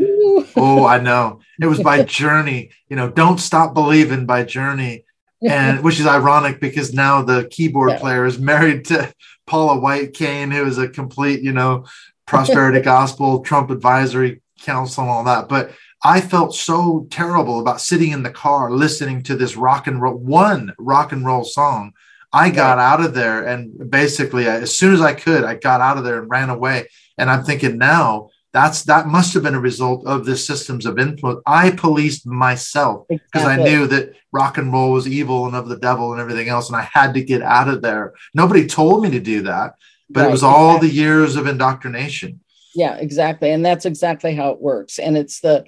Oh 0.56 0.86
i 0.86 1.00
know. 1.00 1.40
It 1.62 1.68
was 1.68 1.82
by 1.82 2.04
journey. 2.22 2.72
You 2.90 2.96
know 2.96 3.10
don't 3.10 3.40
stop 3.40 3.74
believing 3.74 4.26
by 4.26 4.44
journey 4.44 5.06
and 5.50 5.84
which 5.84 6.00
is 6.00 6.08
ironic 6.08 6.60
because 6.60 6.94
now 6.94 7.22
the 7.22 7.48
keyboard 7.50 7.92
yeah. 7.92 8.00
player 8.00 8.26
is 8.26 8.40
married 8.40 8.86
to 8.86 9.14
Paula 9.46 9.80
White 9.80 10.14
Cain, 10.14 10.52
who 10.52 10.66
is 10.66 10.78
a 10.78 10.88
complete, 10.88 11.42
you 11.42 11.52
know, 11.52 11.86
prosperity 12.26 12.80
gospel, 12.82 13.42
Trump 13.42 13.70
advisory 13.70 14.42
council, 14.62 15.04
and 15.04 15.12
all 15.12 15.24
that. 15.26 15.50
But 15.50 15.72
I 16.04 16.22
felt 16.22 16.54
so 16.54 17.08
terrible 17.10 17.60
about 17.60 17.82
sitting 17.82 18.12
in 18.12 18.24
the 18.24 18.32
car 18.32 18.72
listening 18.72 19.24
to 19.24 19.36
this 19.36 19.56
rock 19.56 19.88
and 19.88 20.02
roll, 20.02 20.18
one 20.18 20.74
rock 20.78 21.12
and 21.12 21.26
roll 21.26 21.44
song. 21.44 21.94
I 22.32 22.50
got 22.50 22.80
out 22.80 23.00
of 23.00 23.14
there 23.14 23.46
and 23.46 23.90
basically, 23.90 24.48
as 24.48 24.76
soon 24.76 24.94
as 24.94 25.02
I 25.02 25.14
could, 25.14 25.44
I 25.44 25.56
got 25.56 25.82
out 25.82 25.98
of 25.98 26.04
there 26.04 26.20
and 26.20 26.30
ran 26.30 26.50
away. 26.50 26.88
And 27.18 27.30
I'm 27.30 27.44
thinking 27.44 27.78
now, 27.78 28.30
that's 28.54 28.84
that 28.84 29.08
must 29.08 29.34
have 29.34 29.42
been 29.42 29.56
a 29.56 29.60
result 29.60 30.06
of 30.06 30.26
the 30.26 30.38
systems 30.38 30.86
of 30.86 31.00
influence. 31.00 31.42
I 31.46 31.72
policed 31.72 32.28
myself 32.28 33.08
because 33.10 33.22
exactly. 33.34 33.66
I 33.66 33.68
knew 33.68 33.88
that 33.88 34.14
rock 34.32 34.60
and 34.60 34.72
roll 34.72 34.92
was 34.92 35.08
evil 35.08 35.48
and 35.48 35.56
of 35.56 35.68
the 35.68 35.78
devil 35.78 36.12
and 36.12 36.22
everything 36.22 36.50
else, 36.50 36.70
and 36.70 36.78
I 36.78 36.88
had 36.94 37.16
to 37.16 37.24
get 37.24 37.42
out 37.42 37.68
of 37.68 37.82
there. 37.82 38.14
Nobody 38.36 38.68
told 38.68 39.02
me 39.04 39.10
to 39.10 39.20
do 39.20 39.42
that, 39.42 39.76
but 40.10 40.22
right. 40.22 40.28
it 40.28 40.32
was 40.32 40.44
all 40.44 40.76
exactly. 40.76 40.90
the 40.90 40.96
years 40.96 41.36
of 41.36 41.48
indoctrination. 41.48 42.42
Yeah, 42.76 42.96
exactly, 42.96 43.50
and 43.50 43.66
that's 43.66 43.86
exactly 43.86 44.36
how 44.36 44.52
it 44.52 44.62
works. 44.62 45.00
And 45.00 45.18
it's 45.18 45.40
the, 45.40 45.66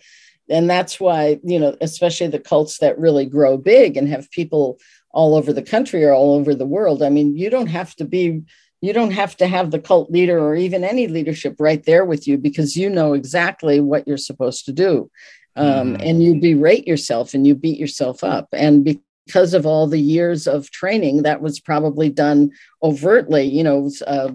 and 0.47 0.69
that's 0.69 0.99
why 0.99 1.39
you 1.43 1.59
know, 1.59 1.75
especially 1.81 2.27
the 2.27 2.39
cults 2.39 2.77
that 2.79 2.99
really 2.99 3.25
grow 3.25 3.57
big 3.57 3.97
and 3.97 4.07
have 4.09 4.29
people 4.29 4.79
all 5.09 5.35
over 5.35 5.53
the 5.53 5.63
country 5.63 6.03
or 6.03 6.13
all 6.13 6.35
over 6.35 6.53
the 6.53 6.67
world. 6.67 7.01
I 7.01 7.09
mean, 7.09 7.35
you 7.35 7.49
don't 7.49 7.67
have 7.67 7.95
to 7.95 8.05
be 8.05 8.43
you 8.85 8.93
don't 8.93 9.11
have 9.11 9.35
to 9.37 9.47
have 9.47 9.71
the 9.71 9.79
cult 9.79 10.11
leader 10.11 10.39
or 10.39 10.55
even 10.55 10.83
any 10.83 11.07
leadership 11.07 11.55
right 11.59 11.83
there 11.85 12.05
with 12.05 12.27
you 12.27 12.37
because 12.37 12.75
you 12.75 12.89
know 12.89 13.13
exactly 13.13 13.79
what 13.79 14.07
you're 14.07 14.17
supposed 14.17 14.65
to 14.65 14.71
do 14.71 15.09
um, 15.55 15.95
mm. 15.95 16.07
and 16.07 16.23
you 16.23 16.39
berate 16.39 16.87
yourself 16.87 17.33
and 17.33 17.47
you 17.47 17.55
beat 17.55 17.79
yourself 17.79 18.23
up 18.23 18.47
and 18.51 18.83
because 18.83 19.53
of 19.53 19.65
all 19.65 19.87
the 19.87 19.99
years 19.99 20.47
of 20.47 20.69
training 20.71 21.23
that 21.23 21.41
was 21.41 21.59
probably 21.59 22.09
done 22.09 22.51
overtly 22.83 23.43
you 23.43 23.63
know 23.63 23.89
uh, 24.07 24.31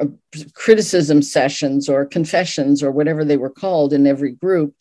uh, 0.00 0.06
criticism 0.54 1.22
sessions 1.22 1.88
or 1.88 2.04
confessions 2.04 2.82
or 2.82 2.90
whatever 2.90 3.24
they 3.24 3.36
were 3.36 3.50
called 3.50 3.92
in 3.92 4.06
every 4.06 4.32
group 4.32 4.74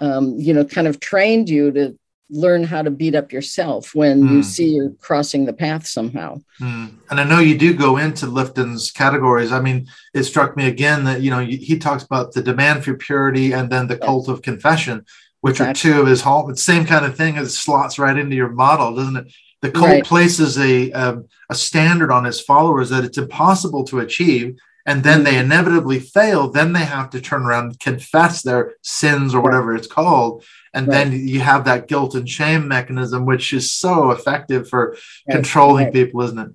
um, 0.00 0.34
you 0.38 0.54
know 0.54 0.64
kind 0.64 0.86
of 0.86 1.00
trained 1.00 1.48
you 1.48 1.70
to 1.70 1.98
learn 2.30 2.64
how 2.64 2.82
to 2.82 2.90
beat 2.90 3.14
up 3.14 3.32
yourself 3.32 3.94
when 3.94 4.22
mm. 4.22 4.28
you 4.28 4.36
hmm. 4.36 4.42
see 4.42 4.74
you're 4.74 4.90
crossing 5.00 5.44
the 5.44 5.52
path 5.52 5.86
somehow. 5.86 6.40
Mm. 6.60 6.94
And 7.10 7.20
I 7.20 7.24
know 7.24 7.40
you 7.40 7.58
do 7.58 7.74
go 7.74 7.96
into 7.96 8.26
Lifton's 8.26 8.90
categories. 8.90 9.52
I 9.52 9.60
mean, 9.60 9.88
it 10.14 10.24
struck 10.24 10.56
me 10.56 10.66
again 10.66 11.04
that, 11.04 11.22
you 11.22 11.30
know, 11.30 11.40
he 11.40 11.78
talks 11.78 12.02
about 12.02 12.32
the 12.32 12.42
demand 12.42 12.84
for 12.84 12.94
purity 12.94 13.52
and 13.52 13.70
then 13.70 13.88
the 13.88 13.98
cult 13.98 14.28
of 14.28 14.42
confession, 14.42 15.04
which 15.40 15.60
exactly. 15.60 15.90
are 15.90 15.94
two 15.94 16.00
of 16.00 16.06
his 16.06 16.22
hall. 16.22 16.54
Same 16.54 16.86
kind 16.86 17.04
of 17.04 17.16
thing 17.16 17.36
as 17.36 17.58
slots 17.58 17.98
right 17.98 18.16
into 18.16 18.36
your 18.36 18.50
model, 18.50 18.94
doesn't 18.94 19.16
it? 19.16 19.32
The 19.62 19.70
cult 19.70 19.90
right. 19.90 20.04
places 20.04 20.56
a, 20.58 20.90
a, 20.92 21.22
a 21.50 21.54
standard 21.54 22.10
on 22.10 22.26
its 22.26 22.40
followers 22.40 22.90
that 22.90 23.04
it's 23.04 23.18
impossible 23.18 23.84
to 23.84 23.98
achieve 24.00 24.56
and 24.86 25.04
then 25.04 25.24
they 25.24 25.34
hmm. 25.34 25.40
inevitably 25.40 26.00
fail, 26.00 26.50
then 26.50 26.72
they 26.72 26.84
have 26.84 27.10
to 27.10 27.20
turn 27.20 27.42
around 27.42 27.64
and 27.66 27.80
confess 27.80 28.42
their 28.42 28.74
sins 28.82 29.34
or 29.34 29.40
whatever 29.40 29.74
it's 29.74 29.86
called 29.86 30.44
and 30.72 30.86
right. 30.88 30.94
then 30.94 31.12
you 31.12 31.40
have 31.40 31.64
that 31.64 31.88
guilt 31.88 32.14
and 32.14 32.28
shame 32.28 32.68
mechanism 32.68 33.26
which 33.26 33.52
is 33.52 33.72
so 33.72 34.10
effective 34.10 34.68
for 34.68 34.96
right. 35.28 35.34
controlling 35.36 35.84
right. 35.86 35.92
people 35.92 36.22
isn't 36.22 36.38
it 36.38 36.50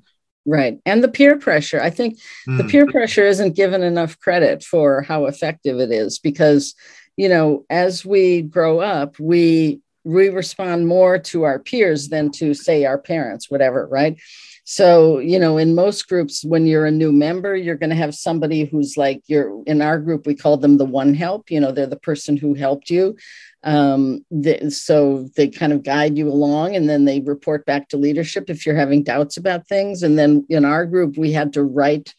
right 0.46 0.80
and 0.86 1.04
the 1.04 1.08
peer 1.08 1.38
pressure 1.38 1.82
i 1.82 1.90
think 1.90 2.18
mm. 2.48 2.58
the 2.58 2.64
hmm. 2.64 2.70
peer 2.70 2.86
pressure 2.88 3.26
isn't 3.26 3.56
given 3.56 3.84
enough 3.84 4.20
credit 4.20 4.64
for 4.64 5.02
how 5.02 5.26
effective 5.26 5.80
it 5.80 5.92
is 5.92 6.20
because 6.20 6.76
you 7.18 7.30
know 7.30 7.66
as 7.70 8.06
we 8.06 8.42
grow 8.42 8.80
up 8.80 9.20
we 9.20 9.80
we 10.04 10.30
respond 10.30 10.88
more 10.88 11.18
to 11.18 11.44
our 11.44 11.58
peers 11.58 12.10
than 12.10 12.32
to 12.32 12.54
say 12.54 12.86
our 12.86 12.98
parents 12.98 13.50
whatever 13.50 13.88
right 13.88 14.18
so, 14.68 15.20
you 15.20 15.38
know, 15.38 15.60
in 15.60 15.76
most 15.76 16.10
groups, 16.10 16.44
when 16.44 16.66
you're 16.66 16.88
a 16.88 16.92
new 16.92 17.12
member, 17.12 17.56
you're 17.56 17.76
going 17.76 17.92
to 17.92 17.96
have 17.96 18.16
somebody 18.16 18.66
who's 18.66 18.98
like, 18.98 19.22
you're 19.28 19.64
in 19.66 19.80
our 19.80 20.00
group, 20.00 20.26
we 20.26 20.34
call 20.34 20.58
them 20.58 20.78
the 20.78 20.86
one 20.86 21.14
help, 21.14 21.52
you 21.52 21.60
know, 21.60 21.72
they're 21.72 21.86
the 21.86 21.96
person 21.96 22.36
who 22.36 22.56
helped 22.56 22.90
you. 22.90 23.16
Um, 23.62 24.26
so 24.70 25.30
they 25.36 25.50
kind 25.50 25.72
of 25.72 25.84
guide 25.84 26.18
you 26.18 26.30
along 26.30 26.76
and 26.76 26.90
then 26.90 27.06
they 27.06 27.20
report 27.20 27.68
back 27.68 27.90
to 27.90 27.98
leadership 27.98 28.50
if 28.50 28.66
you're 28.66 28.76
having 28.76 29.04
doubts 29.04 29.38
about 29.38 29.68
things. 29.68 30.02
And 30.02 30.18
then 30.18 30.48
in 30.50 30.66
our 30.66 30.88
group, 30.88 31.16
we 31.16 31.32
had 31.32 31.54
to 31.54 31.64
write 31.64 32.16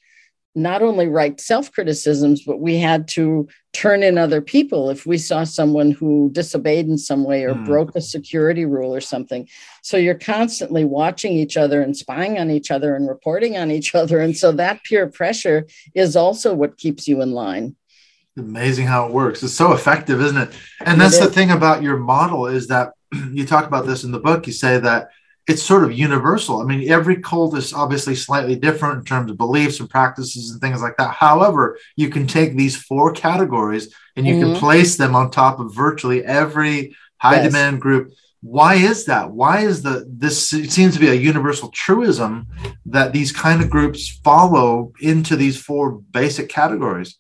not 0.56 0.82
only 0.82 1.06
write 1.06 1.40
self 1.40 1.70
criticisms, 1.70 2.42
but 2.42 2.60
we 2.60 2.78
had 2.78 3.06
to 3.08 3.46
turn 3.72 4.02
in 4.02 4.16
other 4.16 4.40
people 4.40 4.88
if 4.88 5.04
we 5.04 5.18
saw 5.18 5.44
someone 5.44 5.90
who 5.90 6.30
disobeyed 6.32 6.88
in 6.88 6.96
some 6.96 7.24
way 7.24 7.44
or 7.44 7.54
mm. 7.54 7.64
broke 7.66 7.94
a 7.94 8.00
security 8.00 8.64
rule 8.64 8.94
or 8.94 9.02
something. 9.02 9.46
So 9.82 9.98
you're 9.98 10.14
constantly 10.14 10.84
watching 10.84 11.32
each 11.32 11.58
other 11.58 11.82
and 11.82 11.94
spying 11.94 12.38
on 12.38 12.50
each 12.50 12.70
other 12.70 12.96
and 12.96 13.06
reporting 13.06 13.56
on 13.58 13.70
each 13.70 13.94
other. 13.94 14.20
And 14.20 14.34
so 14.34 14.50
that 14.52 14.82
peer 14.82 15.06
pressure 15.06 15.66
is 15.94 16.16
also 16.16 16.54
what 16.54 16.78
keeps 16.78 17.06
you 17.06 17.20
in 17.22 17.32
line 17.32 17.76
amazing 18.38 18.86
how 18.86 19.06
it 19.06 19.12
works 19.12 19.42
it's 19.42 19.54
so 19.54 19.72
effective 19.72 20.20
isn't 20.20 20.36
it 20.36 20.50
and 20.84 21.00
that's 21.00 21.18
the 21.18 21.30
thing 21.30 21.50
about 21.50 21.82
your 21.82 21.96
model 21.96 22.46
is 22.46 22.66
that 22.66 22.92
you 23.32 23.46
talk 23.46 23.66
about 23.66 23.86
this 23.86 24.04
in 24.04 24.12
the 24.12 24.18
book 24.18 24.46
you 24.46 24.52
say 24.52 24.78
that 24.78 25.08
it's 25.46 25.62
sort 25.62 25.84
of 25.84 25.92
universal. 25.92 26.60
I 26.60 26.64
mean, 26.64 26.90
every 26.90 27.20
cult 27.20 27.56
is 27.56 27.72
obviously 27.72 28.16
slightly 28.16 28.56
different 28.56 28.98
in 28.98 29.04
terms 29.04 29.30
of 29.30 29.36
beliefs 29.36 29.78
and 29.78 29.88
practices 29.88 30.50
and 30.50 30.60
things 30.60 30.82
like 30.82 30.96
that. 30.96 31.14
However, 31.14 31.78
you 31.94 32.08
can 32.08 32.26
take 32.26 32.56
these 32.56 32.76
four 32.76 33.12
categories 33.12 33.94
and 34.16 34.26
you 34.26 34.34
mm-hmm. 34.34 34.52
can 34.52 34.60
place 34.60 34.96
them 34.96 35.14
on 35.14 35.30
top 35.30 35.60
of 35.60 35.74
virtually 35.74 36.24
every 36.24 36.96
high 37.18 37.36
yes. 37.36 37.46
demand 37.46 37.80
group. 37.80 38.12
Why 38.42 38.74
is 38.74 39.06
that? 39.06 39.30
Why 39.30 39.60
is 39.60 39.82
the 39.82 40.04
this 40.08 40.48
seems 40.48 40.94
to 40.94 41.00
be 41.00 41.08
a 41.08 41.14
universal 41.14 41.70
truism 41.70 42.48
that 42.86 43.12
these 43.12 43.32
kind 43.32 43.62
of 43.62 43.70
groups 43.70 44.20
follow 44.22 44.92
into 45.00 45.36
these 45.36 45.60
four 45.60 45.92
basic 45.92 46.48
categories? 46.48 47.18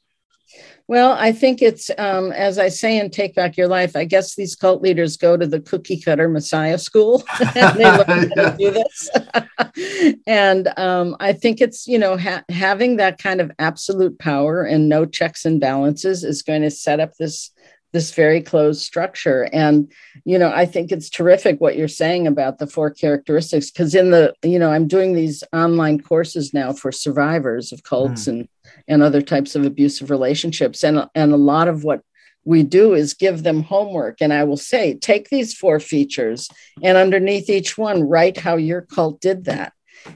Well, 0.88 1.16
I 1.18 1.32
think 1.32 1.62
it's, 1.62 1.90
um, 1.98 2.30
as 2.30 2.58
I 2.58 2.68
say 2.68 2.98
in 2.98 3.10
Take 3.10 3.34
Back 3.34 3.56
Your 3.56 3.66
Life, 3.66 3.96
I 3.96 4.04
guess 4.04 4.36
these 4.36 4.54
cult 4.54 4.82
leaders 4.82 5.16
go 5.16 5.36
to 5.36 5.46
the 5.46 5.60
cookie 5.60 6.00
cutter 6.00 6.28
Messiah 6.28 6.78
school 6.78 7.24
and 7.56 7.78
they 7.78 7.84
learn 7.84 8.30
how 8.36 8.50
to 8.50 8.56
do 8.58 8.70
this. 8.70 10.16
and 10.26 10.72
um, 10.76 11.16
I 11.18 11.32
think 11.32 11.60
it's, 11.60 11.88
you 11.88 11.98
know, 11.98 12.16
ha- 12.16 12.44
having 12.50 12.96
that 12.96 13.18
kind 13.18 13.40
of 13.40 13.50
absolute 13.58 14.18
power 14.20 14.62
and 14.62 14.88
no 14.88 15.04
checks 15.04 15.44
and 15.44 15.60
balances 15.60 16.22
is 16.22 16.42
going 16.42 16.62
to 16.62 16.70
set 16.70 17.00
up 17.00 17.14
this 17.16 17.50
this 17.92 18.12
very 18.12 18.42
closed 18.42 18.82
structure 18.82 19.48
and 19.54 19.90
you 20.24 20.38
know 20.38 20.52
i 20.54 20.66
think 20.66 20.92
it's 20.92 21.08
terrific 21.08 21.60
what 21.60 21.76
you're 21.76 21.88
saying 21.88 22.26
about 22.26 22.58
the 22.58 22.66
four 22.66 22.90
characteristics 22.90 23.70
because 23.70 23.94
in 23.94 24.10
the 24.10 24.34
you 24.42 24.58
know 24.58 24.70
i'm 24.70 24.86
doing 24.86 25.14
these 25.14 25.42
online 25.54 25.98
courses 25.98 26.52
now 26.52 26.74
for 26.74 26.92
survivors 26.92 27.72
of 27.72 27.84
cults 27.84 28.24
mm. 28.24 28.28
and 28.28 28.48
and 28.88 29.02
other 29.02 29.22
types 29.22 29.54
of 29.54 29.64
abusive 29.64 30.10
relationships. 30.10 30.82
And 30.82 31.06
and 31.14 31.32
a 31.32 31.36
lot 31.36 31.68
of 31.68 31.84
what 31.84 32.02
we 32.44 32.62
do 32.62 32.94
is 32.94 33.14
give 33.14 33.42
them 33.42 33.62
homework. 33.62 34.18
And 34.20 34.32
i 34.32 34.44
will 34.44 34.56
say 34.56 34.94
take 34.94 35.28
these 35.28 35.54
four 35.54 35.80
features 35.80 36.48
and 36.82 36.96
underneath 36.96 37.50
each 37.50 37.76
one 37.76 38.08
write 38.08 38.38
how 38.38 38.56
your 38.56 38.82
cult 38.82 39.20
did 39.20 39.44
that. 39.44 39.72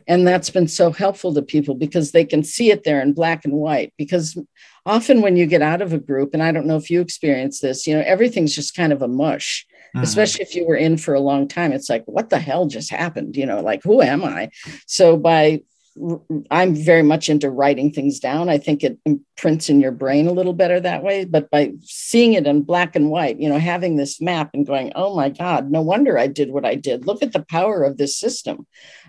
And 0.06 0.26
that's 0.26 0.50
been 0.50 0.68
so 0.68 0.92
helpful 0.92 1.34
to 1.34 1.42
people 1.42 1.74
because 1.74 2.12
they 2.12 2.24
can 2.24 2.44
see 2.44 2.70
it 2.70 2.84
there 2.84 3.00
in 3.00 3.12
black 3.12 3.44
and 3.44 3.54
white. 3.54 3.92
Because 3.98 4.38
often 4.86 5.20
when 5.20 5.36
you 5.36 5.46
get 5.46 5.62
out 5.62 5.82
of 5.82 5.92
a 5.92 5.98
group 5.98 6.30
and 6.32 6.42
i 6.42 6.50
don't 6.50 6.66
know 6.66 6.76
if 6.76 6.88
you 6.88 7.02
experience 7.02 7.60
this 7.60 7.86
you 7.86 7.94
know 7.94 8.02
everything's 8.06 8.54
just 8.54 8.74
kind 8.74 8.94
of 8.94 9.02
a 9.02 9.08
mush 9.08 9.66
mm-hmm. 9.94 10.02
especially 10.02 10.42
if 10.42 10.54
you 10.54 10.66
were 10.66 10.76
in 10.76 10.96
for 10.96 11.14
a 11.14 11.20
long 11.20 11.48
time. 11.48 11.72
It's 11.72 11.90
like 11.90 12.04
what 12.06 12.30
the 12.30 12.38
hell 12.38 12.66
just 12.66 12.90
happened? 12.90 13.36
You 13.36 13.46
know 13.46 13.60
like 13.60 13.82
who 13.82 14.02
am 14.02 14.24
i? 14.24 14.50
So 14.86 15.16
by 15.16 15.62
i'm 16.50 16.74
very 16.74 17.02
much 17.02 17.28
into 17.28 17.50
writing 17.50 17.92
things 17.92 18.20
down 18.20 18.48
i 18.48 18.56
think 18.56 18.84
it 18.84 18.98
imprints 19.04 19.68
in 19.68 19.80
your 19.80 19.90
brain 19.92 20.28
a 20.28 20.32
little 20.32 20.52
better 20.52 20.78
that 20.78 21.02
way 21.02 21.24
but 21.24 21.50
by 21.50 21.72
seeing 21.82 22.34
it 22.34 22.46
in 22.46 22.62
black 22.62 22.94
and 22.94 23.10
white 23.10 23.40
you 23.40 23.48
know 23.48 23.58
having 23.58 23.96
this 23.96 24.20
map 24.20 24.50
and 24.54 24.66
going 24.66 24.92
oh 24.94 25.14
my 25.16 25.28
god 25.28 25.70
no 25.70 25.82
wonder 25.82 26.16
i 26.16 26.26
did 26.26 26.50
what 26.50 26.64
i 26.64 26.74
did 26.74 27.06
look 27.06 27.22
at 27.22 27.32
the 27.32 27.42
power 27.42 27.82
of 27.82 27.96
this 27.96 28.16
system 28.16 28.66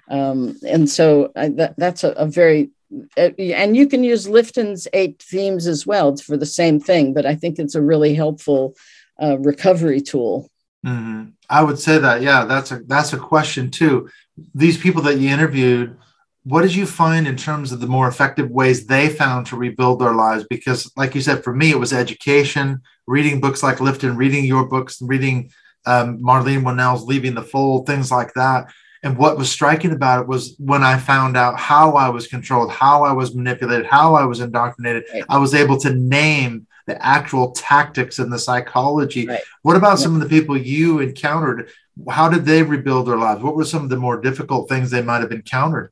um, 0.09 0.57
and 0.67 0.89
so 0.89 1.31
I, 1.37 1.49
that, 1.49 1.75
that's 1.77 2.03
a, 2.03 2.09
a 2.11 2.25
very 2.25 2.71
uh, 3.17 3.29
and 3.37 3.77
you 3.77 3.87
can 3.87 4.03
use 4.03 4.27
Lifton's 4.27 4.87
eight 4.93 5.21
themes 5.21 5.67
as 5.67 5.87
well 5.87 6.15
for 6.17 6.35
the 6.35 6.45
same 6.45 6.79
thing, 6.79 7.13
but 7.13 7.25
I 7.25 7.35
think 7.35 7.57
it's 7.57 7.75
a 7.75 7.81
really 7.81 8.13
helpful 8.13 8.75
uh, 9.21 9.37
recovery 9.39 10.01
tool. 10.01 10.49
Mm-hmm. 10.85 11.29
I 11.49 11.63
would 11.63 11.79
say 11.79 11.99
that, 11.99 12.21
yeah, 12.21 12.45
that's 12.45 12.71
a 12.71 12.79
that's 12.79 13.13
a 13.13 13.17
question 13.17 13.69
too. 13.69 14.09
These 14.55 14.77
people 14.77 15.01
that 15.03 15.19
you 15.19 15.29
interviewed, 15.29 15.97
what 16.43 16.63
did 16.63 16.73
you 16.73 16.85
find 16.85 17.27
in 17.27 17.35
terms 17.35 17.71
of 17.71 17.79
the 17.79 17.87
more 17.87 18.07
effective 18.07 18.49
ways 18.49 18.87
they 18.87 19.09
found 19.09 19.45
to 19.47 19.55
rebuild 19.55 19.99
their 19.99 20.13
lives? 20.13 20.45
Because, 20.49 20.91
like 20.97 21.13
you 21.13 21.21
said, 21.21 21.43
for 21.43 21.53
me, 21.53 21.69
it 21.69 21.79
was 21.79 21.93
education, 21.93 22.81
reading 23.05 23.39
books 23.39 23.61
like 23.61 23.77
Lifton, 23.77 24.17
reading 24.17 24.45
your 24.45 24.67
books, 24.67 25.01
reading 25.01 25.51
um, 25.85 26.19
Marlene 26.19 26.63
Winell's 26.63 27.03
Leaving 27.03 27.35
the 27.35 27.43
Fold, 27.43 27.85
things 27.85 28.11
like 28.11 28.33
that. 28.33 28.71
And 29.03 29.17
what 29.17 29.37
was 29.37 29.51
striking 29.51 29.91
about 29.91 30.21
it 30.21 30.27
was 30.27 30.55
when 30.59 30.83
I 30.83 30.97
found 30.97 31.35
out 31.35 31.59
how 31.59 31.93
I 31.93 32.09
was 32.09 32.27
controlled, 32.27 32.71
how 32.71 33.03
I 33.03 33.11
was 33.13 33.35
manipulated, 33.35 33.85
how 33.85 34.15
I 34.15 34.25
was 34.25 34.41
indoctrinated, 34.41 35.05
right. 35.13 35.23
I 35.29 35.37
was 35.37 35.55
able 35.55 35.79
to 35.81 35.93
name 35.93 36.67
the 36.87 37.03
actual 37.03 37.51
tactics 37.51 38.19
and 38.19 38.31
the 38.31 38.39
psychology. 38.39 39.27
Right. 39.27 39.41
What 39.61 39.75
about 39.75 39.99
some 39.99 40.15
of 40.15 40.21
the 40.21 40.29
people 40.29 40.57
you 40.57 40.99
encountered? 40.99 41.69
How 42.09 42.29
did 42.29 42.45
they 42.45 42.63
rebuild 42.63 43.07
their 43.07 43.17
lives? 43.17 43.41
What 43.41 43.55
were 43.55 43.65
some 43.65 43.83
of 43.83 43.89
the 43.89 43.97
more 43.97 44.19
difficult 44.21 44.69
things 44.69 44.89
they 44.89 45.01
might 45.01 45.21
have 45.21 45.31
encountered? 45.31 45.91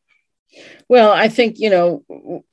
Well, 0.87 1.11
I 1.11 1.29
think, 1.29 1.59
you 1.59 1.69
know, 1.69 2.43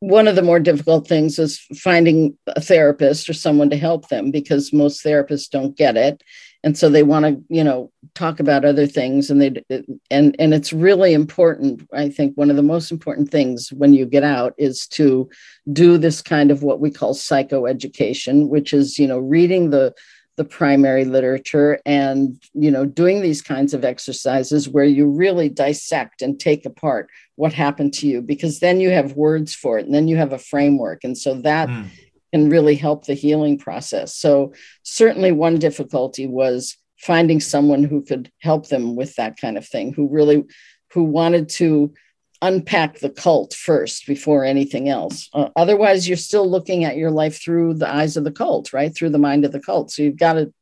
one 0.00 0.28
of 0.28 0.36
the 0.36 0.42
more 0.42 0.60
difficult 0.60 1.06
things 1.06 1.38
is 1.38 1.58
finding 1.76 2.36
a 2.46 2.60
therapist 2.60 3.28
or 3.28 3.32
someone 3.32 3.70
to 3.70 3.76
help 3.76 4.08
them 4.08 4.30
because 4.30 4.72
most 4.72 5.04
therapists 5.04 5.48
don't 5.48 5.76
get 5.76 5.96
it. 5.96 6.22
And 6.62 6.76
so 6.76 6.88
they 6.88 7.04
want 7.04 7.24
to 7.24 7.40
you 7.48 7.62
know 7.62 7.92
talk 8.14 8.40
about 8.40 8.64
other 8.64 8.88
things 8.88 9.30
and 9.30 9.40
they 9.40 9.62
and 10.10 10.34
and 10.38 10.52
it's 10.52 10.72
really 10.72 11.12
important 11.14 11.86
i 11.92 12.08
think 12.08 12.34
one 12.34 12.50
of 12.50 12.56
the 12.56 12.62
most 12.62 12.90
important 12.90 13.30
things 13.30 13.72
when 13.72 13.92
you 13.92 14.04
get 14.04 14.24
out 14.24 14.52
is 14.58 14.86
to 14.88 15.28
do 15.72 15.96
this 15.96 16.22
kind 16.22 16.50
of 16.50 16.64
what 16.64 16.80
we 16.80 16.90
call 16.90 17.14
psychoeducation 17.14 18.48
which 18.48 18.72
is 18.72 18.98
you 18.98 19.06
know 19.06 19.18
reading 19.18 19.70
the 19.70 19.94
the 20.36 20.44
primary 20.44 21.04
literature 21.04 21.80
and 21.86 22.38
you 22.52 22.70
know 22.70 22.84
doing 22.84 23.22
these 23.22 23.40
kinds 23.40 23.72
of 23.72 23.84
exercises 23.84 24.68
where 24.68 24.84
you 24.84 25.06
really 25.06 25.48
dissect 25.48 26.20
and 26.20 26.38
take 26.38 26.66
apart 26.66 27.08
what 27.36 27.52
happened 27.52 27.92
to 27.94 28.06
you 28.06 28.20
because 28.20 28.60
then 28.60 28.80
you 28.80 28.90
have 28.90 29.14
words 29.14 29.54
for 29.54 29.78
it 29.78 29.86
and 29.86 29.94
then 29.94 30.08
you 30.08 30.16
have 30.16 30.32
a 30.32 30.38
framework 30.38 31.04
and 31.04 31.16
so 31.16 31.34
that 31.34 31.68
mm 31.68 31.86
can 32.36 32.50
really 32.50 32.74
help 32.74 33.06
the 33.06 33.14
healing 33.14 33.58
process. 33.58 34.14
So, 34.14 34.52
certainly, 34.82 35.32
one 35.32 35.58
difficulty 35.58 36.26
was 36.26 36.76
finding 36.98 37.40
someone 37.40 37.84
who 37.84 38.02
could 38.02 38.30
help 38.40 38.68
them 38.68 38.96
with 38.96 39.14
that 39.16 39.38
kind 39.40 39.56
of 39.56 39.66
thing, 39.66 39.92
who 39.92 40.08
really 40.08 40.44
who 40.92 41.04
wanted 41.04 41.48
to 41.48 41.92
unpack 42.42 42.98
the 42.98 43.10
cult 43.10 43.54
first 43.54 44.06
before 44.06 44.44
anything 44.44 44.88
else. 44.88 45.28
Uh, 45.32 45.48
otherwise, 45.56 46.08
you're 46.08 46.16
still 46.16 46.48
looking 46.48 46.84
at 46.84 46.96
your 46.96 47.10
life 47.10 47.40
through 47.42 47.74
the 47.74 47.92
eyes 47.92 48.16
of 48.16 48.24
the 48.24 48.32
cult, 48.32 48.72
right? 48.72 48.94
Through 48.94 49.10
the 49.10 49.18
mind 49.18 49.44
of 49.44 49.52
the 49.52 49.60
cult. 49.60 49.90
So 49.90 50.02
you've 50.02 50.18
got 50.18 50.34
to 50.34 50.52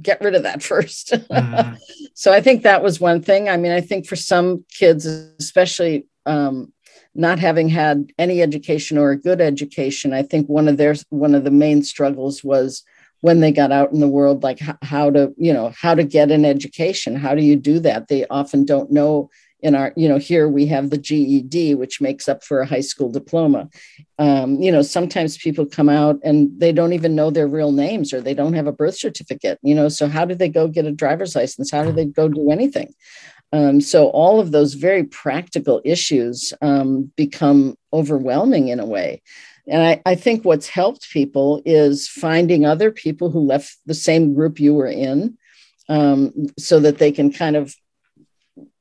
get 0.00 0.20
rid 0.20 0.34
of 0.34 0.44
that 0.44 0.58
1st 0.60 1.26
mm-hmm. 1.26 1.74
so 2.14 2.32
I 2.32 2.40
think 2.40 2.62
that 2.62 2.82
was 2.82 3.00
one 3.00 3.22
thing. 3.22 3.48
I 3.48 3.56
mean, 3.56 3.72
I 3.72 3.80
think 3.80 4.06
for 4.06 4.16
some 4.16 4.64
kids, 4.70 5.06
especially 5.06 6.06
um, 6.26 6.72
not 7.14 7.38
having 7.38 7.68
had 7.68 8.12
any 8.18 8.40
education 8.40 8.98
or 8.98 9.10
a 9.10 9.20
good 9.20 9.40
education, 9.40 10.12
I 10.12 10.22
think 10.22 10.48
one 10.48 10.68
of 10.68 10.76
their 10.76 10.94
one 11.08 11.34
of 11.34 11.44
the 11.44 11.50
main 11.50 11.82
struggles 11.82 12.44
was 12.44 12.84
when 13.20 13.40
they 13.40 13.52
got 13.52 13.72
out 13.72 13.92
in 13.92 14.00
the 14.00 14.08
world, 14.08 14.42
like 14.42 14.60
how 14.82 15.10
to, 15.10 15.34
you 15.36 15.52
know, 15.52 15.72
how 15.78 15.94
to 15.94 16.04
get 16.04 16.30
an 16.30 16.44
education. 16.44 17.16
How 17.16 17.34
do 17.34 17.42
you 17.42 17.56
do 17.56 17.78
that? 17.80 18.08
They 18.08 18.26
often 18.28 18.64
don't 18.64 18.90
know 18.90 19.30
in 19.62 19.74
our 19.74 19.92
you 19.96 20.08
know 20.08 20.18
here 20.18 20.48
we 20.48 20.66
have 20.66 20.90
the 20.90 20.98
ged 20.98 21.76
which 21.76 22.00
makes 22.00 22.28
up 22.28 22.42
for 22.42 22.60
a 22.60 22.66
high 22.66 22.80
school 22.80 23.10
diploma. 23.10 23.68
Um, 24.18 24.60
you 24.60 24.70
know 24.70 24.82
sometimes 24.82 25.38
people 25.38 25.66
come 25.66 25.88
out 25.88 26.18
and 26.22 26.50
they 26.58 26.72
don't 26.72 26.92
even 26.92 27.14
know 27.14 27.30
their 27.30 27.48
real 27.48 27.72
names 27.72 28.12
or 28.12 28.20
they 28.20 28.34
don't 28.34 28.54
have 28.54 28.66
a 28.66 28.72
birth 28.72 28.96
certificate 28.96 29.58
you 29.62 29.74
know 29.74 29.88
so 29.88 30.08
how 30.08 30.24
do 30.24 30.34
they 30.34 30.48
go 30.48 30.68
get 30.68 30.86
a 30.86 30.92
driver's 30.92 31.34
license? 31.34 31.70
How 31.70 31.84
do 31.84 31.92
they 31.92 32.04
go 32.04 32.28
do 32.28 32.50
anything? 32.50 32.94
Um, 33.52 33.80
so 33.80 34.08
all 34.10 34.38
of 34.38 34.52
those 34.52 34.74
very 34.74 35.04
practical 35.04 35.80
issues 35.84 36.52
um, 36.62 37.12
become 37.16 37.76
overwhelming 37.92 38.68
in 38.68 38.78
a 38.78 38.86
way. 38.86 39.22
And 39.66 39.82
I, 39.82 40.02
I, 40.06 40.14
think 40.14 40.44
what's 40.44 40.68
helped 40.68 41.10
people 41.10 41.60
is 41.64 42.08
finding 42.08 42.64
other 42.64 42.90
people 42.90 43.30
who 43.30 43.40
left 43.40 43.76
the 43.86 43.94
same 43.94 44.34
group 44.34 44.58
you 44.60 44.74
were 44.74 44.86
in 44.86 45.36
um, 45.88 46.32
so 46.58 46.80
that 46.80 46.98
they 46.98 47.12
can 47.12 47.32
kind 47.32 47.56
of 47.56 47.74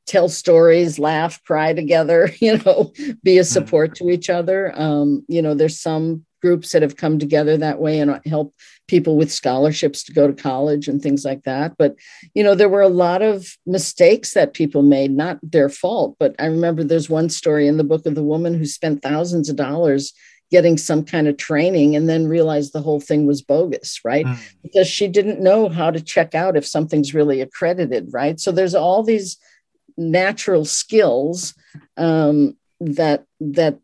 tell 0.10 0.28
stories, 0.28 0.98
laugh, 0.98 1.42
cry 1.44 1.72
together, 1.74 2.32
you 2.40 2.58
know, 2.58 2.92
be 3.24 3.38
a 3.38 3.42
hmm. 3.42 3.46
support 3.46 3.96
to 3.96 4.10
each 4.10 4.30
other. 4.30 4.74
Um, 4.76 5.24
you 5.28 5.42
know, 5.42 5.54
there's 5.54 5.80
some 5.80 6.26
groups 6.42 6.72
that 6.72 6.82
have 6.82 6.96
come 6.96 7.20
together 7.20 7.58
that 7.58 7.80
way 7.80 8.00
and 8.00 8.20
help 8.26 8.54
people 8.88 9.18
with 9.18 9.32
scholarships 9.32 10.04
to 10.04 10.14
go 10.14 10.26
to 10.26 10.34
college 10.34 10.88
and 10.88 11.02
things 11.02 11.26
like 11.26 11.44
that 11.44 11.74
but 11.78 11.96
you 12.34 12.42
know 12.42 12.56
there 12.56 12.70
were 12.70 12.82
a 12.82 12.88
lot 12.88 13.22
of 13.22 13.58
mistakes 13.66 14.34
that 14.34 14.54
people 14.54 14.82
made 14.82 15.12
not 15.12 15.38
their 15.44 15.70
fault 15.70 16.16
but 16.18 16.34
i 16.40 16.46
remember 16.46 16.84
there's 16.84 17.10
one 17.10 17.30
story 17.30 17.68
in 17.68 17.76
the 17.76 17.84
book 17.84 18.06
of 18.06 18.16
the 18.16 18.24
woman 18.24 18.54
who 18.54 18.66
spent 18.66 19.02
thousands 19.02 19.50
of 19.50 19.58
dollars 19.58 20.14
getting 20.50 20.78
some 20.78 21.04
kind 21.04 21.28
of 21.28 21.38
training 21.38 21.96
and 21.96 22.10
then 22.10 22.26
realized 22.26 22.74
the 22.74 22.82
whole 22.82 23.02
thing 23.02 23.28
was 23.28 23.42
bogus 23.42 24.00
right 24.04 24.26
mm. 24.26 24.40
because 24.64 24.88
she 24.88 25.08
didn't 25.08 25.42
know 25.42 25.70
how 25.70 25.92
to 25.92 26.02
check 26.02 26.34
out 26.34 26.58
if 26.58 26.66
something's 26.66 27.14
really 27.14 27.42
accredited 27.42 28.08
right 28.12 28.40
so 28.40 28.52
there's 28.52 28.76
all 28.76 29.04
these 29.04 29.38
natural 30.00 30.66
skills 30.66 31.54
um, 31.98 32.56
that 32.80 33.26
that 33.40 33.80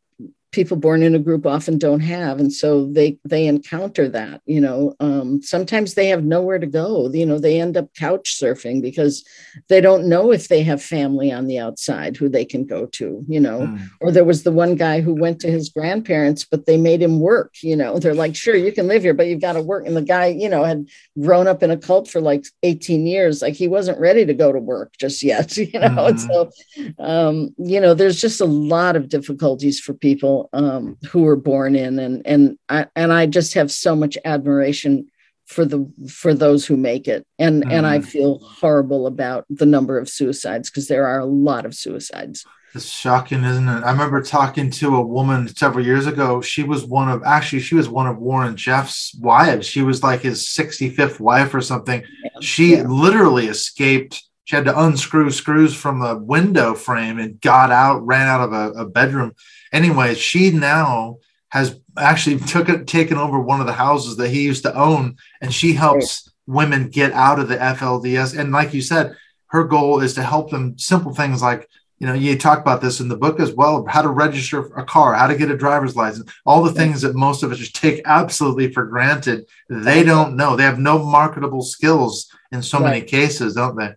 people 0.56 0.78
born 0.78 1.04
in 1.04 1.14
a 1.14 1.20
group 1.20 1.46
often 1.46 1.78
don't 1.78 2.00
have. 2.00 2.40
And 2.40 2.52
so 2.52 2.86
they 2.86 3.20
they 3.26 3.46
encounter 3.46 4.08
that 4.10 4.42
you 4.46 4.62
know 4.62 4.96
um, 5.02 5.42
sometimes 5.44 5.94
they 5.94 6.08
have 6.08 6.24
nowhere 6.24 6.58
to 6.58 6.66
go. 6.66 7.12
You 7.12 7.26
know 7.26 7.38
they 7.38 7.60
end 7.60 7.76
up 7.76 7.94
couch 7.94 8.40
surfing 8.40 8.82
because 8.82 9.24
they 9.68 9.82
don't 9.82 10.08
know 10.08 10.32
if 10.32 10.48
they 10.48 10.64
have 10.64 10.82
family 10.82 11.32
on 11.32 11.48
the 11.48 11.60
outside 11.60 12.16
who 12.16 12.30
they 12.30 12.46
can 12.46 12.66
go 12.66 12.86
to 12.88 13.24
you 13.28 13.40
know. 13.40 13.60
Mm. 13.66 13.90
or 14.00 14.12
there 14.12 14.24
was 14.24 14.44
the 14.44 14.52
one 14.52 14.76
guy 14.76 15.02
who 15.02 15.14
went 15.14 15.42
to 15.42 15.52
his 15.52 15.70
grandparents 15.70 16.46
but 16.46 16.66
they 16.66 16.78
made 16.78 17.02
him 17.02 17.20
work 17.20 17.56
you 17.62 17.76
know. 17.76 18.00
They're 18.00 18.16
like 18.16 18.36
sure 18.36 18.56
you 18.56 18.72
can 18.72 18.88
live 18.88 19.04
here 19.04 19.14
but 19.14 19.28
you've 19.28 19.42
got 19.42 19.54
to 19.54 19.62
work. 19.62 19.86
And 19.86 19.98
the 19.98 20.02
guy 20.02 20.28
you 20.28 20.50
know 20.50 20.64
had 20.64 20.88
grown 21.20 21.48
up 21.48 21.62
in 21.62 21.72
a 21.72 21.78
cult 21.78 22.08
for 22.08 22.22
like 22.22 22.46
18 22.64 23.06
years. 23.06 23.42
Like 23.42 23.56
he 23.56 23.68
wasn't 23.68 24.00
ready 24.00 24.26
to 24.26 24.34
go 24.34 24.54
to 24.54 24.60
work 24.60 24.94
just 24.98 25.22
yet 25.22 25.58
you 25.74 25.80
know. 25.80 25.90
Mm. 25.90 26.10
and 26.10 26.22
so 26.22 26.52
um, 27.00 27.56
you 27.58 27.82
know 27.82 27.94
there's 27.94 28.22
just 28.22 28.40
a 28.40 28.46
lot 28.46 28.96
of 28.96 29.10
difficulties 29.10 29.82
for 29.82 29.94
people 29.94 30.45
um, 30.54 30.98
who 31.10 31.24
were 31.24 31.36
born 31.36 31.76
in, 31.76 32.00
and 32.00 32.22
and 32.26 32.58
I, 32.70 32.88
and 32.96 33.12
I 33.12 33.26
just 33.26 33.54
have 33.54 33.72
so 33.72 33.96
much 33.96 34.18
admiration 34.26 35.08
for 35.46 35.66
the 35.66 35.92
for 36.10 36.34
those 36.34 36.66
who 36.66 36.78
make 36.78 37.08
it, 37.08 37.26
and 37.40 37.64
mm-hmm. 37.64 37.72
and 37.72 37.86
I 37.86 38.00
mm-hmm. 38.00 38.08
feel 38.08 38.40
horrible 38.40 39.08
about 39.08 39.46
the 39.50 39.66
number 39.66 39.98
of 39.98 40.10
suicides 40.10 40.70
because 40.70 40.88
there 40.88 41.08
are 41.08 41.20
a 41.20 41.26
lot 41.26 41.66
of 41.66 41.76
suicides. 41.76 42.46
It's 42.74 42.86
shocking, 42.86 43.46
isn't 43.46 43.70
it? 43.70 43.84
I 43.86 43.92
remember 43.92 44.22
talking 44.22 44.70
to 44.72 44.98
a 44.98 45.02
woman 45.02 45.48
several 45.48 45.86
years 45.86 46.08
ago. 46.08 46.42
She 46.42 46.64
was 46.64 46.84
one 46.84 47.10
of 47.10 47.24
actually 47.24 47.62
she 47.62 47.76
was 47.76 47.88
one 47.88 48.06
of 48.06 48.18
Warren 48.18 48.58
Jeffs' 48.58 49.16
wives. 49.18 49.66
She 49.66 49.82
was 49.82 50.04
like 50.04 50.22
his 50.22 50.44
65th 50.44 51.22
wife 51.22 51.54
or 51.54 51.62
something. 51.62 52.02
Yeah. 52.02 52.30
She 52.42 52.76
yeah. 52.76 52.84
literally 52.84 53.48
escaped 53.48 54.22
she 54.46 54.56
had 54.56 54.66
to 54.66 54.80
unscrew 54.80 55.32
screws 55.32 55.76
from 55.76 56.00
the 56.00 56.18
window 56.18 56.76
frame 56.76 57.20
and 57.20 57.42
got 57.42 57.72
out, 57.72 58.06
ran 58.06 58.28
out 58.28 58.42
of 58.42 58.54
a, 58.54 58.80
a 58.82 58.86
bedroom. 58.86 59.34
Anyway, 59.74 60.14
she 60.14 60.52
now 60.52 61.18
has 61.50 61.80
actually 61.98 62.38
took 62.40 62.70
it, 62.70 62.88
taken 62.88 63.18
over 63.18 63.40
one 63.40 63.60
of 63.60 63.66
the 63.66 63.74
houses 63.74 64.18
that 64.18 64.30
he 64.30 64.44
used 64.44 64.64
to 64.64 64.76
own, 64.76 65.18
and 65.42 65.54
she 65.54 65.74
helps 65.74 66.30
women 66.48 66.90
get 66.90 67.12
out 67.14 67.40
of 67.40 67.48
the 67.48 67.58
FLDS. 67.58 68.38
And 68.38 68.52
like 68.52 68.74
you 68.74 68.82
said, 68.82 69.16
her 69.48 69.64
goal 69.64 70.02
is 70.02 70.14
to 70.14 70.24
help 70.24 70.52
them 70.52 70.78
simple 70.78 71.14
things 71.14 71.42
like 71.42 71.68
you 72.00 72.06
know 72.06 72.14
you 72.14 72.38
talk 72.38 72.60
about 72.60 72.82
this 72.82 73.00
in 73.00 73.08
the 73.08 73.16
book 73.16 73.40
as 73.40 73.54
well 73.54 73.86
how 73.88 74.02
to 74.02 74.10
register 74.10 74.60
a 74.78 74.84
car 74.84 75.14
how 75.14 75.28
to 75.28 75.38
get 75.38 75.50
a 75.50 75.56
driver's 75.56 75.96
license 75.96 76.30
all 76.46 76.62
the 76.62 76.74
things 76.74 77.02
that 77.02 77.16
most 77.16 77.42
of 77.42 77.54
us 77.54 77.58
just 77.58 77.74
take 77.74 78.02
absolutely 78.04 78.70
for 78.70 78.86
granted 78.86 79.46
they 79.70 80.04
don't 80.04 80.36
know 80.36 80.58
they 80.58 80.64
have 80.64 80.78
no 80.78 81.00
marketable 81.00 81.62
skills 81.62 82.30
in 82.52 82.62
so 82.62 82.80
right. 82.80 82.86
many 82.86 83.02
cases 83.02 83.54
don't 83.54 83.78
they 83.78 83.94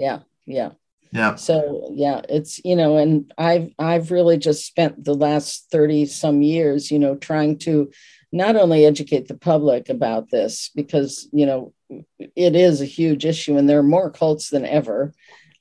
yeah 0.00 0.20
yeah 0.46 0.70
yeah 1.12 1.34
so 1.34 1.90
yeah 1.92 2.22
it's 2.28 2.60
you 2.64 2.74
know 2.74 2.96
and 2.96 3.32
i've 3.36 3.70
i've 3.78 4.10
really 4.10 4.38
just 4.38 4.66
spent 4.66 5.04
the 5.04 5.14
last 5.14 5.66
30 5.70 6.06
some 6.06 6.42
years 6.42 6.90
you 6.90 6.98
know 6.98 7.14
trying 7.16 7.58
to 7.58 7.90
not 8.32 8.56
only 8.56 8.86
educate 8.86 9.28
the 9.28 9.36
public 9.36 9.88
about 9.88 10.30
this 10.30 10.70
because 10.74 11.28
you 11.32 11.44
know 11.44 11.72
it 12.36 12.56
is 12.56 12.80
a 12.80 12.86
huge 12.86 13.24
issue 13.24 13.56
and 13.56 13.68
there 13.68 13.78
are 13.78 13.84
more 13.84 14.10
cults 14.10 14.50
than 14.50 14.64
ever 14.64 15.12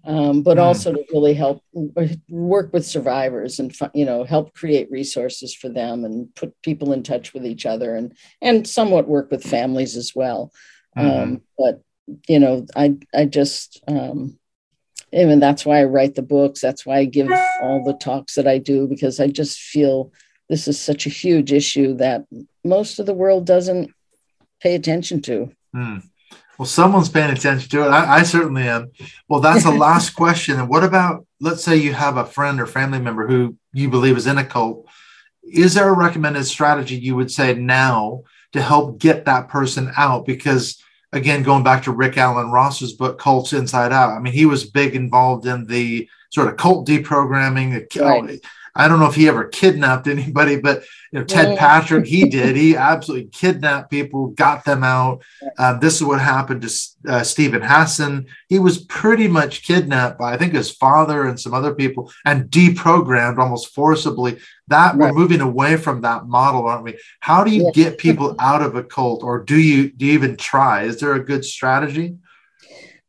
um, 0.06 0.44
but 0.44 0.58
mm. 0.58 0.62
also 0.62 0.94
to 0.94 1.04
really 1.12 1.34
help 1.34 1.62
work 2.30 2.72
with 2.72 2.86
survivors 2.86 3.60
and 3.60 3.76
you 3.94 4.06
know 4.06 4.24
help 4.24 4.54
create 4.54 4.90
resources 4.90 5.54
for 5.54 5.68
them 5.68 6.06
and 6.06 6.34
put 6.36 6.54
people 6.62 6.94
in 6.94 7.04
touch 7.04 7.34
with 7.34 7.46
each 7.46 7.66
other 7.66 7.96
and 7.96 8.16
and 8.42 8.68
somewhat 8.68 9.10
work 9.10 9.30
with 9.30 9.44
families 9.44 9.98
as 9.98 10.14
well 10.16 10.52
mm. 10.98 11.24
um, 11.24 11.42
but 11.58 11.82
you 12.28 12.39
know, 12.39 12.66
I 12.76 12.97
I 13.14 13.26
just 13.26 13.82
um, 13.88 14.39
and 15.12 15.41
that's 15.41 15.66
why 15.66 15.80
I 15.80 15.86
write 15.86 16.16
the 16.16 16.22
books. 16.22 16.62
That's 16.62 16.86
why 16.86 16.97
I 16.97 17.05
give 17.05 17.32
all 17.62 17.84
the 17.84 17.93
talks 17.93 18.36
that 18.36 18.47
I 18.47 18.57
do 18.57 18.88
because 18.88 19.20
I 19.20 19.28
just 19.28 19.60
feel 19.60 20.12
this 20.49 20.68
is 20.68 20.80
such 20.80 21.05
a 21.05 21.10
huge 21.10 21.51
issue 21.51 21.95
that 21.95 22.26
most 22.64 22.99
of 22.99 23.05
the 23.05 23.14
world 23.14 23.45
doesn't 23.45 23.91
pay 24.62 24.76
attention 24.76 25.22
to. 25.24 25.51
Hmm. 25.74 25.97
Well, 26.57 26.66
someone's 26.66 27.10
paying 27.10 27.32
attention 27.32 27.70
to 27.70 27.86
it. 27.86 27.89
I, 27.89 28.18
I 28.18 28.24
certainly 28.24 28.64
am. 28.64 28.91
Well, 29.30 29.39
that's 29.39 29.64
the 29.64 29.72
last 29.88 30.12
question. 30.12 30.60
And 30.60 30.68
what 30.68 30.84
about, 30.84 31.26
let's 31.39 31.64
say 31.64 31.78
you 31.78 31.93
have 31.93 32.18
a 32.18 32.26
friend 32.26 32.60
or 32.60 32.66
family 32.66 32.99
member 32.99 33.28
who 33.28 33.55
you 33.72 33.89
believe 33.89 34.18
is 34.18 34.28
in 34.28 34.38
a 34.38 34.43
cult. 34.43 34.86
Is 35.43 35.74
there 35.74 35.88
a 35.88 35.93
recommended 35.93 36.43
strategy 36.43 36.95
you 36.95 37.16
would 37.16 37.32
say 37.32 37.53
now 37.53 38.24
to 38.51 38.62
help 38.62 38.99
get 38.99 39.26
that 39.26 39.47
person 39.47 39.91
out? 39.95 40.26
Because 40.26 40.84
again, 41.12 41.43
going 41.43 41.64
back 41.64 41.84
to 41.84 41.91
Rick 41.91 42.18
Alan 42.18 42.51
Ross's 42.51 42.93
book, 42.93 43.20
Cults 43.20 43.53
Inside 43.53 43.91
Out. 43.91 44.12
I 44.12 44.20
mean, 44.20 44.34
he 44.34 44.45
was 44.45 44.70
big 44.70 44.95
involved 44.95 45.45
in 45.45 45.66
the 45.66 46.10
sort 46.30 46.47
of 46.47 46.57
cult 46.57 46.88
deprogramming. 46.88 47.95
Right. 47.95 48.36
Uh, 48.36 48.47
I 48.80 48.88
don't 48.88 49.00
know 49.00 49.08
if 49.08 49.16
he 49.16 49.28
ever 49.28 49.46
kidnapped 49.46 50.08
anybody, 50.08 50.58
but 50.58 50.84
you 51.12 51.20
know, 51.20 51.26
Ted 51.26 51.58
Patrick, 51.58 52.06
he 52.06 52.30
did. 52.30 52.56
He 52.56 52.78
absolutely 52.78 53.28
kidnapped 53.28 53.92
people, 53.92 54.28
got 54.28 54.64
them 54.64 54.86
out. 54.86 55.22
Um, 55.58 55.82
this 55.82 55.96
is 55.96 56.04
what 56.04 56.22
happened 56.22 56.62
to 56.62 57.12
uh, 57.12 57.24
Steven 57.24 57.62
Hassan. 57.62 58.28
He 58.48 58.58
was 58.58 58.78
pretty 58.86 59.28
much 59.28 59.64
kidnapped 59.68 60.18
by, 60.18 60.34
I 60.34 60.38
think, 60.38 60.54
his 60.54 60.72
father 60.72 61.28
and 61.28 61.38
some 61.38 61.54
other 61.54 61.76
people, 61.76 62.10
and 62.24 62.50
deprogrammed 62.50 63.38
almost 63.38 63.76
forcibly. 63.76 64.40
That 64.70 64.96
right. 64.96 65.12
we're 65.12 65.20
moving 65.20 65.42
away 65.42 65.76
from 65.76 66.02
that 66.02 66.28
model, 66.28 66.66
aren't 66.66 66.84
we? 66.84 66.98
How 67.20 67.44
do 67.44 67.52
you 67.52 67.66
yeah. 67.66 67.72
get 67.74 67.98
people 67.98 68.36
out 68.40 68.62
of 68.62 68.76
a 68.76 68.84
cult, 68.84 69.24
or 69.24 69.44
do 69.44 69.60
you 69.60 69.92
do 69.92 70.06
you 70.06 70.14
even 70.14 70.38
try? 70.38 70.84
Is 70.84 71.02
there 71.02 71.16
a 71.16 71.24
good 71.24 71.44
strategy? 71.44 72.16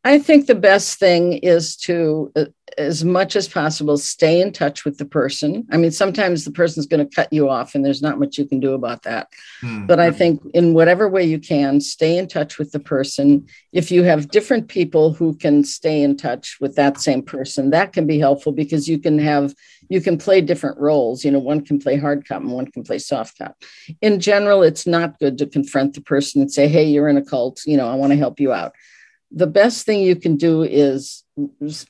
I 0.03 0.19
think 0.19 0.47
the 0.47 0.55
best 0.55 0.99
thing 0.99 1.35
is 1.35 1.77
to, 1.77 2.33
uh, 2.35 2.47
as 2.79 3.05
much 3.05 3.37
as 3.37 3.49
possible, 3.49 3.99
stay 3.99 4.41
in 4.41 4.51
touch 4.51 4.87
with 4.87 4.97
the 4.97 5.05
person. 5.05 5.67
I 5.71 5.77
mean, 5.77 5.91
sometimes 5.91 6.45
the 6.45 6.53
person's 6.53 6.87
going 6.87 7.07
to 7.07 7.15
cut 7.15 7.31
you 7.31 7.51
off, 7.51 7.75
and 7.75 7.85
there's 7.85 8.01
not 8.01 8.19
much 8.19 8.39
you 8.39 8.47
can 8.47 8.61
do 8.61 8.73
about 8.73 9.03
that. 9.03 9.29
Mm-hmm. 9.63 9.87
But 9.87 10.01
I 10.01 10.11
think 10.11 10.41
in 10.55 10.73
whatever 10.73 11.07
way 11.07 11.25
you 11.25 11.39
can, 11.39 11.83
stay 11.83 12.17
in 12.17 12.29
touch 12.29 12.59
with 12.59 12.73
the 12.73 12.79
person. 12.79 13.47
If 13.73 13.91
you 13.91 14.03
have 14.05 14.31
different 14.31 14.69
people 14.69 15.13
who 15.13 15.35
can 15.37 15.65
stay 15.65 16.03
in 16.03 16.17
touch 16.17 16.57
with 16.61 16.77
that 16.77 16.99
same 16.99 17.23
person, 17.23 17.69
that 17.71 17.93
can 17.93 18.07
be 18.07 18.19
helpful 18.19 18.53
because 18.53 18.89
you 18.89 18.99
can 18.99 19.19
have 19.19 19.55
you 19.91 20.01
can 20.01 20.17
play 20.17 20.41
different 20.41 20.79
roles. 20.79 21.25
You 21.25 21.33
know, 21.33 21.41
one 21.41 21.63
can 21.63 21.79
play 21.79 21.97
hard 21.97 22.27
cop 22.27 22.41
and 22.41 22.53
one 22.53 22.71
can 22.71 22.85
play 22.85 22.99
soft 22.99 23.37
cop. 23.37 23.57
In 24.01 24.21
general, 24.21 24.63
it's 24.63 24.87
not 24.87 25.19
good 25.19 25.37
to 25.39 25.47
confront 25.47 25.95
the 25.95 26.01
person 26.01 26.41
and 26.41 26.51
say, 26.51 26.69
"Hey, 26.69 26.85
you're 26.85 27.09
in 27.09 27.19
a 27.19 27.25
cult. 27.25 27.61
You 27.67 27.77
know, 27.77 27.89
I 27.89 27.95
want 27.95 28.13
to 28.13 28.17
help 28.17 28.41
you 28.41 28.53
out." 28.53 28.73
The 29.33 29.47
best 29.47 29.87
thing 29.87 30.03
you 30.03 30.17
can 30.17 30.37
do 30.37 30.63
is 30.63 31.25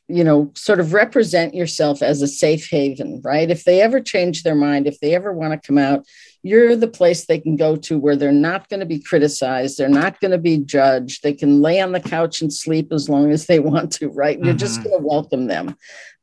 you 0.09 0.23
know 0.23 0.51
sort 0.55 0.79
of 0.79 0.93
represent 0.93 1.55
yourself 1.55 2.03
as 2.03 2.23
a 2.23 2.29
safe 2.29 2.69
haven 2.71 3.21
right 3.25 3.51
if 3.51 3.65
they 3.65 3.81
ever 3.81 4.01
change 4.01 4.43
their 4.43 4.55
mind 4.55 4.87
if 4.87 5.01
they 5.01 5.15
ever 5.15 5.33
want 5.33 5.53
to 5.53 5.67
come 5.67 5.79
out 5.79 6.07
you're 6.43 6.77
the 6.77 6.89
place 6.89 7.27
they 7.27 7.39
can 7.39 7.57
go 7.57 7.77
to 7.77 7.99
where 7.99 8.17
they're 8.17 8.33
not 8.33 8.69
going 8.69 8.81
to 8.81 8.87
be 8.87 9.01
criticized 9.01 9.79
they're 9.79 9.89
not 9.89 10.21
going 10.21 10.31
to 10.31 10.39
be 10.39 10.59
judged 10.59 11.23
they 11.23 11.33
can 11.33 11.61
lay 11.61 11.81
on 11.81 11.93
the 11.93 12.01
couch 12.01 12.41
and 12.41 12.53
sleep 12.53 12.93
as 12.93 13.09
long 13.09 13.33
as 13.33 13.47
they 13.47 13.59
want 13.59 13.91
to 13.91 14.09
right 14.09 14.37
mm-hmm. 14.37 14.47
you're 14.47 14.55
just 14.55 14.81
mm-hmm. 14.81 14.91
going 14.91 15.01
to 15.01 15.07
welcome 15.07 15.47
them 15.47 15.77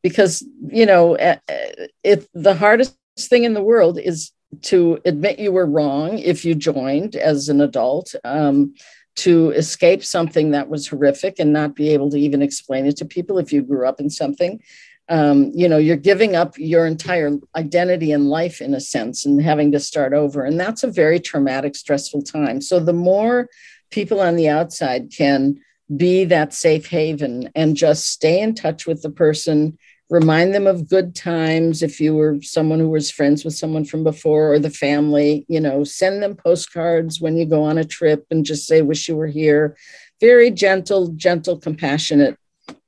because 0.03 0.45
you 0.67 0.85
know 0.85 1.15
eh, 1.15 1.37
eh, 1.49 1.87
if 2.03 2.27
the 2.33 2.55
hardest 2.55 2.95
thing 3.17 3.43
in 3.43 3.53
the 3.53 3.63
world 3.63 3.97
is 3.99 4.31
to 4.61 4.99
admit 5.03 5.39
you 5.39 5.51
were 5.51 5.65
wrong 5.65 6.17
if 6.19 6.45
you 6.45 6.55
joined 6.55 7.15
as 7.15 7.49
an 7.49 7.59
adult 7.59 8.15
um, 8.23 8.73
to 9.17 9.51
escape 9.51 10.03
something 10.03 10.51
that 10.51 10.69
was 10.69 10.87
horrific 10.87 11.39
and 11.39 11.51
not 11.51 11.75
be 11.75 11.89
able 11.89 12.09
to 12.11 12.17
even 12.17 12.41
explain 12.41 12.85
it 12.85 12.95
to 12.97 13.05
people 13.05 13.37
if 13.37 13.51
you 13.51 13.61
grew 13.61 13.87
up 13.87 13.99
in 13.99 14.09
something. 14.09 14.61
Um, 15.09 15.51
you 15.55 15.67
know, 15.67 15.77
you're 15.77 15.95
giving 15.95 16.35
up 16.35 16.57
your 16.57 16.85
entire 16.85 17.31
identity 17.55 18.11
and 18.11 18.29
life 18.29 18.61
in 18.61 18.73
a 18.73 18.81
sense 18.81 19.25
and 19.25 19.41
having 19.41 19.71
to 19.71 19.79
start 19.79 20.13
over. 20.13 20.43
And 20.43 20.59
that's 20.59 20.83
a 20.83 20.91
very 20.91 21.19
traumatic, 21.19 21.75
stressful 21.75 22.23
time. 22.23 22.61
So 22.61 22.79
the 22.79 22.93
more 22.93 23.49
people 23.89 24.19
on 24.19 24.35
the 24.35 24.49
outside 24.49 25.11
can 25.15 25.61
be 25.95 26.25
that 26.25 26.53
safe 26.53 26.87
haven 26.87 27.49
and 27.55 27.77
just 27.77 28.07
stay 28.07 28.41
in 28.41 28.53
touch 28.53 28.85
with 28.85 29.01
the 29.01 29.09
person 29.09 29.77
remind 30.09 30.53
them 30.53 30.67
of 30.67 30.87
good 30.87 31.15
times 31.15 31.83
if 31.83 31.99
you 31.99 32.15
were 32.15 32.37
someone 32.41 32.79
who 32.79 32.89
was 32.89 33.11
friends 33.11 33.43
with 33.43 33.53
someone 33.53 33.83
from 33.83 34.03
before 34.03 34.53
or 34.53 34.59
the 34.59 34.69
family 34.69 35.45
you 35.49 35.59
know 35.59 35.83
send 35.83 36.23
them 36.23 36.35
postcards 36.35 37.19
when 37.19 37.35
you 37.35 37.45
go 37.45 37.63
on 37.63 37.77
a 37.77 37.83
trip 37.83 38.25
and 38.31 38.45
just 38.45 38.67
say 38.67 38.81
wish 38.81 39.07
you 39.07 39.15
were 39.15 39.27
here. 39.27 39.75
Very 40.19 40.49
gentle 40.49 41.09
gentle 41.09 41.57
compassionate 41.57 42.37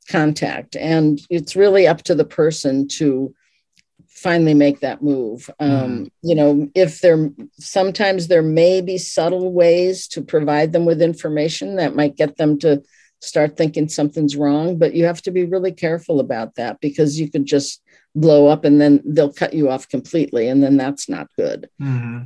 contact. 0.09 0.75
And 0.75 1.21
it's 1.29 1.55
really 1.55 1.87
up 1.87 2.03
to 2.03 2.15
the 2.15 2.25
person 2.25 2.87
to 2.87 3.33
finally 4.07 4.53
make 4.53 4.79
that 4.81 5.01
move. 5.01 5.49
Um, 5.59 5.69
mm. 5.69 6.11
you 6.21 6.35
know 6.35 6.69
if 6.75 7.01
there 7.01 7.29
sometimes 7.57 8.27
there 8.27 8.41
may 8.41 8.81
be 8.81 8.97
subtle 8.97 9.51
ways 9.51 10.07
to 10.09 10.21
provide 10.21 10.73
them 10.73 10.85
with 10.85 11.01
information 11.01 11.75
that 11.75 11.95
might 11.95 12.15
get 12.17 12.37
them 12.37 12.59
to 12.59 12.81
start 13.21 13.57
thinking 13.57 13.87
something's 13.87 14.35
wrong. 14.35 14.77
But 14.77 14.93
you 14.93 15.05
have 15.05 15.21
to 15.23 15.31
be 15.31 15.45
really 15.45 15.71
careful 15.71 16.19
about 16.19 16.55
that 16.55 16.79
because 16.79 17.19
you 17.19 17.29
could 17.29 17.45
just 17.45 17.81
blow 18.15 18.47
up 18.47 18.65
and 18.65 18.81
then 18.81 19.01
they'll 19.05 19.33
cut 19.33 19.53
you 19.53 19.69
off 19.69 19.87
completely. 19.87 20.47
And 20.47 20.63
then 20.63 20.77
that's 20.77 21.07
not 21.09 21.27
good. 21.37 21.69
Mm-hmm. 21.81 22.25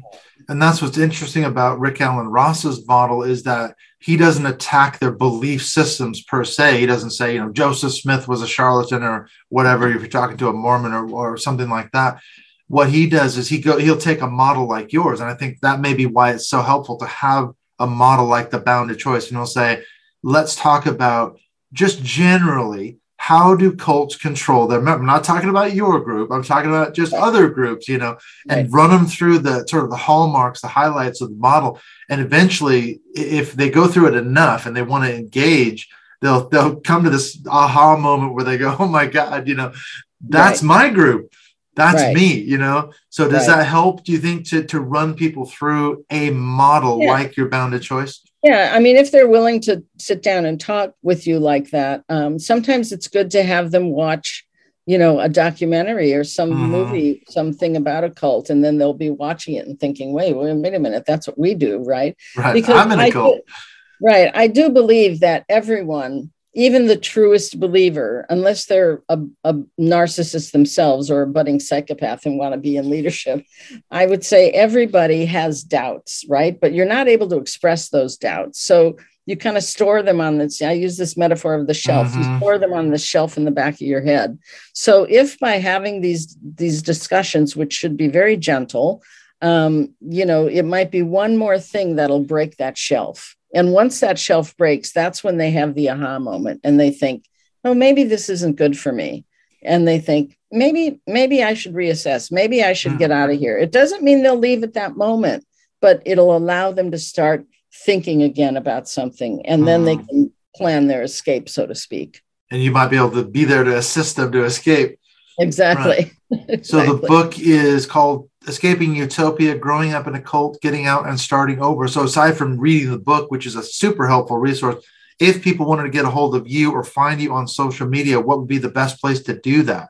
And 0.50 0.62
that's 0.62 0.82
what's 0.82 0.98
interesting 0.98 1.46
about 1.46 1.80
Rick 1.80 2.02
Alan 2.02 2.28
Ross's 2.28 2.86
model 2.88 3.24
is 3.24 3.44
that 3.44 3.76
he 4.00 4.18
doesn't 4.18 4.46
attack 4.46 5.00
their 5.00 5.12
belief 5.12 5.66
systems 5.66 6.22
per 6.22 6.44
se. 6.44 6.80
He 6.80 6.86
doesn't 6.86 7.12
say, 7.12 7.34
you 7.34 7.39
know, 7.39 7.52
Joseph 7.52 7.94
Smith 7.94 8.28
was 8.28 8.41
a 8.41 8.48
charlatan 8.48 9.04
or 9.04 9.30
whatever, 9.50 9.89
if 9.89 10.02
you're 10.02 10.10
talking 10.10 10.38
to 10.38 10.50
a 10.50 10.54
Mormon 10.54 10.94
or, 10.94 11.10
or 11.10 11.38
something 11.38 11.70
like 11.70 11.91
that 11.91 12.20
what 12.68 12.89
he 12.89 13.08
does 13.08 13.38
is 13.38 13.50
he 13.50 13.60
go 13.60 13.78
he'll 13.78 13.98
take 13.98 14.22
a 14.22 14.28
model 14.28 14.68
like 14.68 14.94
yours, 14.94 15.20
and 15.20 15.30
I 15.30 15.36
think 15.36 15.60
that 15.62 15.80
may 15.80 15.94
be 15.94 16.08
why 16.08 16.32
it's 16.32 16.48
so 16.48 16.62
helpful 16.62 16.98
to 16.98 17.06
have 17.06 17.52
a 17.78 17.86
model 17.88 18.26
like 18.26 18.50
the 18.50 18.60
bounded 18.60 18.98
choice. 18.98 19.28
And 19.28 19.38
he'll 19.38 19.46
say, 19.46 19.84
let's 20.24 20.55
talk 20.55 20.86
about 20.86 21.39
just 21.74 22.01
generally 22.03 22.97
how 23.17 23.55
do 23.55 23.74
cults 23.74 24.17
control 24.17 24.67
them? 24.67 24.86
I'm 24.86 25.05
not 25.05 25.24
talking 25.24 25.49
about 25.49 25.74
your 25.74 26.01
group. 26.01 26.30
I'm 26.30 26.43
talking 26.43 26.69
about 26.69 26.93
just 26.93 27.13
other 27.13 27.47
groups, 27.47 27.88
you 27.88 27.97
know, 27.97 28.17
and 28.49 28.69
right. 28.69 28.78
run 28.78 28.89
them 28.89 29.05
through 29.05 29.39
the 29.39 29.65
sort 29.65 29.86
of 29.86 29.89
the 29.89 29.95
hallmarks, 29.95 30.59
the 30.59 30.67
highlights 30.67 31.21
of 31.21 31.30
the 31.30 31.36
model. 31.36 31.80
And 32.09 32.19
eventually, 32.19 32.99
if 33.15 33.53
they 33.53 33.69
go 33.69 33.88
through 33.88 34.07
it 34.07 34.15
enough 34.15 34.65
and 34.65 34.76
they 34.76 34.82
want 34.82 35.05
to 35.05 35.15
engage, 35.15 35.88
they'll 36.21 36.49
they'll 36.49 36.82
come 36.82 37.05
to 37.05 37.09
this 37.09 37.39
aha 37.47 37.95
moment 37.95 38.34
where 38.34 38.43
they 38.43 38.57
go, 38.57 38.76
"Oh 38.78 38.89
my 38.89 39.05
God, 39.05 39.47
you 39.47 39.55
know, 39.55 39.71
that's 40.19 40.61
right. 40.61 40.67
my 40.67 40.89
group." 40.89 41.34
that's 41.76 42.01
right. 42.03 42.15
me 42.15 42.34
you 42.34 42.57
know 42.57 42.91
so 43.09 43.28
does 43.28 43.47
that 43.47 43.65
help 43.65 44.03
do 44.03 44.11
you 44.11 44.19
think 44.19 44.47
to 44.47 44.63
to 44.63 44.80
run 44.80 45.15
people 45.15 45.45
through 45.45 46.05
a 46.11 46.30
model 46.30 47.01
yeah. 47.01 47.09
like 47.09 47.36
your 47.36 47.49
bounded 47.49 47.82
choice 47.82 48.22
yeah 48.44 48.72
i 48.74 48.80
mean 48.80 48.96
if 48.96 49.12
they're 49.12 49.30
willing 49.30 49.60
to 49.60 49.84
sit 49.98 50.22
down 50.22 50.46
and 50.46 50.60
talk 50.60 50.94
with 51.02 51.26
you 51.26 51.39
like 51.39 51.70
that 51.72 52.04
um, 52.10 52.38
sometimes 52.38 52.91
it's 52.91 53.08
good 53.08 53.32
to 53.32 53.44
have 53.44 53.72
them 53.72 53.91
watch 53.91 54.46
you 54.86 54.98
know 54.98 55.20
a 55.20 55.30
documentary 55.30 56.14
or 56.14 56.24
some 56.24 56.52
mm-hmm. 56.52 56.72
movie 56.72 57.24
something 57.30 57.78
about 57.78 58.04
a 58.04 58.10
cult 58.10 58.50
and 58.50 58.64
then 58.64 58.78
they'll 58.78 58.94
be 58.94 59.10
watching 59.10 59.56
it 59.56 59.66
and 59.66 59.80
thinking 59.80 60.14
wait 60.14 60.36
wait, 60.36 60.54
wait 60.56 60.74
a 60.74 60.80
minute 60.80 61.06
that's 61.08 61.28
what 61.28 61.38
we 61.38 61.56
do 61.56 61.84
right 61.86 62.18
right 62.36 62.54
because 62.54 62.76
i'm 62.76 62.91
in 62.91 63.00
a 63.00 63.12
cult 63.12 63.38
do, 63.38 63.54
right 64.02 64.32
i 64.36 64.48
do 64.48 64.70
believe 64.70 65.22
that 65.22 65.46
everyone 65.48 66.32
even 66.54 66.88
the 66.88 66.97
truest 66.97 67.60
believer, 67.60 68.26
unless 68.30 68.66
they're 68.66 69.01
a, 69.10 69.20
a, 69.43 69.56
narcissist 69.80 70.51
themselves 70.51 71.10
or 71.10 71.24
a 71.24 71.28
budding 71.28 71.60
psychopath 71.60 72.26
and 72.26 72.38
want 72.38 72.54
to 72.54 72.60
be 72.60 72.78
in 72.78 72.89
leadership, 72.89 73.43
I 73.89 74.06
would 74.06 74.24
say 74.24 74.51
everybody 74.51 75.26
has 75.26 75.64
doubts, 75.64 76.26
right? 76.30 76.60
But 76.60 76.74
you're 76.74 76.86
not 76.86 77.08
able 77.08 77.28
to 77.30 77.38
express 77.38 77.89
those 77.89 78.18
doubts. 78.18 78.62
So 78.62 78.97
you 79.26 79.38
kind 79.38 79.58
of 79.58 79.64
store 79.64 80.04
them 80.04 80.22
on 80.22 80.38
this. 80.38 80.62
I 80.62 80.74
use 80.74 80.97
this 80.97 81.18
metaphor 81.18 81.56
of 81.56 81.68
the 81.68 81.74
shelf. 81.74 82.10
Mm-hmm. 82.10 82.34
You 82.34 82.38
store 82.38 82.60
them 82.60 82.74
on 82.74 82.91
the 82.91 82.97
shelf 82.97 83.38
in 83.38 83.45
the 83.45 83.51
back 83.51 83.76
of 83.76 83.82
your 83.82 84.01
head. 84.01 84.38
So 84.74 85.08
if 85.10 85.39
by 85.39 85.54
having 85.54 86.01
these 86.01 86.38
these 86.41 86.82
discussions, 86.82 87.56
which 87.56 87.74
should 87.74 87.95
be 87.95 88.10
very 88.10 88.36
gentle, 88.36 89.01
um, 89.41 89.93
you 90.01 90.26
know, 90.26 90.47
it 90.47 90.64
might 90.64 90.91
be 90.91 91.01
one 91.01 91.38
more 91.38 91.58
thing 91.58 91.95
that'll 91.95 92.24
break 92.24 92.58
that 92.58 92.78
shelf 92.78 93.36
and 93.54 93.72
once 93.72 93.99
that 93.99 94.18
shelf 94.18 94.58
breaks, 94.58 94.91
that's 94.91 95.24
when 95.24 95.38
they 95.38 95.51
have 95.51 95.76
the 95.76 95.89
aha 95.89 96.20
moment 96.20 96.62
and 96.64 96.80
they 96.80 96.89
think, 96.89 97.26
oh, 97.64 97.74
maybe 97.74 98.04
this 98.04 98.30
isn't 98.30 98.58
good 98.58 98.78
for 98.78 98.91
me. 98.91 99.26
And 99.62 99.88
they 99.88 99.99
think, 99.99 100.38
maybe, 100.51 100.99
maybe 101.08 101.43
I 101.43 101.54
should 101.54 101.74
reassess. 101.74 102.32
Maybe 102.32 102.64
I 102.64 102.74
should 102.74 102.97
get 102.97 103.12
out 103.12 103.30
of 103.30 103.39
here. 103.39 103.58
It 103.58 103.72
doesn't 103.72 104.04
mean 104.04 104.24
they'll 104.24 104.38
leave 104.38 104.64
at 104.64 104.74
that 104.74 104.97
moment, 104.97 105.45
but 105.82 106.01
it'll 106.06 106.36
allow 106.36 106.72
them 106.72 106.91
to 106.91 106.97
start 106.97 107.45
thinking 107.86 108.24
again 108.24 108.58
about 108.58 108.89
something. 108.89 109.45
And 109.45 109.68
then 109.68 109.86
they 109.86 109.95
mm. 109.95 110.08
can 110.08 110.34
plan 110.56 110.88
their 110.88 111.04
escape, 111.04 111.47
so 111.47 111.66
to 111.66 111.76
speak. 111.76 112.22
And 112.51 112.62
you 112.62 112.72
might 112.72 112.89
be 112.89 112.97
able 112.97 113.12
to 113.12 113.24
be 113.24 113.45
there 113.45 113.64
to 113.64 113.78
assist 113.78 114.16
them 114.16 114.32
to 114.34 114.43
escape. 114.43 114.99
Exactly. 115.39 116.12
Right. 116.32 116.45
exactly. 116.49 116.60
So 116.64 116.95
the 116.95 117.08
book 117.08 117.39
is 117.39 117.86
called 117.86 118.30
escaping 118.48 118.96
utopia, 118.96 119.58
growing 119.58 119.94
up 119.94 120.08
in 120.08 120.16
a 120.16 120.22
cult, 120.22 120.62
getting 120.62 120.86
out 120.86 121.08
and 121.08 121.20
starting 121.20 121.62
over. 121.62 121.88
So 121.88 122.04
aside 122.04 122.38
from 122.38 122.60
reading 122.60 122.91
the 122.91 122.98
book, 122.98 123.32
which 123.32 123.46
is 123.46 123.56
a 123.56 123.64
super 123.64 124.08
helpful 124.08 124.38
resource, 124.38 124.84
if 125.20 125.44
people 125.44 125.66
wanted 125.66 125.84
to 125.84 125.89
get 125.89 126.06
a 126.06 126.10
hold 126.10 126.36
of 126.36 126.48
you 126.48 126.72
or 126.72 126.84
find 126.84 127.22
you 127.22 127.34
on 127.34 127.48
social 127.48 127.88
media, 127.88 128.20
what 128.20 128.39
would 128.39 128.48
be 128.48 128.58
the 128.58 128.70
best 128.70 129.00
place 129.00 129.22
to 129.24 129.39
do 129.39 129.64
that? 129.64 129.89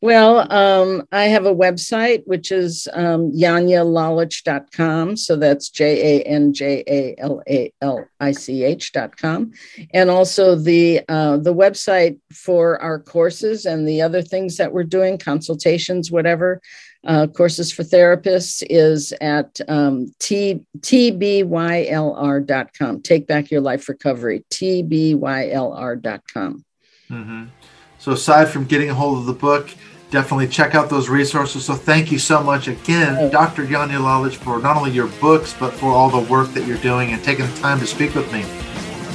Well, 0.00 0.50
um, 0.52 1.08
I 1.10 1.24
have 1.24 1.44
a 1.44 1.54
website, 1.54 2.22
which 2.24 2.52
is 2.52 2.88
um, 2.92 3.32
janjalalich.com. 3.32 5.16
So 5.16 5.34
that's 5.34 5.70
J 5.70 6.20
A 6.20 6.22
N 6.22 6.52
J 6.52 6.84
A 6.86 7.14
L 7.18 7.42
A 7.48 7.72
L 7.82 8.04
I 8.20 8.30
C 8.30 8.62
H.com. 8.62 9.52
And 9.92 10.08
also 10.08 10.54
the, 10.54 11.00
uh, 11.08 11.38
the 11.38 11.54
website 11.54 12.18
for 12.32 12.80
our 12.80 13.00
courses 13.00 13.66
and 13.66 13.88
the 13.88 14.00
other 14.02 14.22
things 14.22 14.56
that 14.58 14.72
we're 14.72 14.84
doing, 14.84 15.18
consultations, 15.18 16.12
whatever, 16.12 16.60
uh, 17.06 17.26
courses 17.28 17.70
for 17.72 17.84
therapists 17.84 18.62
is 18.68 19.12
at 19.20 19.60
um, 19.68 20.12
t, 20.18 20.64
tbylr.com. 20.80 21.42
Take 23.02 23.26
Back 23.26 23.50
Your 23.50 23.60
Life 23.60 23.88
Recovery, 23.88 24.44
tbylr.com. 24.50 25.04
Mm-hmm. 27.10 27.44
So, 27.98 28.12
aside 28.12 28.48
from 28.48 28.64
getting 28.64 28.90
a 28.90 28.94
hold 28.94 29.18
of 29.18 29.26
the 29.26 29.32
book, 29.32 29.70
definitely 30.10 30.48
check 30.48 30.74
out 30.74 30.90
those 30.90 31.08
resources. 31.08 31.64
So, 31.64 31.74
thank 31.74 32.12
you 32.12 32.18
so 32.18 32.42
much 32.42 32.68
again, 32.68 33.16
oh. 33.18 33.30
Dr. 33.30 33.64
Janja 33.64 33.98
Lalich, 33.98 34.34
for 34.34 34.58
not 34.60 34.76
only 34.76 34.90
your 34.90 35.08
books, 35.20 35.54
but 35.58 35.72
for 35.72 35.90
all 35.90 36.10
the 36.10 36.30
work 36.30 36.52
that 36.52 36.66
you're 36.66 36.78
doing 36.78 37.12
and 37.12 37.22
taking 37.24 37.46
the 37.46 37.56
time 37.56 37.78
to 37.80 37.86
speak 37.86 38.14
with 38.14 38.30
me. 38.32 38.42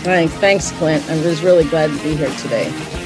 Thanks, 0.03 0.33
thanks, 0.35 0.71
Clint. 0.71 1.07
I 1.09 1.15
was 1.23 1.43
really 1.43 1.65
glad 1.65 1.89
to 1.91 2.03
be 2.03 2.15
here 2.15 2.31
today. 2.37 3.02